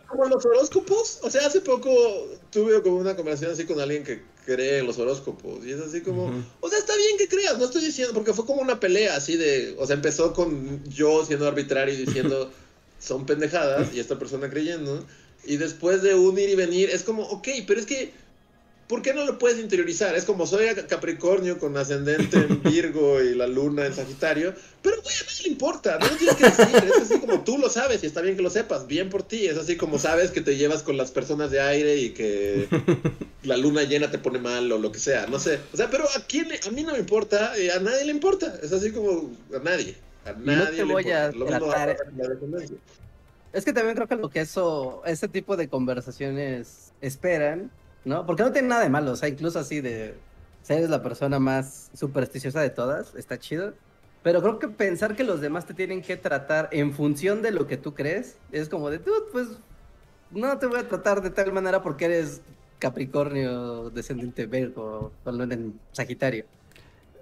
[0.07, 1.89] como los horóscopos, o sea, hace poco
[2.51, 6.01] tuve como una conversación así con alguien que cree en los horóscopos y es así
[6.01, 9.15] como, o sea, está bien que creas, no estoy diciendo, porque fue como una pelea
[9.15, 12.51] así de, o sea, empezó con yo siendo arbitrario y diciendo
[13.01, 15.05] son pendejadas y esta persona creyendo.
[15.43, 18.11] Y después de un ir y venir, es como, ok, pero es que,
[18.87, 20.15] ¿por qué no lo puedes interiorizar?
[20.15, 24.53] Es como soy Capricornio con ascendente en Virgo y la luna en Sagitario,
[24.83, 27.57] pero güey, a nadie le importa, no lo tienes que decir, es así como tú
[27.57, 30.29] lo sabes y está bien que lo sepas, bien por ti, es así como sabes
[30.29, 32.67] que te llevas con las personas de aire y que
[33.43, 36.03] la luna llena te pone mal o lo que sea, no sé, o sea, pero
[36.03, 39.59] a quién, a mí no me importa, a nadie le importa, es así como a
[39.63, 39.95] nadie
[40.37, 41.97] no te voy a tratar.
[43.53, 47.69] Es que también creo que lo que eso, ese tipo de conversaciones esperan,
[48.05, 48.25] ¿no?
[48.25, 50.15] Porque no tiene nada de malo, o sea, incluso así de
[50.61, 53.73] ser la persona más supersticiosa de todas, está chido.
[54.23, 57.67] Pero creo que pensar que los demás te tienen que tratar en función de lo
[57.67, 59.47] que tú crees, es como de, tú, pues,
[60.29, 62.41] no te voy a tratar de tal manera porque eres
[62.79, 66.45] Capricornio, descendiente Virgo, o en Sagitario.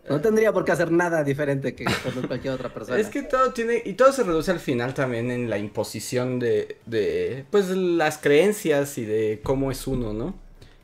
[0.09, 1.85] No tendría por qué hacer nada diferente que
[2.27, 2.99] cualquier otra persona.
[2.99, 6.77] Es que todo tiene, y todo se reduce al final también en la imposición de,
[6.85, 10.35] de, pues, las creencias y de cómo es uno, ¿no?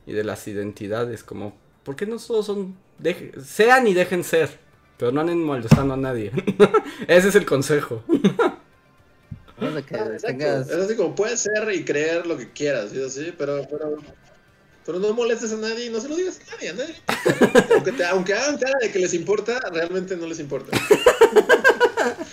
[0.06, 2.76] Y de las identidades, como, ¿por qué no todos son,
[3.44, 4.50] sean y dejen ser,
[4.96, 6.30] pero no anden molestando a nadie?
[7.08, 8.02] Ese es el consejo.
[9.58, 10.22] Ah, es
[10.70, 13.02] así como, puedes ser y creer lo que quieras, ¿sí?
[13.02, 13.96] así, pero, pero
[14.86, 16.94] pero no molestes a nadie y no se lo digas a nadie, a nadie.
[17.74, 20.78] aunque, te, aunque hagan cara de que les importa, realmente no les importa.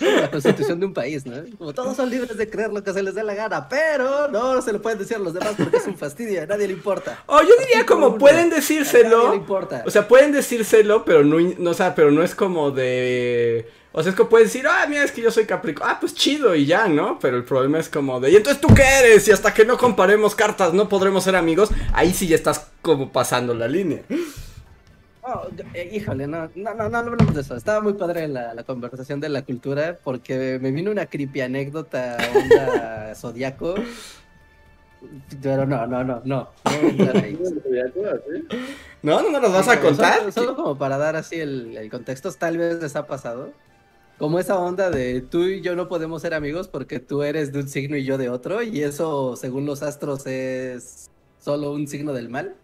[0.00, 1.36] la constitución de un país, ¿no?
[1.58, 4.62] Como todos son libres de creer lo que se les dé la gana, pero no
[4.62, 7.22] se lo pueden decir a los demás porque es un fastidio, a nadie le importa.
[7.26, 9.08] O yo diría como pueden decírselo.
[9.08, 9.82] A nadie le importa.
[9.86, 13.68] O sea, pueden decírselo, pero no, no, o sea, pero no es como de.
[13.96, 15.94] O sea, es que pueden decir, ah, mira, es que yo soy Capricornio.
[15.94, 17.16] Ah, pues chido y ya, ¿no?
[17.20, 19.28] Pero el problema es como de, ¿y entonces tú qué eres?
[19.28, 21.70] Y hasta que no comparemos cartas no podremos ser amigos.
[21.92, 24.02] Ahí sí ya estás como pasando la línea.
[25.22, 27.54] Oh, eh, híjole, no, no, no, no hablemos de eso.
[27.54, 32.18] Estaba muy padre la, la conversación de la cultura porque me vino una creepy anécdota
[32.34, 33.76] onda zodiaco.
[35.40, 36.48] Pero no, no, no, no.
[39.04, 39.20] No.
[39.22, 40.18] No, no los vas a contar.
[40.18, 43.52] Solo, solo como para dar así el, el contexto, tal vez les ha pasado.
[44.18, 47.60] Como esa onda de tú y yo no podemos ser amigos porque tú eres de
[47.60, 51.10] un signo y yo de otro, y eso, según los astros, es
[51.42, 52.54] solo un signo del mal.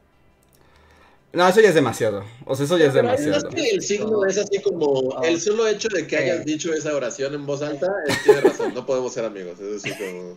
[1.33, 2.25] No, eso ya es demasiado.
[2.45, 3.55] O sea, eso ya es Pero es demasiado.
[3.55, 5.23] que el signo es así como Oh.
[5.23, 8.75] el solo hecho de que hayas dicho esa oración en voz alta, es, tiene razón,
[8.75, 9.59] no podemos ser amigos.
[9.61, 10.37] Es así como.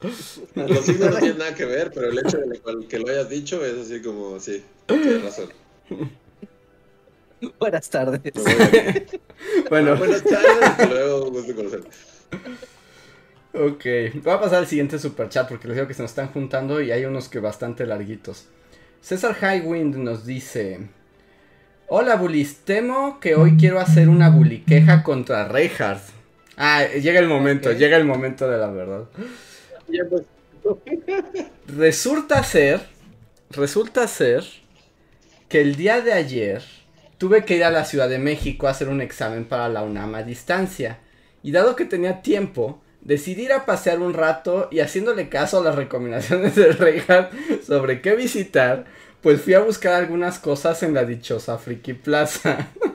[0.68, 3.28] Los signos no tienen nada que ver, pero el hecho de que- que lo hayas
[3.28, 5.48] dicho es así como, sí, tienes razón.
[7.58, 8.32] Buenas tardes.
[9.68, 11.80] Bueno, Buenas tardes, hasta luego, gusto conocer.
[13.52, 13.84] ok.
[14.22, 16.90] Voy a pasar al siguiente superchat porque les digo que se nos están juntando y
[16.92, 18.46] hay unos que bastante larguitos.
[19.00, 20.80] César Highwind nos dice:
[21.88, 22.58] Hola, bullies.
[22.64, 26.02] Temo que hoy quiero hacer una buliqueja contra Reinhardt.
[26.56, 29.04] Ah, llega el momento, llega el momento de la verdad.
[29.86, 30.22] Pues,
[31.66, 32.80] Resulta ser,
[33.50, 34.44] resulta ser
[35.48, 36.62] que el día de ayer
[37.20, 40.14] tuve que ir a la Ciudad de México a hacer un examen para la UNAM
[40.14, 41.00] a distancia.
[41.42, 45.64] Y dado que tenía tiempo, decidí ir a pasear un rato y haciéndole caso a
[45.64, 47.30] las recomendaciones de Reinhardt
[47.62, 48.86] sobre qué visitar,
[49.20, 52.68] pues fui a buscar algunas cosas en la dichosa Friki Plaza.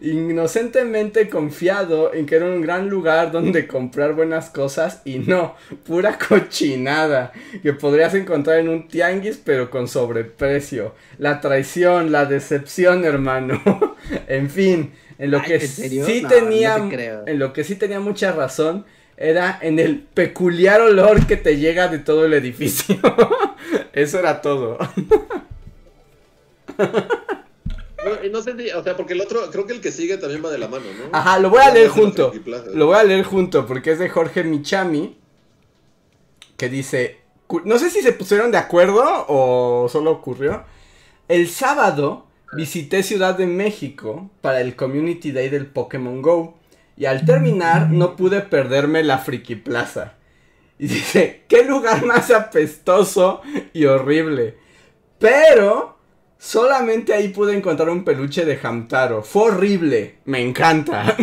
[0.00, 5.54] Inocentemente confiado en que era un gran lugar donde comprar buenas cosas y no,
[5.84, 7.32] pura cochinada
[7.62, 10.94] que podrías encontrar en un tianguis pero con sobreprecio.
[11.18, 13.60] La traición, la decepción, hermano.
[14.28, 17.22] en fin, en lo Ay, que sí No, tenía no te creo.
[17.26, 18.84] en lo que sí tenía mucha razón
[19.16, 22.96] era en el peculiar olor que te llega de todo el edificio.
[23.92, 24.78] Eso era todo.
[28.30, 30.50] no, sé, si- o sea, porque el otro, creo que el que sigue también va
[30.50, 31.16] de la mano, ¿no?
[31.16, 32.32] Ajá, lo voy a leer junto.
[32.74, 35.18] Lo voy a leer junto porque es de Jorge Michami.
[36.56, 37.20] Que dice.
[37.64, 40.62] No sé si se pusieron de acuerdo o solo ocurrió.
[41.28, 46.58] El sábado visité Ciudad de México para el Community Day del Pokémon Go.
[46.96, 50.14] Y al terminar no pude perderme la Friki Plaza.
[50.78, 54.56] Y dice, qué lugar más apestoso y horrible.
[55.18, 55.98] Pero
[56.40, 59.22] solamente ahí pude encontrar un peluche de Hamtaro.
[59.22, 60.16] Fue horrible.
[60.24, 61.14] Me encanta.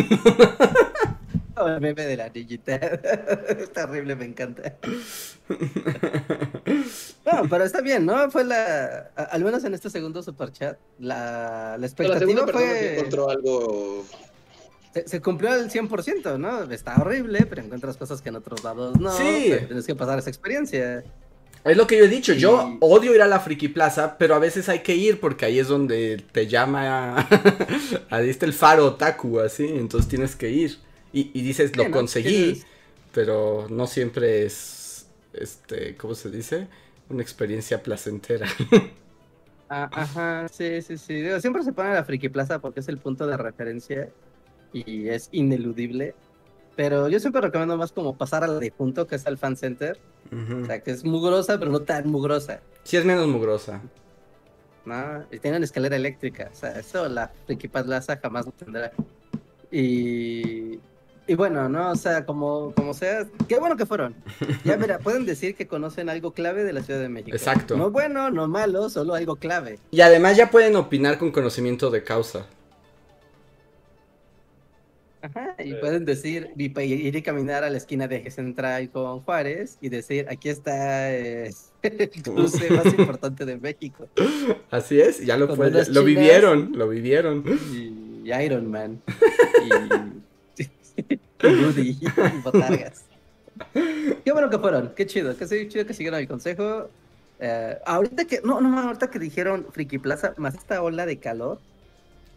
[1.56, 2.76] Oh, el meme de la niñita.
[3.58, 4.74] Es terrible, me encanta.
[7.24, 8.30] No, pero está bien, ¿no?
[8.30, 9.10] Fue la.
[9.16, 12.96] a- Al menos en este segundo superchat, la, la expectativa fue.
[12.98, 14.04] encontró algo.
[14.94, 16.62] Se, se cumplió al 100%, ¿no?
[16.72, 19.12] Está horrible, pero encuentras cosas que en otros lados no.
[19.12, 19.52] Sí.
[19.66, 21.04] Tienes que pasar esa experiencia.
[21.64, 24.38] Es lo que yo he dicho, yo odio ir a la Friki Plaza, pero a
[24.38, 27.28] veces hay que ir porque ahí es donde te llama,
[28.10, 30.78] ahí está el faro otaku, así, entonces tienes que ir.
[31.12, 32.62] Y, y dices, lo conseguí,
[33.12, 36.68] pero no siempre es, este, ¿cómo se dice?
[37.08, 38.46] Una experiencia placentera.
[39.70, 41.14] Ah, ajá, sí, sí, sí.
[41.14, 44.14] Digo, siempre se pone la Friki Plaza porque es el punto de referencia
[44.72, 46.18] y es ineludible.
[46.78, 49.56] Pero yo siempre recomiendo más como pasar a la de junto, que es el Fan
[49.56, 49.98] Center.
[50.62, 52.60] O sea, que es mugrosa, pero no tan mugrosa.
[52.84, 53.82] Sí es menos mugrosa.
[54.84, 55.24] ¿no?
[55.32, 56.50] Y tienen escalera eléctrica.
[56.52, 58.92] O sea, eso la Friki Plaza jamás lo tendrá.
[59.72, 60.78] Y,
[61.26, 61.90] y bueno, ¿no?
[61.90, 64.14] O sea, como, como sea, qué bueno que fueron.
[64.64, 67.36] Ya, mira, pueden decir que conocen algo clave de la Ciudad de México.
[67.36, 67.76] Exacto.
[67.76, 69.80] No bueno, no malo, solo algo clave.
[69.90, 72.46] Y además ya pueden opinar con conocimiento de causa.
[75.34, 75.74] Ajá, y Eh.
[75.76, 79.88] pueden decir, y ir y caminar a la esquina de Eje Central con Juárez y
[79.88, 81.50] decir, aquí está eh,
[81.82, 84.06] el cruce más importante de México.
[84.70, 87.44] Así es, ya lo, pueden- unas lo vivieron, lo vivieron.
[87.72, 89.00] Y, y Iron Man.
[90.58, 93.04] Y, y Rudy y Botargas.
[94.24, 96.88] Qué bueno que fueron, qué chido, qué sí, chido que siguieron el consejo.
[97.40, 101.60] Eh, ahorita que, no, no, ahorita que dijeron Friki Plaza, más esta ola de calor.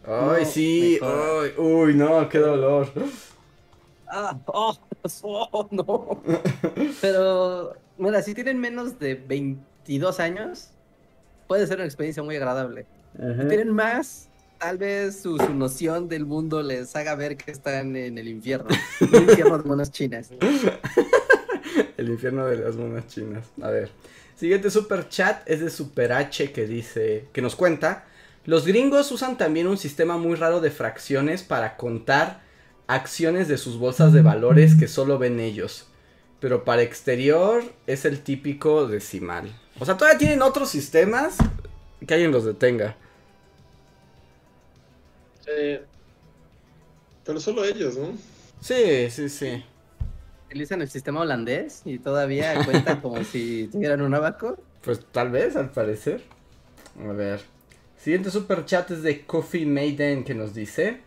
[0.04, 2.88] Ay, No, sí, ay, uy, no, qué dolor.
[4.08, 4.76] Ah, oh,
[5.22, 6.22] oh, no.
[7.00, 10.70] Pero, mira, si tienen menos de 22 años,
[11.46, 12.86] puede ser una experiencia muy agradable.
[13.14, 17.94] Si tienen más, tal vez su, su noción del mundo les haga ver que están
[17.96, 18.68] en el infierno.
[19.00, 20.30] Un infierno de monas chinas.
[21.96, 23.46] El infierno de las monas chinas.
[23.62, 23.90] A ver.
[24.34, 28.06] Siguiente super chat es de Super H que dice, que nos cuenta,
[28.44, 32.40] los gringos usan también un sistema muy raro de fracciones para contar
[32.88, 35.86] acciones de sus bolsas de valores que solo ven ellos.
[36.40, 39.54] Pero para exterior es el típico decimal.
[39.78, 41.36] O sea, todavía tienen otros sistemas
[42.04, 42.96] que alguien los detenga.
[45.44, 45.78] Sí.
[47.24, 48.08] Pero solo ellos, ¿no?
[48.60, 49.64] Sí, sí, sí.
[50.46, 54.58] Utilizan el sistema holandés y todavía cuentan como si tuvieran un abaco.
[54.82, 56.22] Pues tal vez, al parecer.
[57.00, 57.40] A ver.
[58.02, 60.98] Siguiente super chat es de Coffee Maiden que nos dice.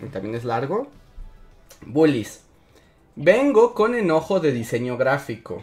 [0.00, 0.88] Y también es largo.
[1.84, 2.42] Bullies.
[3.16, 5.62] Vengo con enojo de diseño gráfico.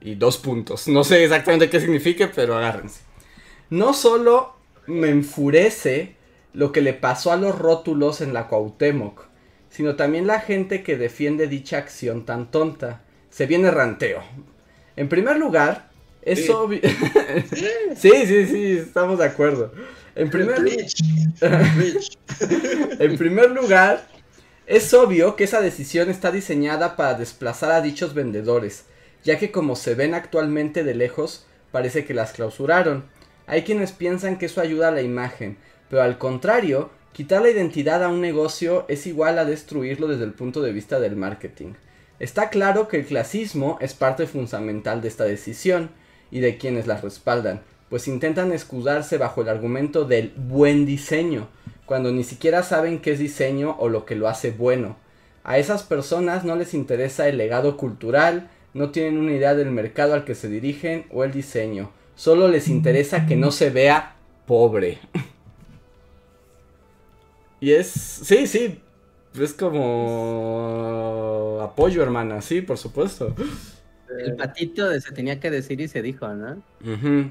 [0.00, 0.86] Y dos puntos.
[0.86, 3.00] No sé exactamente qué signifique, pero agárrense.
[3.70, 4.54] No solo
[4.86, 6.14] me enfurece
[6.52, 9.26] lo que le pasó a los rótulos en la Cuauhtémoc,
[9.70, 13.02] sino también la gente que defiende dicha acción tan tonta.
[13.30, 14.22] Se viene ranteo.
[14.94, 15.90] En primer lugar,
[16.22, 16.52] es Sí.
[16.52, 16.80] obvio.
[17.96, 19.72] sí, sí, sí, estamos de acuerdo.
[20.18, 21.00] En primer, Rich.
[21.76, 22.18] Rich.
[22.98, 24.04] en primer lugar,
[24.66, 28.86] es obvio que esa decisión está diseñada para desplazar a dichos vendedores,
[29.22, 33.04] ya que como se ven actualmente de lejos, parece que las clausuraron.
[33.46, 35.56] Hay quienes piensan que eso ayuda a la imagen,
[35.88, 40.32] pero al contrario, quitar la identidad a un negocio es igual a destruirlo desde el
[40.32, 41.74] punto de vista del marketing.
[42.18, 45.90] Está claro que el clasismo es parte fundamental de esta decisión
[46.32, 51.48] y de quienes la respaldan, pues intentan escudarse bajo el argumento del buen diseño,
[51.86, 54.96] cuando ni siquiera saben qué es diseño o lo que lo hace bueno.
[55.44, 60.14] A esas personas no les interesa el legado cultural, no tienen una idea del mercado
[60.14, 64.16] al que se dirigen o el diseño, solo les interesa que no se vea
[64.46, 64.98] pobre.
[67.60, 68.80] y es, sí, sí,
[69.40, 73.34] es como apoyo, hermana, sí, por supuesto.
[74.18, 76.62] El patito de se tenía que decir y se dijo, ¿no?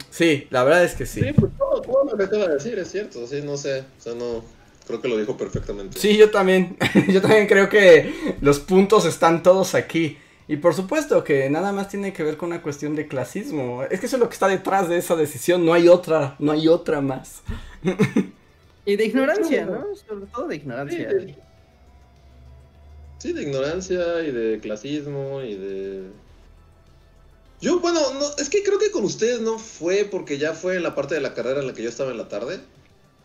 [0.09, 1.21] Sí, la verdad es que sí.
[1.21, 3.25] Sí, pues todo, todo lo que acaba de decir es cierto.
[3.27, 3.79] Sí, no sé.
[3.81, 4.43] O sea, no.
[4.85, 5.99] Creo que lo dijo perfectamente.
[5.99, 6.77] Sí, yo también.
[7.09, 10.17] yo también creo que los puntos están todos aquí.
[10.49, 13.83] Y por supuesto que nada más tiene que ver con una cuestión de clasismo.
[13.83, 15.65] Es que eso es lo que está detrás de esa decisión.
[15.65, 17.41] No hay otra, no hay otra más.
[18.85, 19.83] Y de ignorancia, ¿no?
[20.07, 21.09] Sobre todo de ignorancia.
[21.09, 21.35] Sí, de-
[23.19, 26.03] Sí, de ignorancia y de clasismo y de...
[27.59, 30.84] Yo, bueno, no, es que creo que con ustedes no fue porque ya fue en
[30.84, 32.59] la parte de la carrera en la que yo estaba en la tarde.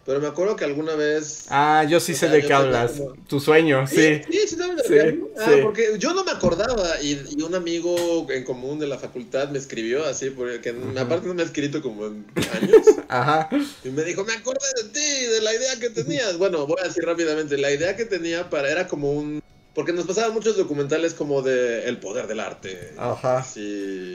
[0.05, 1.45] Pero me acuerdo que alguna vez...
[1.49, 2.93] Ah, yo sí sé de qué hablas.
[2.93, 4.21] como- Tu sueño, sí.
[4.29, 5.29] Sí, sí, ¿sabes de Sí, hablo?
[5.39, 5.61] Ah, sí.
[5.63, 9.59] porque yo no me acordaba y, y un amigo en común de la facultad me
[9.61, 10.99] escribió así, porque Ujú.
[10.99, 12.27] aparte no me ha escrito como en
[12.61, 12.85] años.
[13.09, 13.49] Ajá.
[13.85, 16.37] Y me dijo, me acordé de ti, de la idea que tenías.
[16.37, 19.41] Bueno, voy a decir rápidamente, la idea que tenía para era como un...
[19.75, 22.93] Porque nos pasaban muchos documentales como de El poder del arte.
[22.99, 23.39] Ajá.
[23.39, 23.61] Así,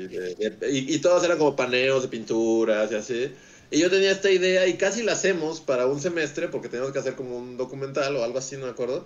[0.07, 3.31] de- de- y, y todos eran como paneos de pinturas y así.
[3.71, 6.99] Y yo tenía esta idea y casi la hacemos para un semestre porque teníamos que
[6.99, 9.05] hacer como un documental o algo así, no me acuerdo.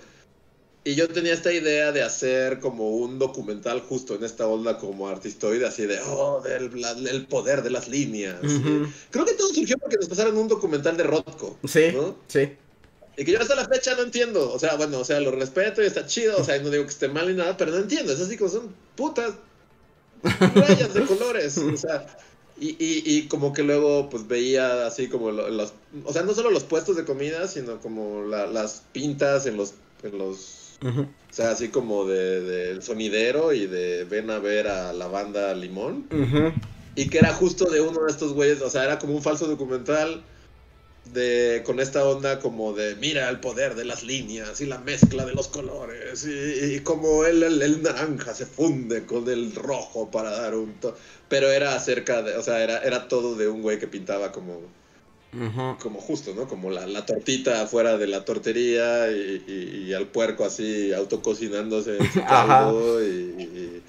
[0.83, 5.07] Y yo tenía esta idea de hacer como un documental justo en esta onda como
[5.07, 8.37] artistoide, así de, oh, del la- el poder de las líneas.
[8.43, 8.87] Ujú.
[9.11, 11.57] Creo que todo surgió porque nos pasaron un documental de Rothko.
[11.67, 12.17] Sí, ¿no?
[12.27, 12.49] sí.
[13.21, 14.51] Y que yo hasta la fecha no entiendo.
[14.51, 16.37] O sea, bueno, o sea, lo respeto y está chido.
[16.39, 18.11] O sea, no digo que esté mal ni nada, pero no entiendo.
[18.11, 19.33] Es así como son putas
[20.23, 21.57] rayas de colores.
[21.59, 22.07] O sea,
[22.59, 25.73] y, y, y como que luego pues veía así como lo- los...
[26.03, 29.73] O sea, no solo los puestos de comida, sino como la- las pintas en los...
[30.03, 34.93] En los o sea, así como de, del sonidero y de ven a ver a
[34.93, 36.07] la banda Limón.
[36.11, 36.51] Ujú.
[36.95, 39.45] Y que era justo de uno de estos güeyes, o sea, era como un falso
[39.45, 40.23] documental
[41.05, 45.25] de con esta onda como de mira el poder de las líneas y la mezcla
[45.25, 50.11] de los colores y, y como el, el, el naranja se funde con el rojo
[50.11, 50.95] para dar un to
[51.27, 54.59] pero era acerca de, o sea, era, era todo de un güey que pintaba como,
[55.81, 56.47] como justo, ¿no?
[56.47, 61.97] Como la, la tortita afuera de la tortería y, y- y al puerco así autococinándose
[61.97, 63.81] en su caldo y,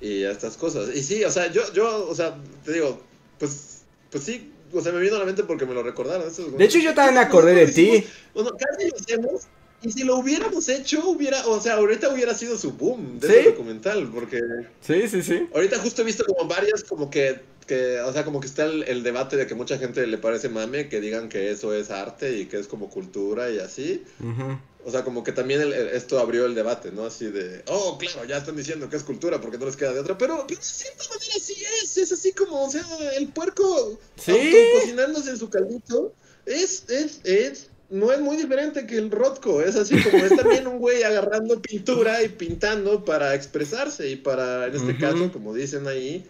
[0.00, 0.94] y, y estas cosas.
[0.94, 3.00] Y sí, o sea, yo, yo, o sea, te digo,
[3.38, 6.26] pues, pues sí, o sea, me vino a la mente porque me lo recordaron.
[6.56, 8.04] De hecho, yo también me acordé de ti.
[8.34, 9.42] Bueno, casi lo hacemos.
[9.82, 13.34] Y si lo hubiéramos hecho, hubiera, o sea, ahorita hubiera sido su boom de ¿Sí?
[13.34, 14.40] ese documental, porque
[14.80, 15.46] Sí, sí, sí.
[15.54, 18.84] Ahorita justo he visto como varias, como que, que o sea, como que está el,
[18.84, 22.38] el debate de que mucha gente le parece mame, que digan que eso es arte
[22.38, 24.04] y que es como cultura y así.
[24.20, 24.58] Ujú.
[24.84, 27.06] O sea, como que también el- el- esto abrió el debate, ¿no?
[27.06, 29.98] Así de, oh, claro, ya están diciendo que es cultura porque no les queda de
[29.98, 30.16] otra.
[30.16, 32.84] Pero, pero de cierta manera sí es, es así como, o sea,
[33.16, 34.32] el puerco Sí.
[34.74, 36.14] cocinándose en su caldito
[36.46, 39.60] es, es, es no es muy diferente que el Rotko.
[39.60, 44.66] Es así como es también un güey agarrando pintura y pintando para expresarse y para,
[44.68, 45.00] en este Ujú.
[45.00, 46.24] caso, como dicen ahí,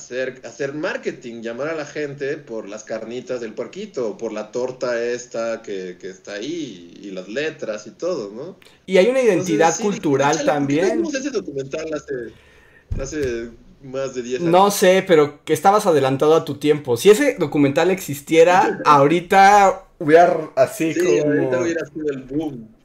[0.00, 5.02] hacer, hacer marketing, llamar a la gente por las carnitas del puerquito, por la torta
[5.02, 8.58] esta que, que está ahí y las letras y todo, ¿no?
[8.86, 10.86] Y hay una identidad Entonces, sí, cultural échale, ¿por qué no también.
[10.88, 12.14] hicimos ese documental hace,
[12.98, 13.50] hace
[13.82, 14.52] más de 10 años.
[14.52, 16.96] No sé, pero que estabas adelantado a tu tiempo.
[16.96, 21.22] Si ese documental existiera, ahorita hubiera así Sí, como...
[21.22, 22.79] ahorita hubiera sido el boom.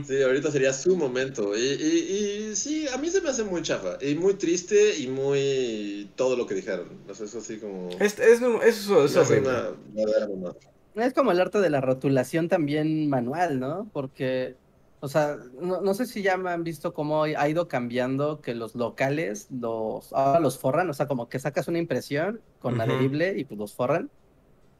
[0.00, 1.56] Sí, ahorita sería su momento.
[1.56, 3.98] Y, y, y sí, a mí se me hace muy chafa.
[4.00, 6.88] Y muy triste y muy todo lo que dijeron.
[7.08, 7.88] O sea, eso así como...
[8.00, 9.50] Es, es, eso es horrible.
[9.50, 10.54] una.
[10.94, 13.88] Es como el arte de la rotulación también manual, ¿no?
[13.92, 14.56] Porque,
[15.00, 18.54] o sea, no, no sé si ya me han visto cómo ha ido cambiando que
[18.54, 22.82] los locales los ahora los forran, o sea, como que sacas una impresión con Ujú.
[22.82, 24.10] adherible y pues los forran.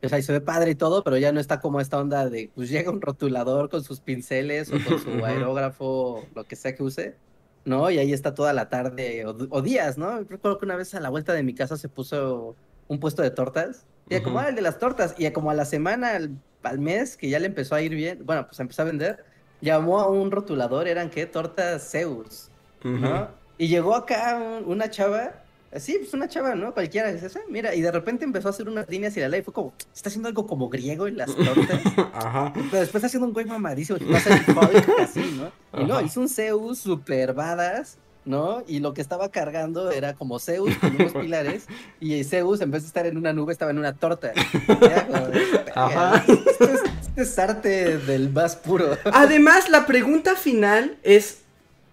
[0.03, 2.29] O sea, y se ve padre y todo, pero ya no está como esta onda
[2.31, 6.75] de, pues llega un rotulador con sus pinceles o con su aerógrafo, lo que sea
[6.75, 7.17] que use,
[7.65, 7.91] ¿no?
[7.91, 10.21] Y ahí está toda la tarde o, o días, ¿no?
[10.21, 12.55] Recuerdo que una vez a la vuelta de mi casa se puso
[12.87, 13.87] un puesto de tortas.
[14.09, 15.15] Y era como, ah, el de las tortas.
[15.19, 16.31] Y como a la semana, al,
[16.63, 19.25] al mes, que ya le empezó a ir bien, bueno, pues empezó a vender,
[19.61, 21.27] llamó a un rotulador, eran, ¿qué?
[21.27, 22.51] Tortas Zeus,
[22.85, 22.91] ¿no?
[23.23, 23.27] Ujú.
[23.59, 25.43] Y llegó acá un- una chava,
[25.75, 26.73] así, pues una chava, ¿no?
[26.75, 29.43] Cualquiera, dices, "Ah, mira, y de repente empezó a hacer unas líneas y la ley
[29.43, 31.81] fue como, está haciendo algo como griego en las tortas.
[32.15, 32.53] Ajá.
[32.55, 35.81] Pero después haciendo un güey mamadísimo que pasa el Hulk así, ¿no?
[35.81, 38.63] Y no, hizo un Zeus super badass, ¿no?
[38.67, 41.67] Y lo que estaba cargando era como Zeus con unos pilares
[42.01, 44.33] y Zeus en vez de estar en una nube estaba en una torta.
[44.33, 46.25] Era como de, "Verga, Ajá.
[46.27, 48.97] Esto es, esto es arte del más puro.
[49.13, 51.39] Además, la pregunta final es,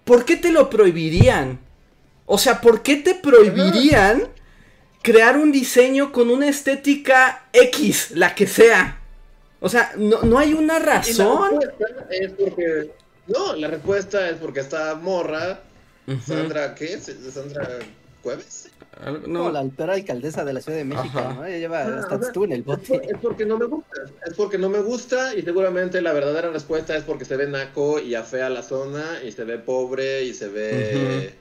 [0.03, 1.59] ¿por qué te lo prohibirían?
[2.25, 4.27] O sea, ¿por qué te prohibirían
[5.01, 8.99] crear un diseño con una estética X, la que sea?
[9.59, 11.61] O sea, no, no hay una Y la razón.
[11.61, 12.91] respuesta es porque...
[13.27, 15.61] No, la respuesta es porque esta morra.
[16.25, 16.99] Sandra, ¿qué?
[16.99, 17.67] ¿Sandra
[18.21, 18.69] Cueves?
[19.27, 21.33] No, la peor alcaldesa de la Ciudad de México, Ajá.
[21.33, 21.45] ¿no?
[21.45, 23.01] Ella lleva, Ah, hasta estuvo en el Es, por- bote.
[23.11, 24.01] es porque no me gusta.
[24.25, 27.99] Es porque no me gusta y seguramente la verdadera respuesta es porque se ve naco
[27.99, 31.33] y afea la zona y se ve pobre y se ve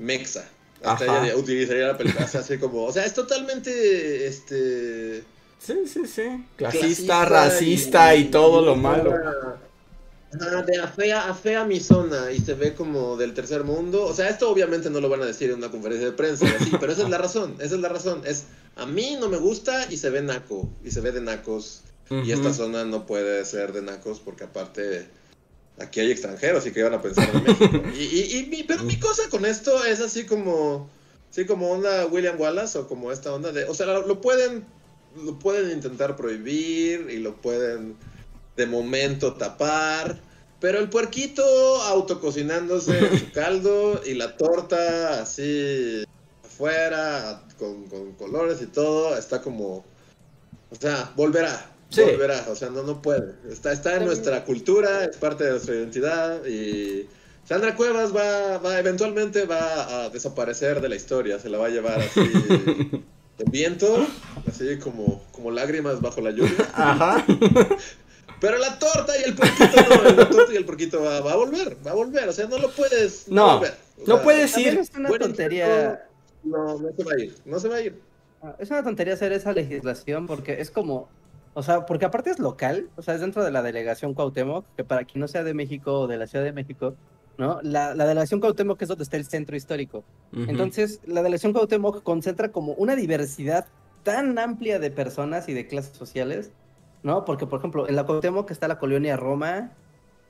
[0.00, 0.48] mexa.
[0.82, 1.26] Hasta Ajá.
[1.26, 5.22] ella utilizaría la película así como, o sea, es totalmente este
[5.58, 6.46] sí, sí, sí.
[6.56, 9.12] Clasista, clasista racista y, todo lo malo.
[9.12, 14.04] Ajá, de afea, afea mi zona y se ve como del tercer mundo.
[14.04, 16.70] O sea, esto obviamente no lo van a decir en una conferencia de prensa, así,
[16.80, 18.22] pero esa es la razón, esa es la razón.
[18.24, 18.44] Es
[18.76, 21.82] a mí no me gusta y se ve naco, y se ve de nacos.
[22.24, 25.06] Y esta zona no puede ser de nacos porque aparte
[25.80, 27.82] aquí hay extranjeros y que van a pensar de México.
[27.98, 30.88] Y, y, y mi- pero mi cosa con esto es así como,
[31.30, 34.64] sí, como onda William Wallace o como esta onda de, o sea, lo, lo pueden,
[35.24, 37.96] lo pueden intentar prohibir y lo pueden
[38.56, 40.20] de momento tapar.
[40.60, 41.42] Pero el puerquito
[41.82, 46.04] autococinándose en su caldo y la torta así
[46.44, 49.84] afuera con, con colores y todo está como,
[50.70, 52.02] o sea, volverá, Sí.
[52.02, 53.34] volverá, o sea, no, no puede.
[53.50, 57.08] Está, está en nuestra cultura, es parte de nuestra identidad y
[57.44, 61.70] Sandra Cuevas va, va eventualmente va a desaparecer de la historia, se la va a
[61.70, 62.20] llevar así
[63.38, 64.06] el viento,
[64.48, 66.54] así como, como lágrimas bajo la lluvia.
[66.74, 67.24] Ajá.
[68.40, 71.36] Pero la torta y el porquito no, la torta y el porquito va, va a
[71.36, 73.74] volver, va a volver, o sea, no lo puedes No, volver.
[73.98, 74.78] O no sea, puedes ir.
[74.78, 76.06] es una bueno, tontería.
[76.44, 78.00] No, no se va a ir, no se va a ir.
[78.42, 81.10] Ah, Es una tontería hacer esa legislación porque es como,
[81.54, 84.84] o sea, porque aparte es local, o sea, es dentro de la delegación Cuauhtémoc, que
[84.84, 86.94] para quien no sea de México o de la Ciudad de México,
[87.38, 87.60] ¿no?
[87.62, 90.04] La, la delegación Cuauhtémoc es donde está el centro histórico.
[90.32, 90.44] Ujú.
[90.48, 93.66] Entonces, la delegación Cuauhtémoc concentra como una diversidad
[94.04, 96.52] tan amplia de personas y de clases sociales,
[97.02, 97.24] ¿no?
[97.24, 99.72] Porque, por ejemplo, en la Cuauhtémoc está la colonia Roma,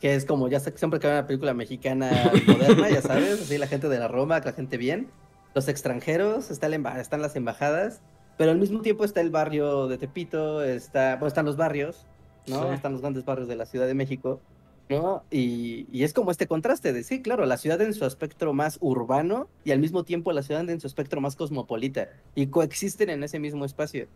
[0.00, 2.10] que es como, ya sé que siempre que hay una película mexicana
[2.46, 5.08] moderna, ya sabes, así la gente de la Roma, la gente bien,
[5.54, 8.00] los extranjeros, está la están las embajadas,
[8.40, 12.06] pero al mismo tiempo está el barrio de Tepito, está, bueno, están los barrios,
[12.46, 12.68] ¿no?
[12.68, 12.74] Sí.
[12.74, 14.40] Están los grandes barrios de la Ciudad de México,
[14.88, 15.22] ¿no?
[15.30, 18.78] Y, y es como este contraste de, sí, claro, la ciudad en su espectro más
[18.80, 23.24] urbano y al mismo tiempo la ciudad en su espectro más cosmopolita y coexisten en
[23.24, 24.06] ese mismo espacio.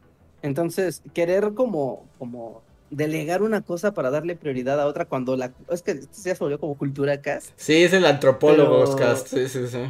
[0.41, 5.53] Entonces, querer como, como delegar una cosa para darle prioridad a otra cuando la...
[5.71, 7.51] Es que se volvió como cultura cast.
[7.57, 9.27] Sí, es el antropólogo, Pero- Oscast.
[9.29, 9.81] Sí, sí, sí.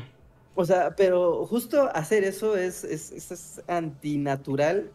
[0.57, 4.91] O sea, pero justo hacer eso es, es, es- es antinatural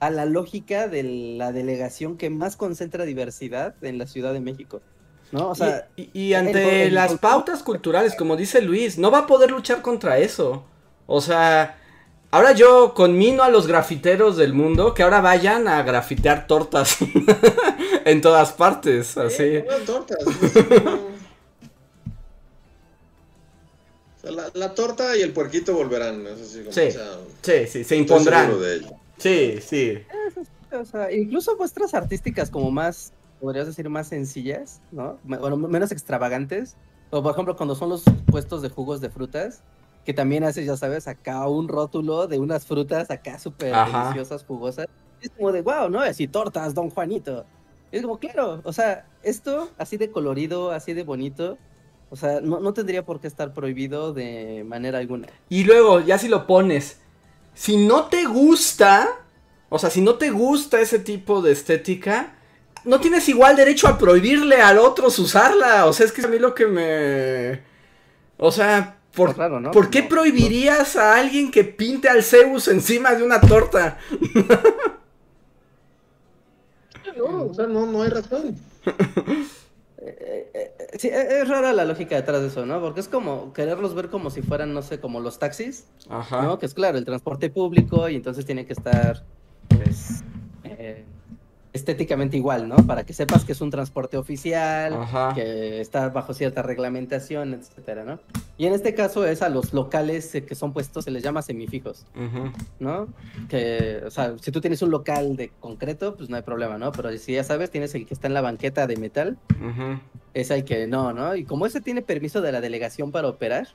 [0.00, 1.02] a la lógica de
[1.38, 4.80] la delegación que más concentra diversidad en la Ciudad de México.
[5.30, 5.50] ¿No?
[5.50, 9.10] O sea, y, y- y el- ante el- las pautas culturales, como dice Luis, no
[9.10, 10.64] va a poder luchar contra eso.
[11.06, 11.78] O sea,
[12.34, 16.96] Ahora yo conmino a los grafiteros del mundo que ahora vayan a grafitear tortas
[18.06, 19.42] en todas partes, así.
[19.42, 20.16] Eh, no, tortas.
[24.22, 26.26] Sea, la, la torta y el puerquito volverán.
[26.26, 26.90] Eso sí, como Sí.
[26.90, 27.06] sea,
[27.42, 28.58] Sí, sí, se impondrán.
[28.60, 28.90] de ello.
[29.18, 29.98] Sí, sí.
[30.72, 35.18] O sea, incluso muestras artísticas como más, podrías decir, más sencillas, ¿no?
[35.24, 36.76] Bueno, menos extravagantes.
[37.10, 39.62] O por ejemplo, cuando son los puestos de jugos de frutas,
[40.06, 44.86] que también haces, ya sabes, acá un rótulo de unas frutas acá súper deliciosas, jugosas.
[45.20, 46.00] Es como de, wow, ¿no?
[46.00, 47.44] Así tortas, don Juanito.
[47.92, 51.58] Es como, claro, o sea, esto así de colorido, así de bonito,
[52.12, 55.28] o sea, no, no tendría por qué estar prohibido de manera alguna.
[55.48, 56.98] Y luego, ya si lo pones,
[57.54, 59.08] si no te gusta,
[59.70, 62.34] o sea, si no te gusta ese tipo de estética,
[62.84, 65.86] no tienes igual derecho a prohibirle al otro usarla.
[65.86, 67.62] O sea, es que a mí lo que me...
[68.36, 69.70] O sea, ¿por, Está raro, ¿no?
[69.70, 73.96] ¿por qué No, prohibirías a alguien que pinte al Zeus encima de una torta?
[77.16, 78.56] No, o sea, no, no hay razón.
[80.04, 82.80] Eh, eh, eh, sí, eh, es rara la lógica detrás de eso, ¿no?
[82.80, 86.42] Porque es como quererlos ver como si fueran, no sé, como los taxis, Ajá.
[86.42, 86.58] ¿no?
[86.58, 89.22] Que es claro, el transporte público y entonces tiene que estar,
[89.68, 90.24] pues,
[91.72, 92.76] estéticamente igual, ¿no?
[92.76, 95.32] Para que sepas que es un transporte oficial, Ajá.
[95.34, 98.20] que está bajo cierta reglamentación, etcétera, ¿no?
[98.58, 101.40] Y en este caso es a los locales eh, que son puestos, se les llama
[101.40, 102.04] semifijos.
[102.78, 103.08] ¿no?
[103.48, 106.92] Que, o sea, si tú tienes un local de concreto, pues no hay problema, ¿no?
[106.92, 109.38] Pero si ya sabes, tienes el que está en la banqueta de metal,
[110.34, 111.34] es el que no, ¿no?
[111.34, 113.68] Y como ese tiene permiso de la delegación para operar,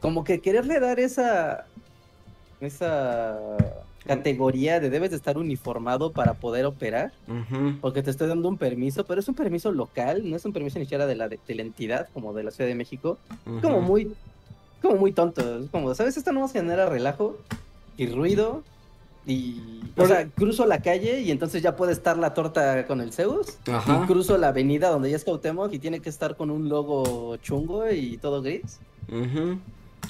[0.00, 1.66] como que quererle dar esa,
[2.60, 3.38] esa
[4.06, 7.76] categoría de debes de estar uniformado para poder operar, Ujú.
[7.80, 10.78] porque te estoy dando un permiso, pero es un permiso local, no es un permiso
[10.78, 13.18] ni siquiera de la, de, de la entidad, como de la Ciudad de México,
[13.60, 13.86] como Ujú.
[13.86, 14.12] muy,
[14.80, 15.58] como muy tonto.
[15.60, 16.16] Es como, ¿sabes?
[16.16, 17.36] Esto no nos genera relajo
[17.96, 18.62] y ruido.
[19.24, 19.60] Y,
[19.92, 23.12] o Por- sea, cruzo la calle y entonces ya puede estar la torta con el
[23.12, 23.56] Zeus.
[23.70, 24.00] Ajá.
[24.02, 27.36] Y cruzo la avenida donde ya es Cuauhtémoc y tiene que estar con un logo
[27.36, 28.80] chungo y todo gris.
[29.08, 29.58] Ujú.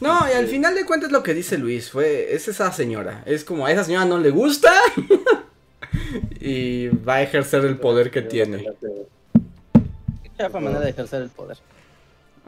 [0.01, 3.44] No, y al final de cuentas lo que dice Luis fue, es esa señora, es
[3.44, 4.73] como a esa señora no le gusta
[6.40, 8.66] y va a ejercer el poder que tiene.
[10.36, 11.59] Chafa manera de ejercer el poder.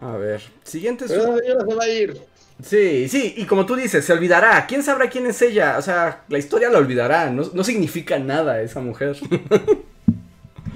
[0.00, 2.20] A ver, siguiente Pero señora se va a ir.
[2.62, 5.76] Sí, sí, y como tú dices, se olvidará, ¿quién sabrá quién es ella?
[5.78, 9.16] O sea, la historia la olvidará, no, no significa nada esa mujer.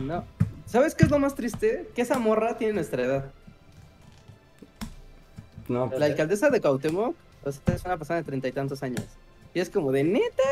[0.01, 0.25] No.
[0.65, 1.89] ¿Sabes qué es lo más triste?
[1.95, 3.33] Que esa morra tiene nuestra edad.
[5.69, 7.15] No, La alcaldesa de Cuauhtémoc,
[7.45, 9.05] o sea, es una persona de treinta y tantos años.
[9.55, 10.43] Y es como de neta.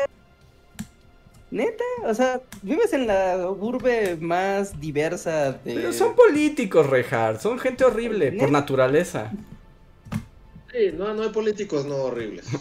[1.49, 5.75] Neta, o sea, vives en la urbe más diversa de.
[5.75, 9.31] pero son políticos, Rejar, son gente horrible por naturaleza.
[10.71, 12.45] Sí, no, no hay políticos no horribles.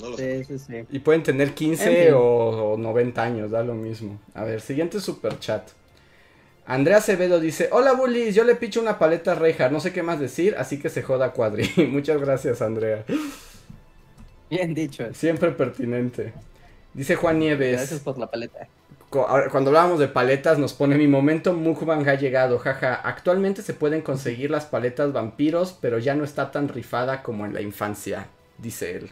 [0.00, 0.44] No lo sé.
[0.44, 0.84] Sí, sí, sí.
[0.90, 2.14] Y pueden tener 15 En fin.
[2.14, 4.18] o, o 90 años, da lo mismo.
[4.34, 5.70] A ver, siguiente super chat.
[6.66, 10.18] Andrea Acevedo dice, hola bullies, yo le picho una paleta a no sé qué más
[10.18, 11.70] decir, así que se joda Cuadri.
[11.90, 13.04] Muchas gracias, Andrea.
[14.48, 15.12] Bien dicho.
[15.12, 16.32] Siempre pertinente.
[16.94, 18.66] Dice Juan Nieves, Gracias por la paleta.
[19.10, 22.94] cuando hablábamos de paletas nos pone mi momento mukbang ha llegado, jaja.
[22.94, 27.52] Actualmente se pueden conseguir las paletas vampiros, pero ya no está tan rifada como en
[27.52, 28.28] la infancia,
[28.58, 29.10] dice él.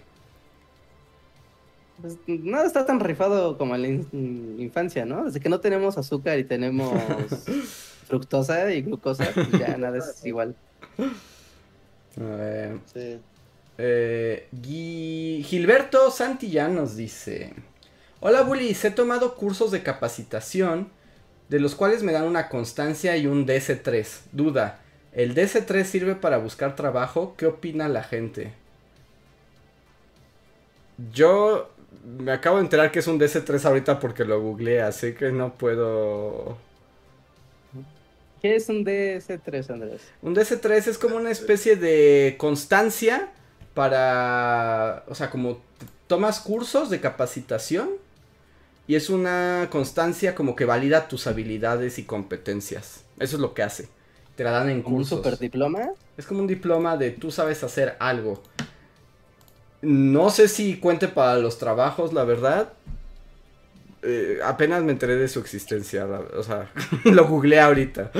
[2.00, 5.24] Pues, nada está tan rifado como en la in- infancia, ¿no?
[5.24, 6.92] Desde que no tenemos azúcar y tenemos
[8.08, 10.56] fructosa y glucosa, pues ya nada es igual.
[12.20, 12.78] A ver.
[12.92, 13.20] Sí.
[13.78, 17.54] Eh, Gui- Gilberto Santillán nos dice:
[18.20, 20.88] Hola Bullies, he tomado cursos de capacitación
[21.48, 24.06] de los cuales me dan una constancia y un DC3.
[24.32, 24.80] Duda:
[25.12, 27.34] ¿el DC3 sirve para buscar trabajo?
[27.36, 28.52] ¿Qué opina la gente?
[31.12, 31.71] Yo
[32.04, 35.54] me acabo de enterar que es un DC3 ahorita porque lo googleé, así que no
[35.54, 36.58] puedo.
[38.40, 40.02] ¿Qué es un DS3, Andrés?
[40.20, 43.32] Un DC3 es como una especie de constancia
[43.74, 45.60] para, o sea, como
[46.08, 47.90] tomas cursos de capacitación
[48.86, 53.04] y es una constancia como que valida tus habilidades y competencias.
[53.18, 53.88] Eso es lo que hace.
[54.36, 55.18] Te la dan en ¿Como un cursos.
[55.18, 55.90] super diploma?
[56.16, 58.42] Es como un diploma de tú sabes hacer algo.
[59.82, 62.72] No sé si cuente para los trabajos, la verdad.
[64.02, 66.70] Eh, apenas me enteré de su existencia, la- o sea,
[67.04, 68.10] lo googleé ahorita.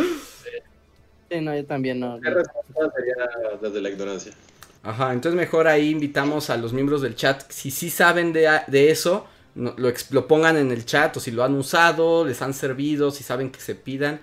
[1.31, 2.21] Sí, no, yo también no.
[2.21, 4.33] ¿Qué respuesta sería desde la ignorancia?
[4.83, 8.91] Ajá, entonces mejor ahí invitamos a los miembros del chat, si sí saben de, de
[8.91, 12.53] eso, no- lo, lo pongan en el chat o si lo han usado, les han
[12.55, 14.21] servido, si saben que se pidan.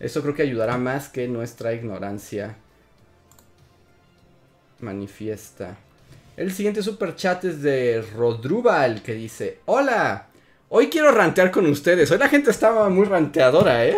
[0.00, 2.56] Eso creo que ayudará más que nuestra ignorancia
[4.80, 5.76] manifiesta.
[6.36, 10.26] El siguiente super chat es de Rodrubal que dice, hola,
[10.68, 12.10] hoy quiero rantear con ustedes.
[12.10, 13.96] Hoy la gente estaba muy ranteadora, ¿eh?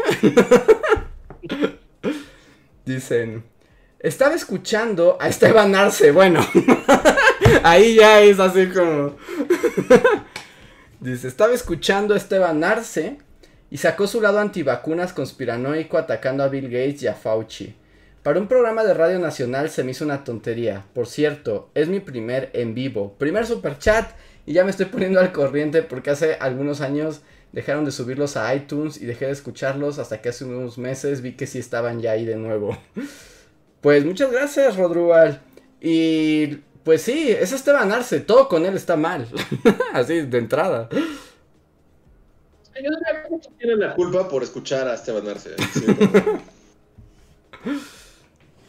[2.84, 3.42] Dicen,
[3.98, 6.10] estaba escuchando a Esteban Arce.
[6.10, 6.46] Bueno,
[7.62, 9.16] ahí ya es así como...
[11.00, 13.16] Dice, estaba escuchando a Esteban Arce
[13.70, 17.74] y sacó su lado antivacunas conspiranoico atacando a Bill Gates y a Fauci.
[18.26, 20.84] Para un programa de radio nacional se me hizo una tontería.
[20.94, 23.14] Por cierto, es mi primer en vivo.
[23.18, 24.10] Primer super chat
[24.44, 27.20] y ya me estoy poniendo al corriente porque hace algunos años
[27.52, 31.36] dejaron de subirlos a iTunes y dejé de escucharlos hasta que hace unos meses vi
[31.36, 32.76] que sí estaban ya ahí de nuevo.
[33.80, 35.40] Pues muchas gracias, Rodrual.
[35.80, 39.28] Y pues sí, es Esteban Arce, todo con él está mal.
[39.92, 40.88] Así de entrada.
[43.30, 45.50] No tienen la culpa por escuchar a Esteban Arce.
[45.72, 45.86] Sí.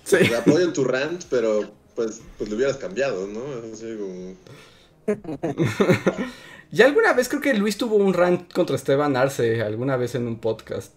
[0.08, 0.34] Sí.
[0.34, 3.42] apoyo en tu rant, pero pues, pues lo hubieras cambiado, ¿no?
[3.74, 4.36] Así como...
[6.72, 10.28] ya alguna vez creo que Luis tuvo un rant contra Esteban Arce, alguna vez en
[10.28, 10.94] un podcast.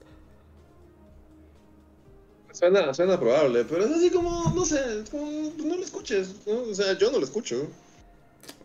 [2.53, 6.63] Suena, suena probable, pero es así como, no sé, como, no lo escuches, ¿no?
[6.71, 7.67] O sea, yo no lo escucho.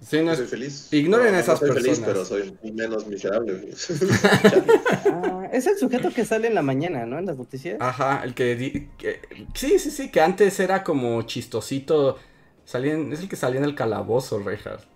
[0.01, 0.93] Sí, no soy feliz.
[0.93, 1.99] Ignoren no, a esas soy personas.
[1.99, 3.69] Feliz, pero soy menos miserable.
[5.11, 7.17] ah, es el sujeto que sale en la mañana, ¿no?
[7.17, 7.77] En las noticias.
[7.79, 9.21] Ajá, el que, que,
[9.53, 12.17] sí, sí, sí, que antes era como chistosito.
[12.65, 14.87] Salía, es el que salía en el calabozo, Rejas.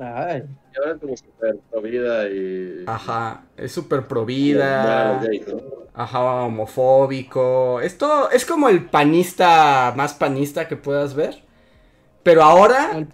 [0.00, 0.42] Ay.
[0.72, 2.84] Y ahora es como súper provida y.
[2.86, 5.22] Ajá, es súper provida.
[5.94, 7.80] Ajá, homofóbico.
[7.80, 11.44] Esto es como el panista más panista que puedas ver.
[12.24, 12.90] Pero ahora.
[12.96, 13.08] El,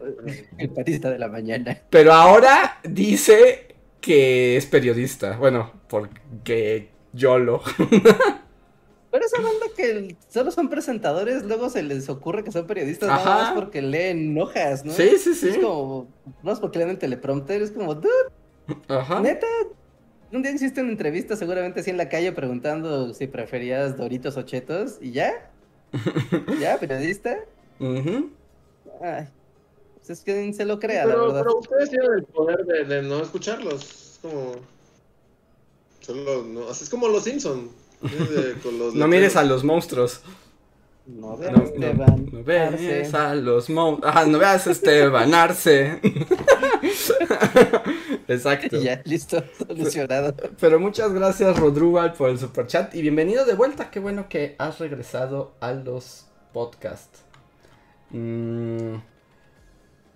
[0.57, 1.77] el panista de la mañana.
[1.91, 5.37] Pero ahora dice que es periodista.
[5.37, 7.61] Bueno, porque yo lo.
[9.11, 13.24] Pero esa banda que solo son presentadores, luego se les ocurre que son periodistas Ajá.
[13.24, 14.93] nada más porque leen hojas, ¿no?
[14.93, 15.49] Sí, sí, sí.
[15.49, 16.07] Es como,
[16.45, 18.09] no es porque leen el teleprompter, es como, dude,
[18.89, 19.20] Ajá.
[19.20, 19.47] neta.
[20.32, 24.43] Un día hiciste una entrevista seguramente así en la calle preguntando si preferías Doritos o
[24.43, 25.51] Chetos y ya.
[26.61, 27.37] ¿Ya, periodista?
[27.81, 28.31] Ujú.
[29.01, 29.27] Ay,
[29.97, 31.43] pues es que se lo crea, pero, la verdad.
[31.44, 33.82] pero ustedes tienen el poder de, de no escucharlos.
[33.85, 34.52] Es como.
[36.01, 37.70] Solo, no, así es como los Simpson.
[38.02, 40.20] de- con los No mires a los monstruos.
[41.06, 42.28] No veas, no, Esteban.
[42.31, 43.16] no veas Arce.
[43.16, 44.14] a los monstruos.
[44.14, 45.98] Ajá, no veas a Esteban Arce.
[48.28, 48.77] Exacto.
[48.77, 50.35] Y ya, listo, solucionado.
[50.60, 52.94] Pero muchas gracias, Rodrugal, por el super chat.
[52.94, 53.90] Y bienvenido de vuelta.
[53.90, 57.22] Qué bueno que has regresado a los podcasts.
[58.11, 58.97] Mm,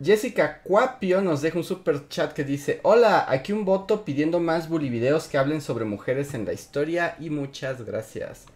[0.03, 4.69] Jessica Cuapio nos deja un super chat que dice: Hola, aquí un voto pidiendo más
[4.69, 7.17] bully videos que hablen sobre mujeres en la historia.
[7.21, 8.47] Y muchas gracias.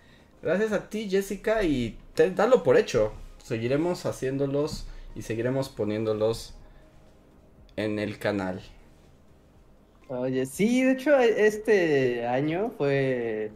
[0.42, 1.62] Gracias a ti, Jessica.
[1.62, 3.12] Y te, dalo por hecho.
[3.42, 6.54] Seguiremos haciéndolos y seguiremos poniéndolos
[7.76, 8.60] en el canal.
[10.08, 13.52] Oye, sí, de hecho, este año fue,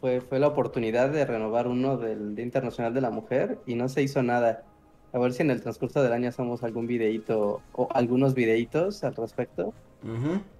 [0.00, 3.88] fue, fue la oportunidad de renovar uno del Día Internacional de la Mujer y no
[3.88, 4.64] se hizo nada.
[5.12, 9.14] A ver si en el transcurso del año hacemos algún videíto o algunos videitos al
[9.14, 9.74] respecto.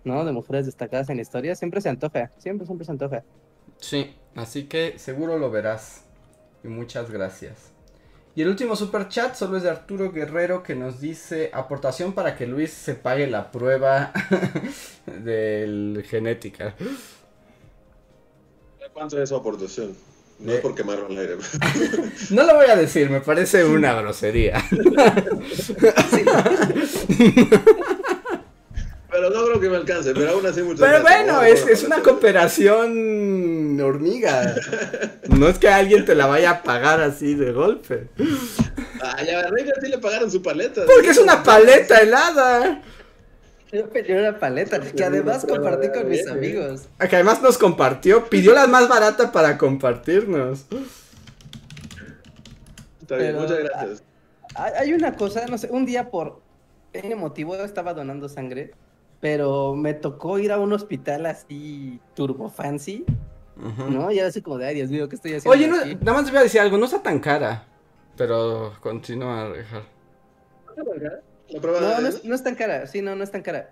[0.04, 0.24] ¿no?
[0.24, 1.54] De mujeres destacadas en la historia.
[1.54, 3.24] Siempre se antoja, siempre, siempre se antoja.
[3.78, 6.04] Sí, así que seguro lo verás.
[6.62, 7.72] Y muchas gracias.
[8.34, 12.34] Y el último super chat solo es de Arturo Guerrero que nos dice aportación para
[12.34, 14.12] que Luis se pague la prueba
[15.06, 16.74] del genética.
[18.92, 19.94] ¿Cuánto es su aportación?
[20.38, 21.36] No es por quemarlo al aire.
[22.30, 24.62] No lo voy a decir, me parece una grosería.
[29.10, 31.26] Pero no creo que me alcance, pero aún así muchas Pero gracias.
[31.26, 34.54] bueno, es, es una cooperación hormiga.
[35.28, 38.08] No es que alguien te la vaya a pagar así de golpe.
[39.02, 40.82] Ay, a Reina sí le pagaron su paleta.
[40.86, 42.82] Porque es una paleta helada.
[43.72, 46.88] Yo pedí una paleta que además compartí con mis amigos.
[47.08, 50.66] Que además nos compartió, pidió la más barata para compartirnos.
[53.00, 54.02] Está bien, Pero- muchas gracias.
[54.54, 56.42] Hay una cosa, no sé, un día por
[56.92, 58.72] N motivo estaba donando sangre,
[59.20, 63.06] pero me tocó ir a un hospital así turbo fancy,
[63.56, 63.90] Ujú.
[63.90, 64.10] ¿no?
[64.12, 65.94] Y era así como de, ay, Dios mío, ¿qué estoy haciendo Oye, no- aquí?
[66.04, 67.64] nada más te voy a decir algo, no está tan cara.
[68.18, 69.84] Pero continúa, dejar.
[71.52, 73.42] La prueba No, de no es, no es tan cara, sí, no, no es tan
[73.42, 73.70] cara.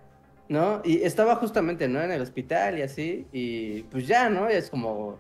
[0.49, 0.83] ¿No?
[0.85, 2.03] Y estaba justamente, ¿no?
[2.03, 4.51] En el hospital y así, y pues ya, ¿no?
[4.51, 5.17] Y es como,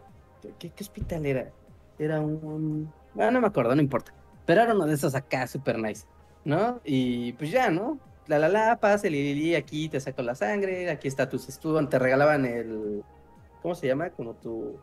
[0.59, 1.53] ¿qué, qué hospital era?
[1.99, 2.93] Era un...
[3.15, 4.13] Bueno, no me acuerdo, no importa.
[4.45, 6.05] Pero era uno de esos acá, super nice,
[6.45, 6.81] ¿no?
[6.85, 8.01] Y pues ya, ¿no?
[8.27, 11.49] La la la, pasa, li, li, li, aquí te saco la sangre, aquí está tus
[11.49, 13.05] estudios, te regalaban el...
[13.63, 14.11] ¿Cómo se llama?
[14.11, 14.81] Como tu,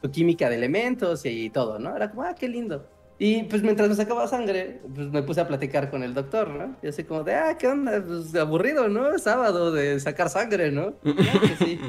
[0.00, 1.94] tu química de elementos y todo, ¿no?
[1.94, 2.88] Era como, ah, qué lindo.
[3.18, 6.76] Y pues mientras me sacaba sangre, pues me puse a platicar con el doctor, ¿no?
[6.82, 8.02] Y así como de, ah, ¿qué onda?
[8.04, 9.16] Pues aburrido, ¿no?
[9.18, 10.94] Sábado de sacar sangre, ¿no?
[11.02, 11.80] Claro que sí.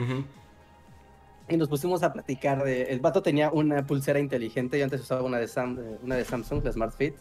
[1.48, 2.84] Y nos pusimos a platicar de...
[2.84, 6.26] El vato tenía una pulsera inteligente, yo antes usaba una de, Sam- eh, una de
[6.26, 7.16] Samsung, la Smart Fit,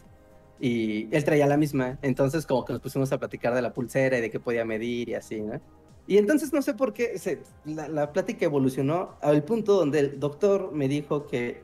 [0.59, 1.99] y él traía la misma.
[2.01, 5.09] Entonces como que nos pusimos a platicar de la pulsera y de qué podía medir
[5.09, 5.59] y así, ¿no?
[6.07, 10.19] Y entonces no sé por qué se- la, la plática evolucionó al punto donde el
[10.19, 11.63] doctor me dijo que,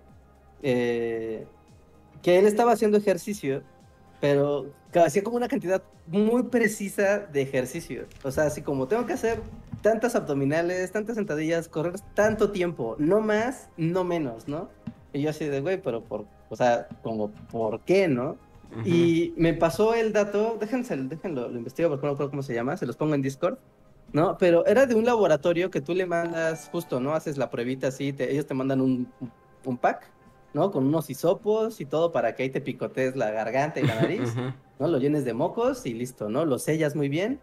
[0.63, 1.45] eh,
[2.21, 3.63] que él estaba haciendo ejercicio,
[4.19, 4.67] pero
[5.03, 8.05] hacía como una cantidad muy precisa de ejercicio.
[8.23, 9.39] O sea, así como tengo que hacer
[9.81, 14.69] tantas abdominales, tantas sentadillas, correr tanto tiempo, no más, no menos, ¿no?
[15.13, 18.37] Y yo así de, güey, pero por, o sea, como, ¿por qué, no?
[18.85, 22.77] Y me pasó el dato, déjense, déjenlo, lo investigo porque no recuerdo cómo se llama,
[22.77, 23.57] se los pongo en Discord,
[24.13, 24.37] ¿no?
[24.37, 27.13] Pero era de un laboratorio que tú le mandas justo, ¿no?
[27.13, 29.11] Haces la pruebita así, te- ellos te mandan un,
[29.65, 30.09] un pack,
[30.53, 30.71] ¿no?
[30.71, 34.35] Con unos hisopos y todo para que ahí te picotees la garganta y la nariz.
[34.79, 34.87] ¿no?
[34.87, 36.45] Lo llenes de mocos y listo, ¿no?
[36.45, 37.39] Lo sellas muy bien,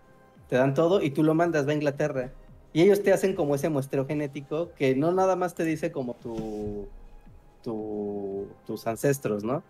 [0.48, 2.32] te dan todo y tú lo mandas va a Inglaterra.
[2.72, 6.14] Y ellos te hacen como ese muestreo genético que no nada más te dice como
[6.14, 6.86] tu,
[7.62, 9.62] tu, tus ancestros, ¿no?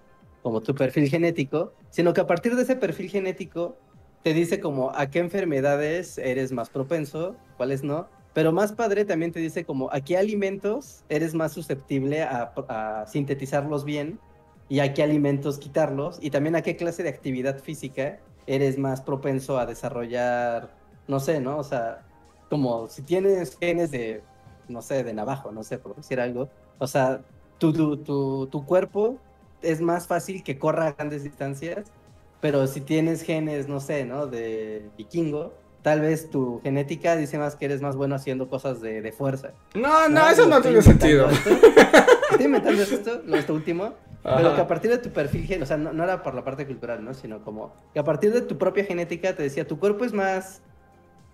[0.42, 3.76] Como tu perfil genético, sino que a partir de ese perfil genético
[4.22, 8.08] te dice como a qué enfermedades eres más propenso, cuáles no.
[8.34, 13.06] Pero más padre también te dice como a qué alimentos eres más susceptible a, a
[13.06, 14.20] sintetizarlos bien
[14.68, 19.00] y a qué alimentos quitarlos y también a qué clase de actividad física eres más
[19.00, 20.70] propenso a desarrollar,
[21.06, 21.58] no sé, ¿no?
[21.58, 22.06] O sea,
[22.48, 24.22] como si tienes genes de,
[24.68, 26.48] no sé, de navajo, no sé, por decir algo,
[26.78, 27.22] o sea,
[27.58, 29.18] tu, tu, tu, tu cuerpo
[29.62, 31.92] es más fácil que corra a grandes distancias,
[32.40, 34.26] pero si tienes genes, no sé, ¿no?
[34.26, 35.52] De vikingo,
[35.82, 39.52] tal vez tu genética dice más que eres más bueno haciendo cosas de, de fuerza.
[39.74, 41.28] No, no, Ah, eso no tiene sentido.
[41.30, 41.50] esto.
[42.30, 44.54] Estoy inventando esto, lo esto último, pero Ajá.
[44.56, 47.02] que a partir de tu perfil, o sea, no, no era por la parte cultural,
[47.04, 47.14] ¿no?
[47.14, 50.60] Sino como que a partir de tu propia genética te decía, tu cuerpo es más,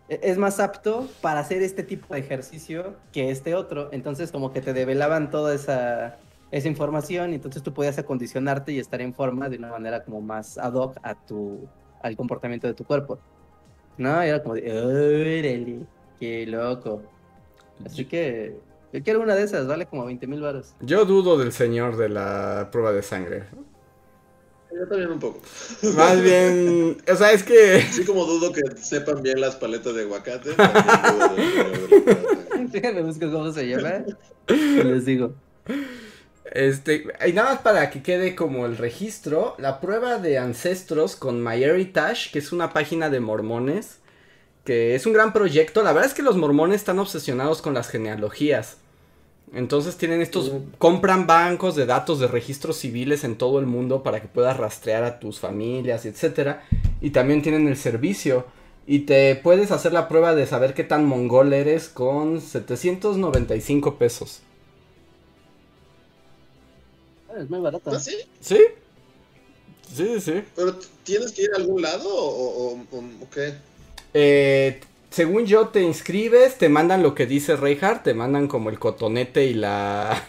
[0.08, 3.88] e- es más apto para hacer este tipo de ejercicio que este otro.
[3.92, 6.16] Entonces como que te develaban toda esa,
[6.52, 10.20] esa información y entonces tú podías acondicionarte y estar en forma de una manera como
[10.20, 11.66] más ad hoc a tu,
[12.02, 13.18] al comportamiento de tu cuerpo.
[13.98, 14.24] ¿No?
[14.24, 15.78] Y era como de, órale,
[16.18, 17.02] qué loco.
[17.84, 18.56] Así que
[18.92, 20.74] yo quiero una de esas, vale como 20 mil baros.
[20.80, 23.44] Yo dudo del señor de la prueba de sangre.
[24.72, 25.40] Yo también un poco.
[25.96, 30.02] Más bien, o sea, es que Así como dudo que sepan bien las paletas de
[30.02, 30.50] aguacate.
[30.54, 32.68] dudo del señor de la prueba.
[32.70, 34.04] Déjame buscar cómo se llama.
[34.48, 35.34] les digo.
[36.52, 41.42] Este, y nada más para que quede como el registro, la prueba de ancestros con
[41.42, 43.98] MyHeritage, que es una página de mormones,
[44.64, 45.82] que es un gran proyecto.
[45.82, 48.78] La verdad es que los mormones están obsesionados con las genealogías.
[49.54, 54.20] Entonces tienen estos, compran bancos de datos de registros civiles en todo el mundo para
[54.20, 56.64] que puedas rastrear a tus familias, etcétera.
[57.00, 58.46] Y también tienen el servicio.
[58.86, 64.42] Y te puedes hacer la prueba de saber qué tan mongol eres con 795 pesos.
[67.38, 67.90] Es muy barato.
[67.94, 68.16] ¿Ah, sí?
[68.40, 68.58] ¿Sí?
[69.94, 70.42] Sí, sí.
[70.56, 73.54] ¿Pero tienes que ir a algún lado o, o- o- o qué?
[74.14, 74.80] Eh,
[75.10, 79.44] según yo, te inscribes, te mandan lo que dice Reinhardt, te mandan como el cotonete
[79.44, 80.20] y la.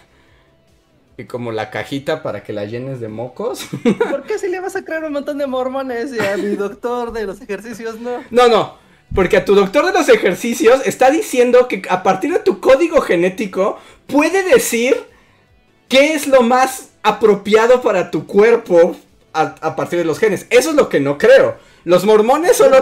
[1.17, 3.67] y como la cajita para que la llenes de mocos.
[4.09, 7.11] ¿Por qué si le vas a crear un montón de mormones y a mi doctor
[7.13, 8.23] de los ejercicios no?
[8.31, 8.77] no, no.
[9.13, 12.99] Porque a tu doctor de los ejercicios está diciendo que a partir de tu código
[13.01, 14.97] genético puede decir
[15.87, 18.95] qué es lo más apropiado para tu cuerpo
[19.31, 20.47] a, a partir de los genes.
[20.49, 21.55] Eso es lo que no creo.
[21.83, 22.81] Los mormones solo...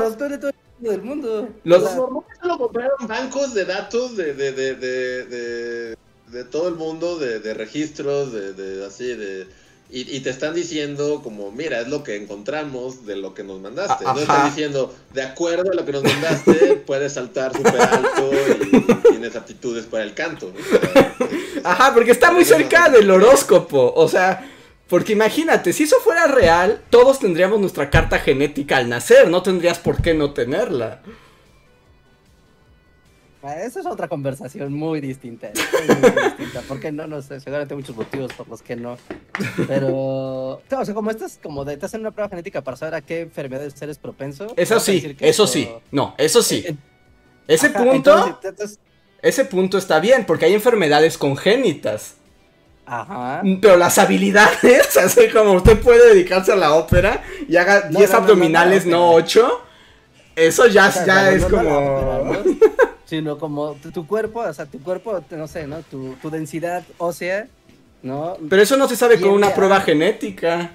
[0.80, 1.50] del mundo.
[1.64, 5.98] Los- mormones solo compraron bancos de datos de, de, de, de, de,
[6.28, 9.48] de todo el mundo, de, de registros, de, de así, de...
[9.90, 13.60] Y, y te están diciendo como, mira, es lo que encontramos de lo que nos
[13.60, 14.04] mandaste.
[14.06, 18.32] No están diciendo, de acuerdo a lo que nos mandaste, puedes saltar súper alto
[18.72, 20.52] y tienes aptitudes para el canto.
[21.64, 23.94] Ajá, porque está muy cerca del horóscopo.
[23.96, 24.50] O sea,
[24.88, 29.28] porque imagínate, si eso fuera real, todos tendríamos nuestra carta genética al nacer.
[29.30, 31.02] No tendrías por qué no tenerla.
[33.44, 35.52] Ah, Esa es otra conversación muy distinta.
[35.54, 36.62] muy, distinta.
[36.68, 38.98] Porque no, no sé, seguramente hay muchos motivos por los que no.
[39.68, 42.96] Pero, claro, o sea, como estás, como de, te hacen una prueba genética para saber
[42.96, 44.54] a qué enfermedades eres propenso.
[44.56, 45.70] Eso sí, eso sí.
[45.92, 46.64] No, eso sí.
[46.68, 46.76] Eh,
[47.48, 48.80] Ese Ajá, punto, entonces, entonces-
[49.22, 52.16] ese punto está bien, porque hay enfermedades congénitas.
[52.86, 53.42] Ajá.
[53.62, 58.10] Pero las habilidades, así como usted puede dedicarse a la ópera y haga No, 10
[58.12, 59.26] no, no, no, abdominales, no, no ópera.
[59.26, 59.62] 8,
[60.36, 62.34] eso ya, O sea, ya es como...
[63.14, 65.82] Sino como tu, tu cuerpo, o sea, tu cuerpo, no sé, ¿no?
[65.84, 67.48] Tu, tu densidad ósea
[68.02, 68.38] ¿no?
[68.50, 70.72] Pero eso no se sabe con una prueba genética.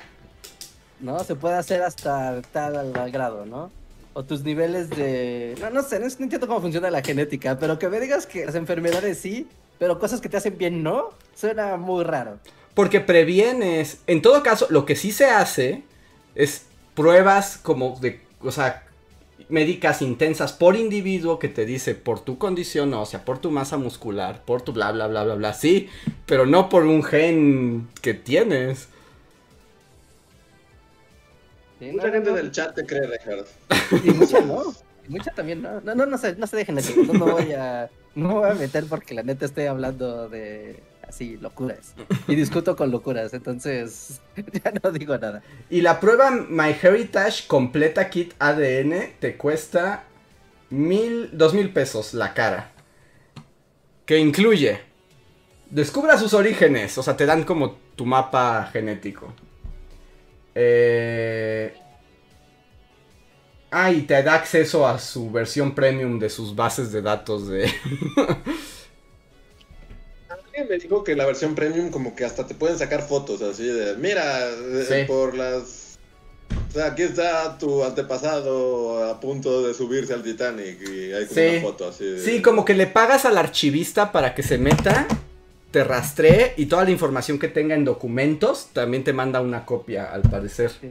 [1.00, 1.22] ¿no?
[1.24, 3.70] Se puede hacer hasta tal grado, ¿no?
[4.14, 5.54] O tus niveles de...
[5.60, 8.46] No, no sé, no, no entiendo cómo funciona la genética, pero que me digas que
[8.46, 9.46] las enfermedades sí,
[9.78, 12.38] pero cosas que te hacen bien no, suena muy raro.
[12.74, 13.98] Porque previenes.
[14.06, 15.82] En todo caso, lo que sí se hace
[16.34, 18.87] es pruebas como de, o sea,
[19.48, 24.42] médicas intensas por individuo que te dice por tu condición ósea, por tu masa muscular,
[24.44, 25.88] por tu bla bla bla bla bla, sí,
[26.26, 28.88] pero no por un gen que tienes.
[31.78, 33.46] Sí, Mucha no, gente no, en el chat te cree, Richard.
[34.04, 34.74] Y mucha no.
[35.06, 35.80] Y mucha también no.
[35.80, 36.94] No, no, no se, no se dejen así.
[37.06, 40.87] No me voy a, no me voy a meter porque la neta estoy hablando de
[41.08, 41.94] así, locuras.
[42.28, 44.20] Y discuto con locuras, entonces
[44.64, 45.42] ya no digo nada.
[45.70, 50.04] Y la prueba MyHeritage completa kit ADN te cuesta
[50.70, 52.72] mil, dos mil pesos la cara.
[54.04, 54.80] Que incluye,
[55.70, 59.32] descubra sus orígenes, o sea, te dan como tu mapa genético.
[60.54, 61.74] Eh...
[63.70, 67.70] Ah, y te da acceso a su versión premium de sus bases de datos de...
[70.58, 73.64] Alguien me dijo que la versión premium como que hasta te pueden sacar fotos así
[73.64, 74.94] de, mira, eh, Sí.
[75.06, 75.98] por las...
[76.68, 81.34] O sea, aquí está tu antepasado a punto de subirse al Titanic y hay como
[81.40, 81.48] Sí.
[81.52, 82.20] una foto así de...
[82.20, 85.06] Sí, como que le pagas al archivista para que se meta,
[85.70, 90.10] te rastree y toda la información que tenga en documentos también te manda una copia,
[90.12, 90.70] al parecer.
[90.80, 90.88] Sí.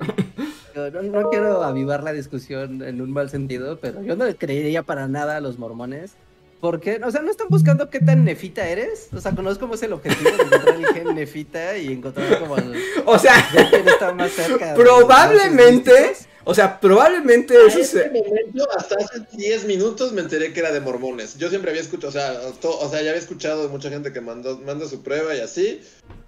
[0.76, 4.84] No, no quiero avivar la discusión en un mal sentido, pero yo no le creería
[4.84, 6.12] para nada a los mormones.
[6.60, 9.10] Porque, o sea, no están buscando qué tan nefita eres.
[9.16, 12.58] O sea, conozco cómo es el objetivo de encontrar el gen nefita y encontrar como
[12.58, 12.74] el,
[13.06, 13.36] O sea,
[13.86, 14.74] está más cerca.
[14.74, 16.14] probablemente,
[16.44, 18.10] o sea, probablemente A eso este se...
[18.10, 21.38] momento, hasta hace 10 minutos me enteré que era de mormones.
[21.38, 24.12] Yo siempre había escuchado, o sea, to- o sea, ya había escuchado de mucha gente
[24.12, 25.82] que mandó, manda su prueba y así.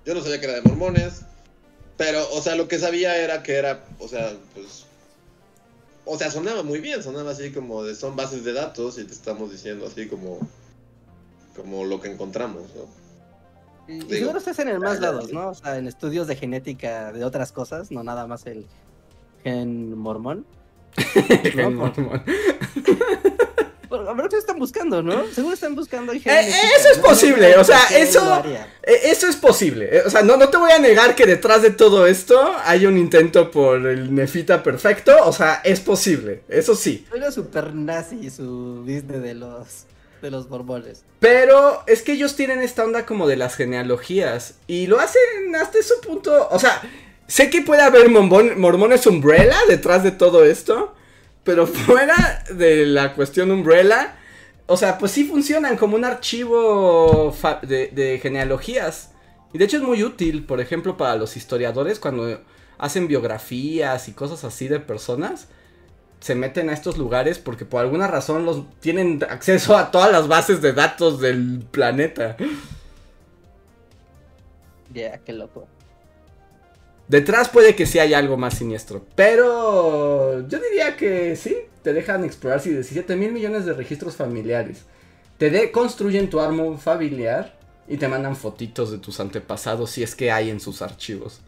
[0.05, 1.21] Yo no sabía que era de mormones.
[1.97, 4.85] Pero, o sea, lo que sabía era que era, o sea, pues...
[6.05, 9.13] O sea, sonaba muy bien, sonaba así como de son bases de datos y te
[9.13, 10.39] estamos diciendo así como...
[11.55, 12.85] Como lo que encontramos, ¿no?
[13.87, 15.49] Y, Digo, seguro estás en el más lados, ¿no?
[15.49, 18.65] O sea, en estudios de genética de otras cosas, no nada más el
[19.43, 20.45] gen mormón.
[21.43, 22.23] Gen mormón.
[23.91, 25.25] A ver qué están buscando, ¿no?
[25.33, 26.41] Seguro están buscando Eh, nefita,
[26.77, 28.43] eso es posible, o sea, ¿Por qué eso-?
[28.83, 29.89] Eh, Eso es posible.
[29.91, 32.85] eh, O sea, no, no te voy a negar que detrás de todo esto hay
[32.85, 35.15] un intento por el nefita perfecto.
[35.25, 36.41] O sea, es posible.
[36.49, 37.05] Eso sí.
[37.09, 39.85] Suena super nazi su business de los,
[40.21, 41.03] de los mormones.
[41.19, 44.55] Pero es que ellos tienen esta onda como de las genealogías.
[44.67, 46.47] Y lo hacen hasta ese punto.
[46.51, 46.81] O sea,
[47.27, 50.93] sé que puede haber mormon- mormones umbrella detrás de todo esto.
[51.49, 54.13] Pero fuera de la cuestión umbrella.
[54.67, 59.13] O sea, pues sí funcionan como un archivo de, genealogías.
[59.51, 62.39] Y de hecho es muy útil, por ejemplo, para los historiadores cuando
[62.77, 65.47] hacen biografías y cosas así de personas.
[66.19, 70.27] Se meten a estos lugares porque por alguna razón los tienen acceso a todas las
[70.27, 72.37] bases de datos del planeta.
[74.93, 75.67] Ya, qué loco.
[77.09, 79.05] Detrás puede que sí haya algo más siniestro.
[79.15, 81.57] Pero yo diría que sí.
[81.83, 84.85] Te dejan explorar si 17 mil millones de registros familiares.
[85.37, 87.57] Te de- construyen tu árbol familiar
[87.87, 91.41] y te mandan fotitos de tus antepasados si es que hay en sus archivos.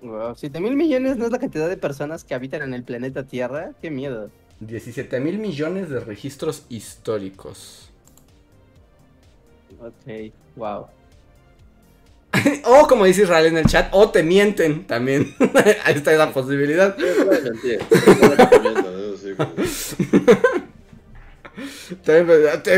[0.00, 3.26] Wow, 7 mil millones no es la cantidad de personas que habitan en el planeta
[3.26, 3.74] Tierra.
[3.80, 4.32] Qué miedo.
[4.60, 7.90] 17 mil millones de registros históricos.
[9.78, 10.95] Ok, wow.
[12.64, 15.34] O como dice Israel en el chat, o te mienten también.
[15.84, 16.96] Ahí está la posibilidad.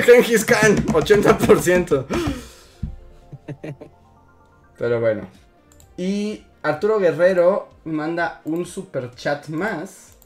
[0.02, 2.06] Gengis Khan, 80%.
[4.78, 5.28] Pero bueno.
[5.96, 10.16] Y Arturo Guerrero manda un super chat más.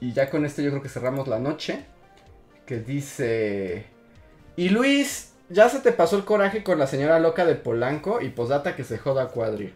[0.00, 1.84] Y ya con esto yo creo que cerramos la noche.
[2.66, 3.86] Que dice...
[4.56, 8.30] Y Luis, ya se te pasó el coraje con la señora loca de Polanco y
[8.30, 9.72] posdata que se joda Cuadri.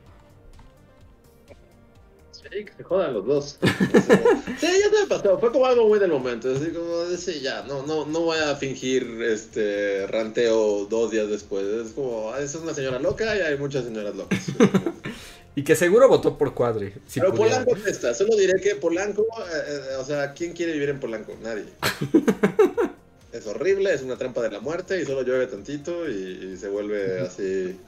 [2.32, 3.58] Sí, que se jodan los dos.
[4.58, 5.38] Sí, ya se me pasó.
[5.38, 6.50] Fue como algo muy del momento.
[6.50, 11.64] Así como, sí, ya, no, no, no voy a fingir este ranteo dos días después.
[11.66, 14.40] Es como, esa es una señora loca y hay muchas señoras locas.
[15.58, 16.92] Y que seguro votó por Cuadri.
[17.06, 17.64] si Pero pudiera.
[17.64, 18.12] Polanco no está.
[18.12, 21.32] Solo diré que Polanco, eh, eh, o sea, ¿quién quiere vivir en Polanco?
[21.42, 21.64] Nadie.
[23.36, 26.68] Es horrible, es una trampa de la muerte y solo llueve tantito y, y se
[26.68, 27.78] vuelve así.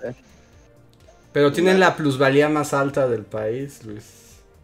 [1.32, 4.04] Pero tienen la plusvalía más alta del país, Luis.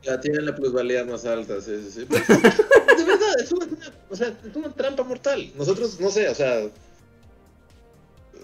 [0.03, 2.07] Ya tienen la plusvalía más alta, sí, sí, sí.
[2.09, 2.25] Pero,
[2.99, 3.67] de verdad, es una,
[4.11, 5.51] o sea, es una trampa mortal.
[5.57, 6.61] Nosotros, no sé, o sea.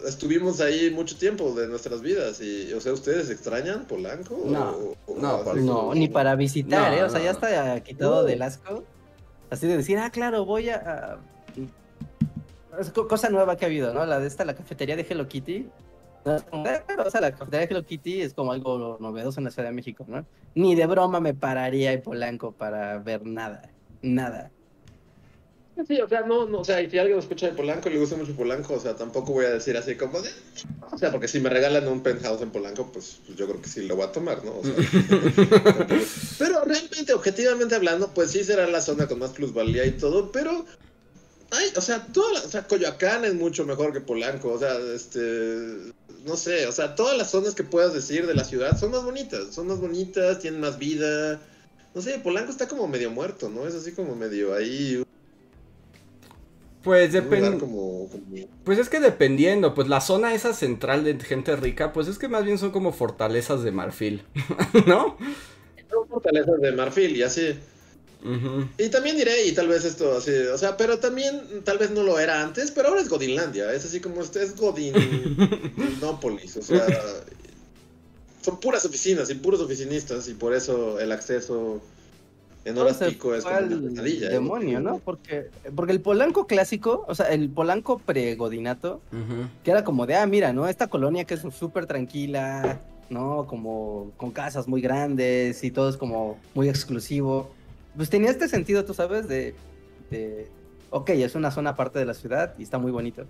[0.07, 2.41] estuvimos ahí mucho tiempo de nuestras vidas.
[2.41, 4.43] Y, o sea, ¿ustedes extrañan Polanco?
[4.47, 7.03] No, O- o- no, o- por No, ni para visitar, No, ¿eh?
[7.05, 7.39] O sea, ya no.
[7.39, 8.25] está quitado No.
[8.25, 8.85] del asco.
[9.51, 11.19] Así de decir, ah, claro, voy a...
[12.79, 14.05] Es co- cosa nueva que ha habido, ¿no?
[14.07, 15.67] La de esta, la cafetería de Hello Kitty.
[16.25, 18.99] No, es como, "Ah, claro, o sea, la cafetería de Hello Kitty es como algo
[19.01, 20.25] novedoso en la Ciudad de México, ¿no?
[20.55, 23.71] Ni de broma me pararía en Polanco para ver nada.
[24.03, 24.51] Nada.
[25.89, 27.95] Sí, o sea, no, no, o sea, y si alguien lo escucha de Polanco y
[27.95, 30.29] le gusta mucho Polanco, o sea, tampoco voy a decir así como de...
[30.93, 33.69] O sea, porque si me regalan un penthouse en Polanco, pues, pues yo creo que
[33.71, 34.59] sí lo voy a tomar, ¿no?
[34.59, 34.75] O sea,
[36.39, 40.67] pero realmente, objetivamente hablando, pues sí será la zona con más plusvalía y todo, pero...
[41.53, 44.75] Ay, o sea, toda la, o sea, Coyoacán es mucho mejor que Polanco, o sea,
[44.95, 45.93] este...
[46.25, 49.03] No sé, o sea, todas las zonas que puedas decir de la ciudad son más
[49.03, 51.41] bonitas, son más bonitas, tienen más vida.
[51.95, 53.67] No sé, Polanco está como medio muerto, ¿no?
[53.67, 55.03] Es así como medio ahí,
[56.83, 57.59] Pues depende.
[57.59, 58.09] como-
[58.65, 62.29] Pues es que dependiendo, pues la zona esa central de gente rica, pues es que
[62.29, 64.23] más bien son como fortalezas de marfil,
[64.87, 65.17] ¿no?
[65.91, 67.59] son fortalezas de marfil y así.
[68.79, 72.03] Y también diré, y tal vez esto así, o sea, pero también tal vez no
[72.03, 76.87] lo era antes, pero ahora es Godinlandia, es así como este es Godinópolis, o sea,
[78.43, 81.81] son puras oficinas y puros oficinistas y por eso el acceso
[82.65, 84.03] en horas pico es como una.
[84.03, 84.29] ¿eh?
[84.29, 84.99] demonio, ¿no?
[84.99, 89.49] Porque, porque el Polanco clásico, o sea, el Polanco pre-Godinato, Ujú.
[89.65, 90.69] que era como de, ah, mira, ¿no?
[90.69, 93.47] Esta colonia que es súper tranquila, ¿no?
[93.47, 97.51] Como con casas muy grandes y todo es como muy exclusivo.
[97.97, 99.55] Pues tenía este sentido, tú sabes, de,
[100.11, 100.49] de
[100.91, 103.25] ok, es una zona aparte de la ciudad y está muy bonito.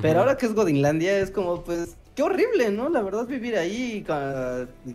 [0.00, 2.88] Pero ahora que es Godinlandia es como, pues, qué horrible, ¿no?
[2.88, 4.04] La verdad vivir ahí,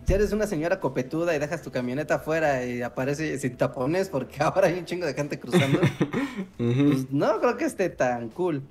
[0.08, 4.68] eres una señora copetuda y dejas tu camioneta afuera y aparece sin tapones porque ahora
[4.68, 5.78] hay un chingo de gente cruzando,
[6.58, 6.86] Ujú.
[6.86, 8.62] pues no creo que esté tan cool,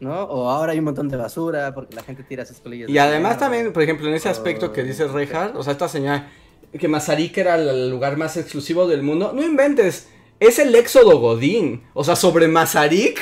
[0.00, 0.24] ¿no?
[0.24, 2.90] O ahora hay un montón de basura porque la gente tira sus colillas.
[2.90, 5.88] Y de además también, por ejemplo, en ese aspecto que dice Reinhardt, o sea, esta
[5.88, 6.30] señora,
[6.78, 11.82] que Mazarik era el lugar más exclusivo del mundo, no inventes, es el éxodo Godín,
[11.94, 13.18] o sea, sobre Mazarik,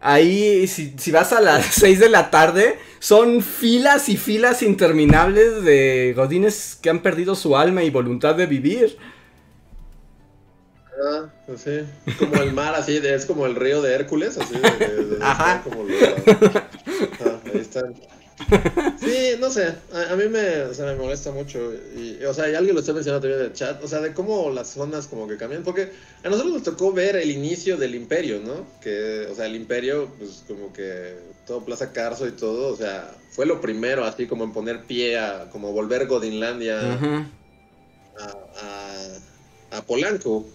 [0.00, 5.62] ahí, si, si vas a las 6 de la tarde, son filas y filas interminables
[5.64, 8.96] de Godines que han perdido su alma y voluntad de vivir.
[11.06, 11.80] Ah, pues sí,
[12.18, 15.60] como el mar así, es como el río de Hércules, así, de, de- de- Ajá.
[15.62, 15.94] como lo-
[17.26, 17.94] Ah, ahí están.
[19.00, 22.50] Sí, no sé, a, a mí me, o sea, me molesta mucho, y, o sea,
[22.50, 25.06] y alguien lo está mencionando también en el chat, o sea, de cómo las zonas
[25.06, 25.92] como que cambian, porque
[26.24, 28.66] a nosotros nos tocó ver el inicio del imperio, ¿no?
[28.80, 31.14] Que, o sea, el imperio, pues como que
[31.46, 35.18] todo Plaza Carso y todo, o sea, fue lo primero, así como en poner pie
[35.18, 38.26] a, como volver Godinlandia a,
[38.62, 40.46] a- a Polanco.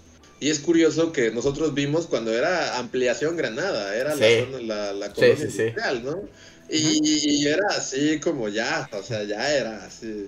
[0.41, 4.21] Y es curioso que nosotros vimos cuando era ampliación Granada, era Sí.
[4.21, 5.61] la, zona- la, colonia sí, sí.
[5.63, 6.21] industrial, ¿no?
[6.69, 10.27] Y, y era así como ya, o sea, ya era así.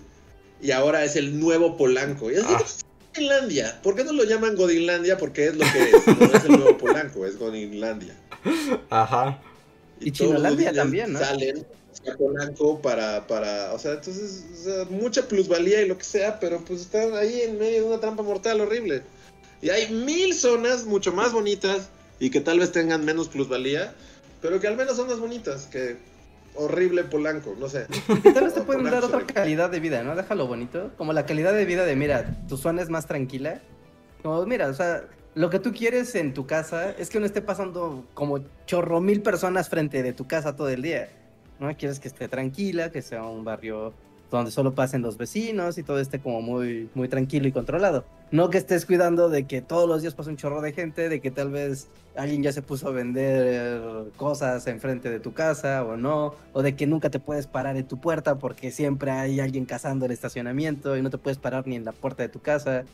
[0.62, 2.32] Y ahora es el nuevo Polanco.
[2.32, 2.64] Y es Ah.
[3.14, 3.82] Godinlandia.
[3.82, 5.18] ¿Por qué no lo llaman Godinlandia?
[5.18, 6.08] Porque es lo que es.
[6.08, 8.16] No es el nuevo Polanco, es Godinlandia.
[8.90, 9.42] Ajá.
[10.00, 11.20] Y los Chinolandia también, ¿no?
[11.20, 11.66] Salen
[12.12, 16.40] a Polanco para, para, o sea, entonces, o sea, mucha plusvalía y lo que sea,
[16.40, 19.04] pero pues están ahí en medio de una trampa mortal horrible.
[19.62, 21.90] Y hay mil zonas mucho más bonitas
[22.20, 23.94] y que tal vez tengan menos plusvalía,
[24.42, 25.98] pero que al menos son más bonitas que
[26.56, 27.88] horrible Polanco, no sé.
[28.34, 30.16] Tal vez te pueden dar otra calidad de vida, ¿no?
[30.16, 30.92] Déjalo bonito.
[30.98, 33.62] Como la calidad de vida de, mira, tu zona es más tranquila.
[34.22, 35.04] Como, mira, o sea,
[35.34, 39.22] lo que tú quieres en tu casa es que no esté pasando como chorro mil
[39.22, 41.10] personas frente de tu casa todo el día.
[41.60, 41.76] ¿No?
[41.78, 43.94] Quieres que esté tranquila, que sea un barrio
[44.38, 48.06] donde solo pasen los vecinos y todo esté como muy, muy tranquilo y controlado.
[48.32, 51.20] No que estés cuidando de que todos los días pase un chorro de gente, de
[51.20, 53.82] que tal vez alguien ya se puso a vender
[54.16, 57.88] cosas enfrente de tu casa o no, o de que nunca te puedes parar en
[57.88, 61.76] tu puerta porque siempre hay alguien cazando el estacionamiento y no te puedes parar ni
[61.76, 62.86] en la puerta de tu casa.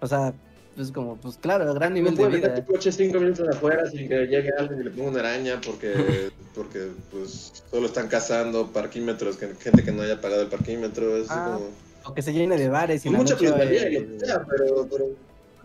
[0.00, 0.32] O sea,
[0.78, 2.64] pues como, pues claro, gran nivel No de puedes dejar vida.
[2.66, 5.92] tu coche cinco minutos afuera sin que llegue alguien y le ponga una araña porque,
[6.54, 11.26] porque pues solo están cazando parquímetros, que, gente que no haya pagado el parquímetro, es
[11.30, 11.70] Ah, como...
[12.04, 14.18] O que se llene de bares y Con la mucha noche, plusvalía y eh, lo
[14.20, 15.04] que sea, pero, pero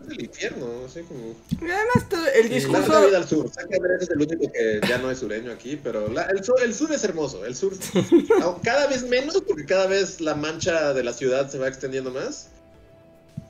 [0.04, 1.34] es el infierno, así como...
[1.62, 2.82] Además todo el La discurso...
[2.82, 3.50] otra vida al sur.
[3.56, 6.74] Andrés es el único que ya no es sureño aquí, pero la- el, sur, el
[6.74, 7.46] sur es hermoso.
[7.46, 7.72] El sur,
[8.64, 12.48] cada vez menos, porque cada vez la mancha de la ciudad se va extendiendo más.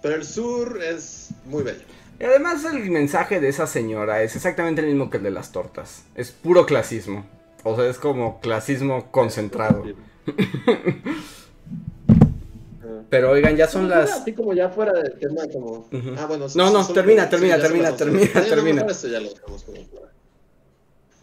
[0.04, 1.80] Pero el sur es muy bello.
[2.20, 5.50] Y además el mensaje de esa señora es exactamente el mismo que el de las
[5.50, 6.02] tortas.
[6.14, 7.24] Es puro clasismo.
[7.62, 9.82] O sea, es como clasismo concentrado.
[13.08, 14.12] Pero oigan, ya son las...
[14.12, 15.88] Así como ya fuera del tema, como.
[16.18, 16.48] Ah, bueno.
[16.54, 18.74] No, no, termina, termina, termina, termina, no, termina.
[18.74, 20.12] mejor esto ya lo dejamos como fuera.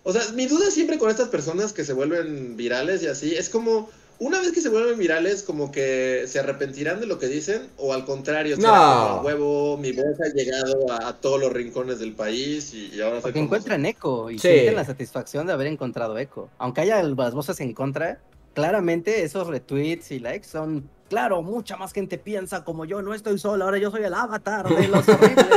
[0.01, 3.47] O sea, mi duda siempre con estas personas que se vuelven virales y así, es
[3.49, 3.91] como,
[4.23, 7.91] una vez que se vuelven virales, como que se arrepentirán de lo que dicen, o
[7.91, 9.07] al contrario, será No.
[9.15, 13.01] como, huevo, mi voz ha llegado a, a todos los rincones del país y, y
[13.01, 13.45] ahora Porque famoso".
[13.45, 14.47] encuentran eco y Sí.
[14.47, 16.49] sienten la satisfacción de haber encontrado eco.
[16.59, 18.19] Aunque haya las voces en contra,
[18.53, 23.39] claramente esos retweets y likes son, claro, mucha más gente piensa como yo, no estoy
[23.39, 25.47] solo, ahora yo soy el avatar de los horribles.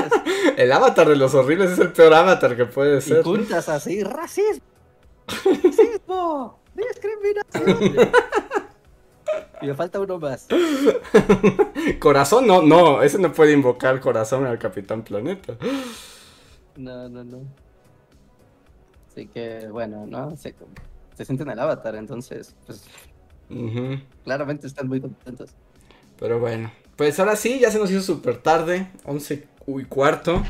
[0.57, 3.23] El avatar de los horribles es el peor avatar que puede y ser.
[3.25, 4.65] juntas así, racismo,
[5.29, 7.97] racismo, discriminación.
[9.65, 10.47] me falta uno más.
[11.99, 15.57] Corazón, no, no, ese no puede invocar corazón al Capitán Planeta.
[16.77, 17.43] No, no, no.
[19.11, 20.37] Así que, bueno, ¿no?
[20.37, 20.55] Se,
[21.17, 22.85] se sienten el avatar, entonces, pues
[24.25, 25.51] claramente están muy contentos.
[26.19, 30.43] Pero bueno, pues ahora sí, ya se nos hizo súper tarde, 11 y cuarto.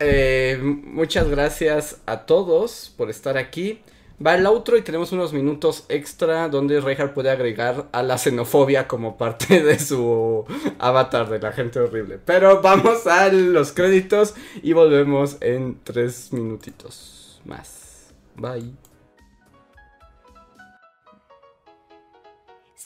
[0.00, 3.80] Eh, muchas gracias a todos por estar aquí.
[4.24, 8.88] Va el outro y tenemos unos minutos extra donde Reinhardt puede agregar a la xenofobia
[8.88, 10.44] como parte de su
[10.78, 12.18] avatar de la gente horrible.
[12.24, 18.12] Pero vamos a los créditos y volvemos en tres minutitos más.
[18.34, 18.87] Bye.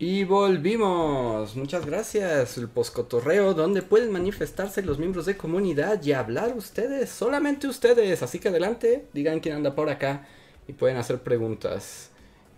[0.00, 1.56] Y volvimos.
[1.56, 2.56] Muchas gracias.
[2.56, 8.22] El poscotorreo donde pueden manifestarse los miembros de comunidad y hablar ustedes, solamente ustedes.
[8.22, 10.26] Así que adelante, digan quién anda por acá
[10.66, 12.12] y pueden hacer preguntas.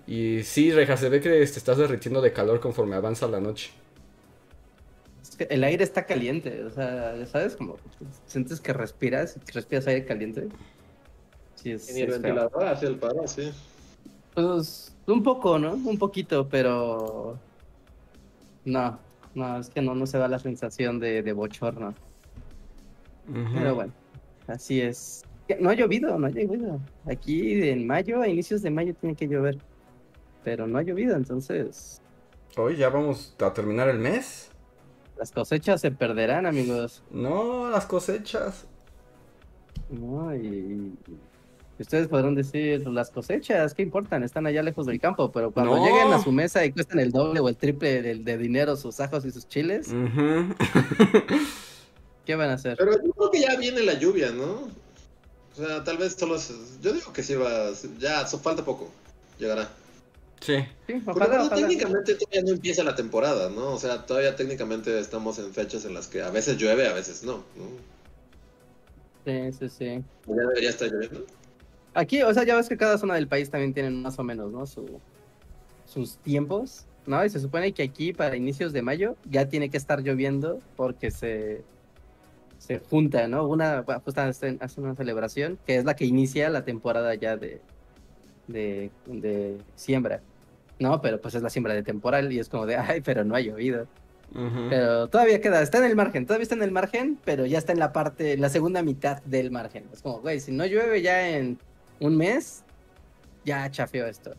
[0.07, 3.73] Y sí, Reja, se ve que te estás derritiendo de calor conforme avanza la noche.
[5.23, 7.57] Es que el aire está caliente, o sea, ¿sabes?
[7.57, 7.83] Como
[8.27, 10.49] sientes que respiras, que respiras aire caliente.
[11.55, 12.35] Sí, es, Y el es feo.
[12.35, 13.53] ventilador hace el paro, sí.
[14.35, 15.75] Pues un poco, ¿no?
[15.75, 17.39] Un poquito, pero
[18.65, 18.99] no,
[19.35, 21.95] no, es que no, no se da la sensación de, de bochorno.
[23.53, 23.93] Pero bueno,
[24.47, 25.23] así es.
[25.61, 26.81] No ha llovido, no ha llovido.
[27.07, 29.59] Aquí en mayo, a inicios de mayo tiene que llover.
[30.45, 32.03] Pero no ha llovido, entonces
[32.57, 34.51] Hoy ya vamos a terminar el mes.
[35.17, 37.03] las cosechas se perderán, amigos.
[37.11, 38.67] No, las cosechas.
[39.89, 40.35] ¿no?
[40.35, 40.99] Y
[41.79, 44.23] ustedes podrán decir, las cosechas, ¿qué importan?
[44.23, 45.85] Están allá lejos del campo, pero cuando No.
[45.85, 49.01] lleguen a su mesa y cuesten el doble o el triple de, de dinero sus
[49.01, 49.89] ajos y sus chiles.
[52.27, 52.77] ¿qué van a hacer?
[52.79, 54.69] Pero yo creo que ya viene la lluvia, ¿no?
[55.53, 56.39] O sea, tal vez solo.
[56.81, 57.71] Yo digo que sí va...
[57.99, 58.89] Ya, so- falta poco.
[59.39, 59.69] Llegará.
[60.41, 60.57] sí.
[60.59, 61.57] Sí, Pero ojalá, bueno, ojalá.
[61.69, 63.73] técnicamente todavía no empieza la temporada, ¿no?
[63.73, 67.23] O sea, todavía técnicamente estamos en fechas en las que a veces llueve, a veces
[67.25, 67.45] no.
[67.57, 67.93] ¿no?
[69.25, 70.05] Sí, sí, sí.
[70.27, 71.25] Ya debería estar lloviendo.
[71.95, 74.51] Aquí, o sea, ya ves que cada zona del país también tienen más o menos,
[74.51, 74.67] ¿no?
[74.67, 75.01] Su,
[75.85, 77.25] sus tiempos, ¿no?
[77.25, 81.11] Y se supone que aquí para inicios de mayo ya tiene que estar lloviendo porque
[81.11, 81.63] se,
[82.59, 83.47] se junta, ¿no?
[83.47, 87.61] Una, justo hacen, una celebración que es la que inicia la temporada ya de,
[88.47, 90.21] de, de siembra,
[90.79, 91.03] ¿no?
[91.03, 93.41] Pero pues es la siembra de temporal y es como de, ay, pero no ha
[93.41, 93.87] llovido.
[94.71, 97.73] Pero todavía queda, está en el margen, todavía está en el margen, pero ya está
[97.73, 99.85] en la parte, en la segunda mitad del margen.
[99.93, 101.59] Es como, güey, si no llueve ya en
[102.03, 102.65] un mes,
[103.45, 104.35] ya chafeó esto.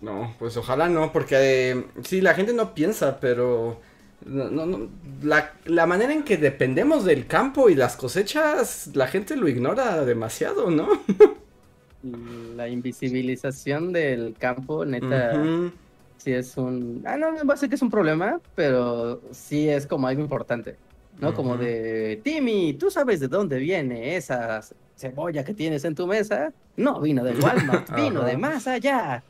[0.00, 1.36] No, pues ojalá no, porque
[1.70, 3.80] eh, sí, la gente no piensa, pero
[4.24, 4.88] no, no, no,
[5.22, 10.04] la, la manera en que dependemos del campo y las cosechas, la gente lo ignora
[10.04, 10.88] demasiado, ¿no?
[12.54, 15.42] La invisibilización del campo, neta,
[16.18, 17.02] sí es un...
[17.04, 20.22] Ah, no, no va a ser que es un problema, pero sí es como algo
[20.22, 20.76] importante,
[21.18, 21.34] ¿no?
[21.34, 24.60] Como de, Timmy, ¿tú sabes de dónde viene esa
[24.96, 26.52] cebolla que tienes en tu mesa?
[26.76, 29.22] No vino del Walmart, vino de más allá.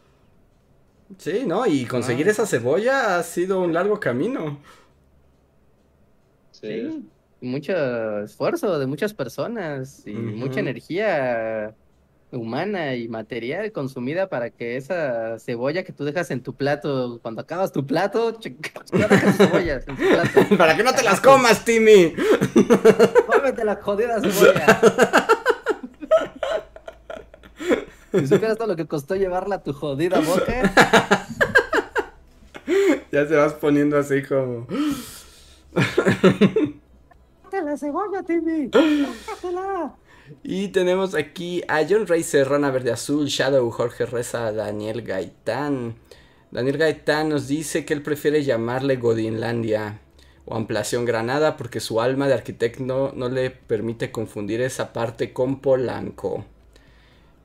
[1.18, 1.66] Sí, ¿no?
[1.66, 2.30] Y conseguir Ah.
[2.32, 4.58] esa cebolla ha sido un largo camino.
[6.50, 6.68] Sí.
[6.90, 7.08] Sí,
[7.40, 11.74] mucho esfuerzo de muchas personas y mucha energía
[12.32, 17.42] humana y material consumida para que esa cebolla que tú dejas en tu plato, cuando
[17.42, 18.32] acabas tu plato,
[18.92, 20.56] dejas cebollas en tu plato.
[20.58, 22.14] Para que no te las comas, Timmy.
[23.26, 25.25] Cómete la jodida cebolla.
[28.20, 31.26] Si supieras todo lo que costó llevarla a tu jodida boca,
[33.12, 34.66] Ya se vas poniendo así como.
[37.42, 38.70] ¡Cómete la cebolla, Timmy!
[40.42, 45.94] Y tenemos aquí a John Ray Serrana Verde Azul, Shadow, Jorge Reza, Daniel Gaitán,
[46.50, 50.00] Daniel Gaetán nos dice que él prefiere llamarle Godinlandia
[50.44, 55.60] o Ampliación Granada porque su alma de arquitecto no, le permite confundir esa parte con
[55.60, 56.44] Polanco.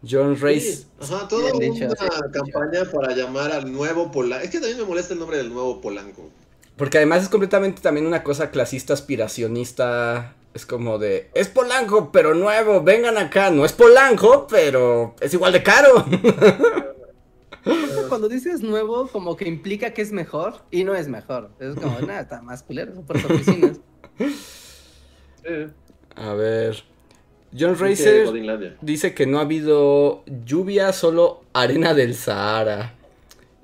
[0.09, 0.87] John Reyes.
[0.99, 4.43] ajá, toda una campaña para llamar al nuevo Polanco.
[4.43, 6.29] Es que también me molesta el nombre del nuevo Polanco.
[6.75, 10.35] Porque además es completamente también una cosa clasista, aspiracionista.
[10.53, 13.51] Es como de, es Polanco, pero nuevo, vengan acá.
[13.51, 16.05] No es Polanco, pero es igual de caro.
[18.09, 21.51] Cuando dices nuevo, como que implica que es mejor y no es mejor.
[21.59, 23.79] Es como, nada, está más culero, son por oficinas.
[26.15, 26.83] A ver.
[27.57, 28.27] John Racer
[28.81, 32.93] dice que no ha habido lluvia, solo arena del Sahara.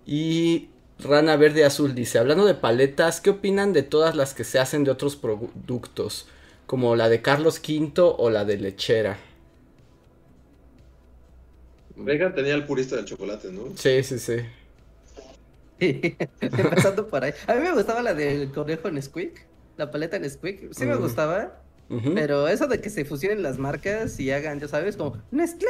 [0.06, 0.70] Y
[1.00, 4.84] Rana Verde Azul dice, hablando de paletas, ¿qué opinan de todas las que se hacen
[4.84, 6.28] de otros productos?
[6.66, 9.18] Como la de Carlos V o la de Lechera.
[11.96, 13.76] Vega tenía el purista del chocolate, ¿no?
[13.76, 14.38] Sí, sí, sí.
[15.80, 17.34] empezando por ahí.
[17.48, 19.46] A mí me gustaba la del conejo en Squeak,
[19.78, 20.74] la paleta en Squeak.
[20.74, 21.62] Sí me gustaba,
[22.14, 25.68] pero eso de que se fusionen las marcas y hagan, ya sabes, como Nestlé,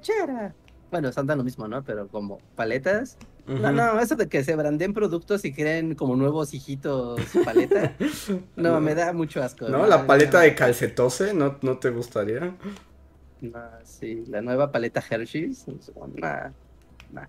[0.00, 0.54] Chera.
[0.90, 1.84] Bueno, son lo mismo, ¿no?
[1.84, 3.18] Pero como paletas.
[3.46, 7.94] No, no, eso de que se branden productos y creen como nuevos hijitos paleta.
[8.56, 9.68] no, me da mucho asco.
[9.68, 9.86] ¿No?
[9.86, 12.54] La paleta de calcetose, ¿no, ¿no te gustaría?
[13.40, 15.64] No, sí, la nueva paleta Hershey's.
[16.16, 16.50] Nah,
[17.10, 17.26] nah.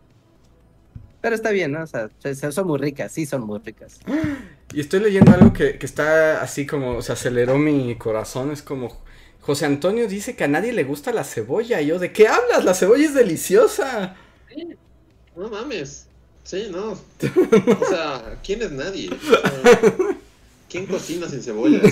[1.22, 1.84] Pero está bien, ¿no?
[1.84, 2.10] O sea,
[2.52, 4.00] son muy ricas, sí son muy ricas.
[4.74, 9.02] Y estoy leyendo algo que, que está así como, se aceleró mi corazón, es como...
[9.42, 11.82] José Antonio dice que a nadie le gusta la cebolla.
[11.82, 12.66] Y yo, ¿de qué hablas?
[12.66, 14.16] La cebolla es deliciosa.
[14.48, 14.76] Sí.
[15.36, 16.08] No mames.
[16.44, 16.92] Sí, no.
[16.92, 19.10] O sea, ¿quién es nadie?
[20.70, 21.82] ¿Quién cocina sin cebolla?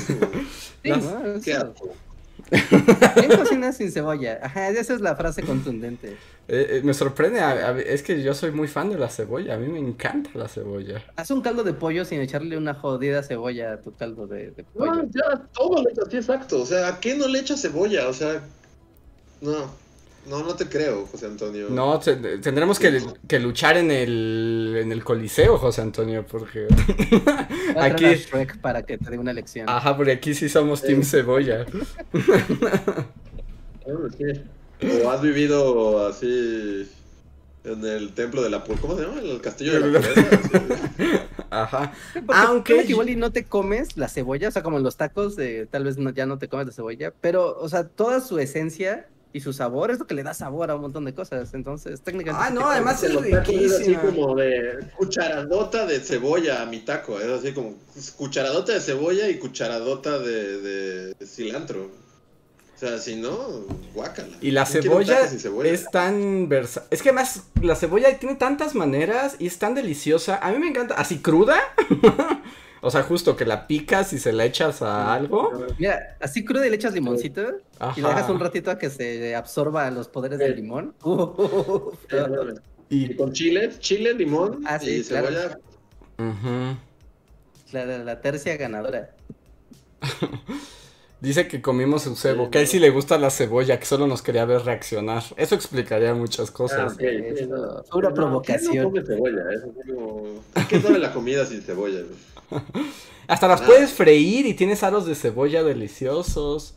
[0.84, 1.58] Sí, no, ¿Qué
[3.16, 4.40] ¿Quién cocina sin cebolla?
[4.42, 6.18] Ajá, esa es la frase contundente.
[6.48, 7.42] Eh, eh, me sorprende,
[7.86, 11.04] es que yo soy muy fan de la cebolla, a mí me encanta la cebolla.
[11.16, 14.94] Haz un caldo de pollo sin echarle una jodida cebolla a tu caldo de, pollo.
[14.94, 16.62] No, ya, todo le echas, sí, exacto.
[16.62, 18.08] O sea, ¿a qué no le echas cebolla?
[18.08, 18.42] O sea,
[19.42, 19.87] no.
[20.28, 21.68] No, no te creo, José Antonio.
[21.70, 26.68] No, tendremos que, que, luchar en el, en el Coliseo, José Antonio, porque
[27.80, 28.06] aquí...
[28.62, 29.70] para que te dé una lección.
[29.70, 31.66] Ajá, porque aquí sí somos Team Cebolla.
[33.86, 36.92] o has vivido así
[37.64, 39.22] en el templo de la ¿cómo se llama?
[39.22, 40.02] El castillo de la
[41.50, 41.94] Ajá.
[42.28, 45.68] Aunque igual y no te comes la cebolla, o sea, como en los tacos de
[45.68, 49.08] tal vez ya no te comes la cebolla, pero o sea, toda su esencia
[49.38, 51.54] y su sabor es lo que le da sabor a un montón de cosas.
[51.54, 52.48] Entonces, técnicamente.
[52.48, 53.76] Ah, no, además es riquísimo.
[53.76, 57.20] así como de cucharadota de cebolla a mi taco.
[57.20, 57.76] Es así como
[58.16, 61.84] cucharadota de cebolla y cucharadota de, cilantro.
[61.84, 63.38] O sea, si no,
[63.94, 64.38] guácala.
[64.42, 65.20] Y la cebolla,
[65.64, 70.40] es tan versa Es que además la cebolla tiene tantas maneras y es tan deliciosa.
[70.42, 70.96] A mí me encanta.
[70.96, 71.60] Así cruda.
[72.82, 75.68] O sea, justo que la picas y se la echas a algo.
[75.78, 77.42] Mira, así cruda y le echas limoncito
[77.96, 80.94] y le dejas un ratito a que se absorba los poderes del limón.
[82.90, 83.16] y...
[83.16, 85.60] con chile, chile, limón ah, y cebolla.
[87.72, 89.16] la, tercia ganadora.
[91.20, 94.06] Dice que comimos un cebo, que a él sí le gusta la cebolla, que solo
[94.06, 95.24] nos quería ver reaccionar.
[95.36, 96.96] Eso explicaría muchas cosas.
[97.00, 98.94] Ah, Pura provocación.
[98.94, 99.62] No cebolla, es
[100.70, 102.02] ¿Qué sabe la comida sin cebolla?
[103.28, 106.76] Hasta las puedes freír y tienes aros de cebolla deliciosos.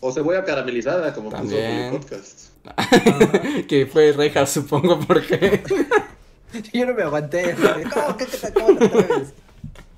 [0.00, 1.90] O cebolla caramelizada, como También.
[1.90, 2.50] puso podcast.
[3.68, 5.62] que fue reja, supongo, porque.
[6.72, 7.56] Yo no me aguanté.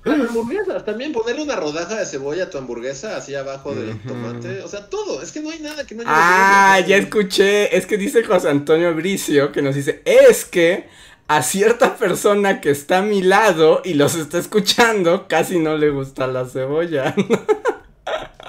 [0.07, 4.61] Las hamburguesas, también ponerle una rodaja de cebolla a tu hamburguesa así abajo del tomate.
[4.61, 5.21] O sea, todo.
[5.21, 6.11] Es que no hay nada que no haya.
[6.11, 7.75] Ah, ya escuché.
[7.75, 10.87] Es que dice José Antonio Bricio que nos dice: Es que
[11.27, 15.89] a cierta persona que está a mi lado y los está escuchando, casi no le
[15.89, 17.13] gusta la cebolla.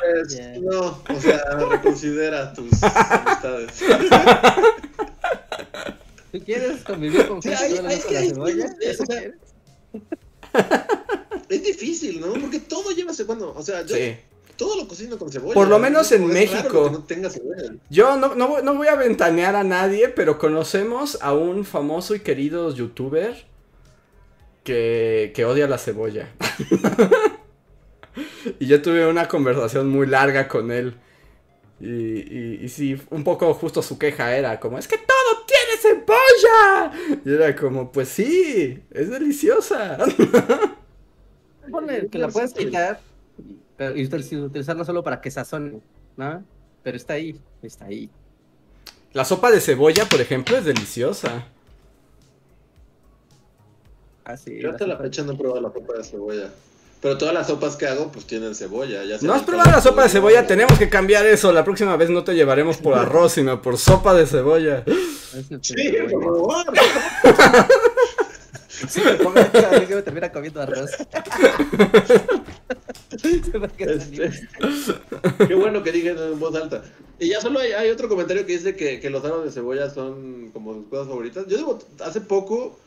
[0.01, 3.83] Pues, no, o sea, reconsidera tus amistades.
[6.33, 9.35] ¿Tú quieres convivir con gente que no le gusta la cebolla?
[11.49, 12.35] Es difícil, ¿no?
[12.35, 13.47] Porque todo lleva cebolla.
[13.47, 14.17] O sea, yo, sí
[14.59, 15.55] todo lo cocino con cebolla.
[15.55, 16.91] Por lo menos en México.
[16.93, 17.75] no tenga cebolla.
[17.89, 22.75] Yo no, no, voy a ventanear a nadie, pero conocemos a un famoso y querido
[22.75, 23.47] youtuber
[24.65, 26.35] que, que odia la cebolla.
[28.59, 30.97] y yo tuve una conversación muy larga con él.
[31.81, 35.58] Y, y, y, sí, un poco justo su queja era como, es que todo tiene
[35.79, 36.93] cebolla!
[37.25, 39.99] Y era como, pues sí, es deliciosa.
[41.71, 43.01] Ponle que la puedes quitar
[43.95, 45.81] y utilizarla solo para que sazone,
[46.17, 46.45] ¿no?
[46.83, 48.11] Pero está ahí, está ahí.
[49.13, 51.47] La sopa de cebolla, por ejemplo, es deliciosa.
[54.25, 56.51] Ah, sí, Yo hasta la fecha no he probado la sopa de cebolla.
[57.01, 59.05] Pero todas las sopas que hago, pues tienen cebolla.
[59.05, 60.41] Ya ¿No has probado la sopa de cebolla?
[60.43, 61.53] o- Tenemos que cambiar eso.
[61.53, 64.85] La próxima vez no te llevaremos por arroz, sino por sopa de cebolla.
[65.63, 65.75] Sí,
[66.11, 66.65] por favor.
[68.89, 70.91] Sí, me pongo sí me termina comiendo arroz.
[73.11, 74.31] Este,
[75.49, 76.83] Qué bueno que dije en voz alta.
[77.19, 79.91] Y ya solo hay, hay otro comentario que dice que, que los aros de cebolla
[79.91, 81.47] son como sus cosas favoritas.
[81.49, 82.79] Yo digo, hace poco,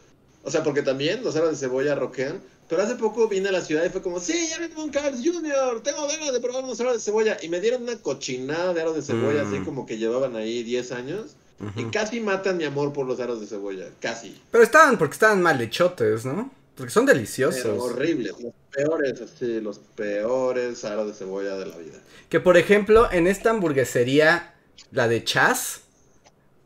[0.43, 2.41] o sea, porque también los aros de cebolla roquean,
[2.71, 5.13] pero hace poco vine a la ciudad y fue como, sí, ya viene un Carl
[5.13, 7.37] Jr., tengo ganas de probar unos aros de cebolla.
[7.41, 9.47] Y me dieron una cochinada de aros de cebolla, Mm.
[9.53, 11.35] así como que llevaban ahí 10 años.
[11.75, 14.41] Y casi matan mi amor por los aros de cebolla, casi.
[14.51, 16.49] Pero estaban, porque estaban mal hechotes, ¿no?
[16.77, 17.77] Porque son Pero deliciosos.
[17.77, 21.99] horribles, los peores, así, los peores aros de cebolla de la vida.
[22.29, 24.53] Que por ejemplo, en esta hamburguesería,
[24.91, 25.81] la de Chas,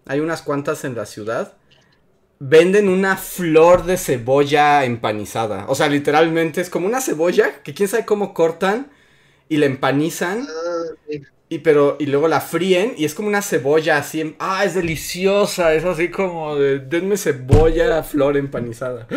[0.06, 1.54] hay unas cuantas en la ciudad,
[2.40, 5.66] venden una flor de cebolla empanizada.
[5.70, 8.92] O sea, literalmente es como una cebolla que quién sabe cómo cortan
[9.50, 11.22] y la empanizan Ah, sí.
[11.50, 14.74] y pero y luego la fríen y es como una cebolla así, en- ah, es
[14.76, 19.08] deliciosa, es así como de denme cebolla flor empanizada.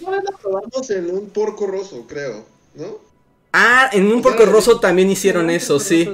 [0.00, 3.12] Una vez la probamos en un porco roso, creo, ¿no?
[3.54, 6.08] Ah, en un porco roso también hicieron eso, sí.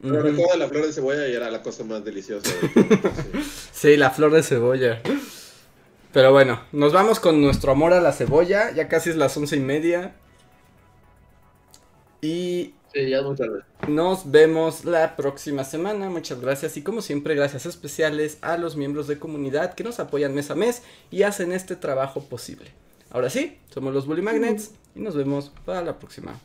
[0.00, 2.50] Pero recuerdo la flor de cebolla y era la cosa más deliciosa.
[3.72, 5.00] Sí, la flor de cebolla.
[6.12, 8.72] Pero bueno, nos vamos con nuestro amor a la cebolla.
[8.72, 10.14] Ya casi es las once y media.
[12.20, 13.22] Y Sí, ya
[13.86, 16.10] nos vemos la próxima semana.
[16.10, 16.76] Muchas gracias.
[16.76, 20.56] Y como siempre, gracias especiales a los miembros de comunidad que nos apoyan mes a
[20.56, 22.72] mes y hacen este trabajo posible.
[23.10, 26.40] Ahora sí, somos los Bully Magnets y nos vemos para la próxima.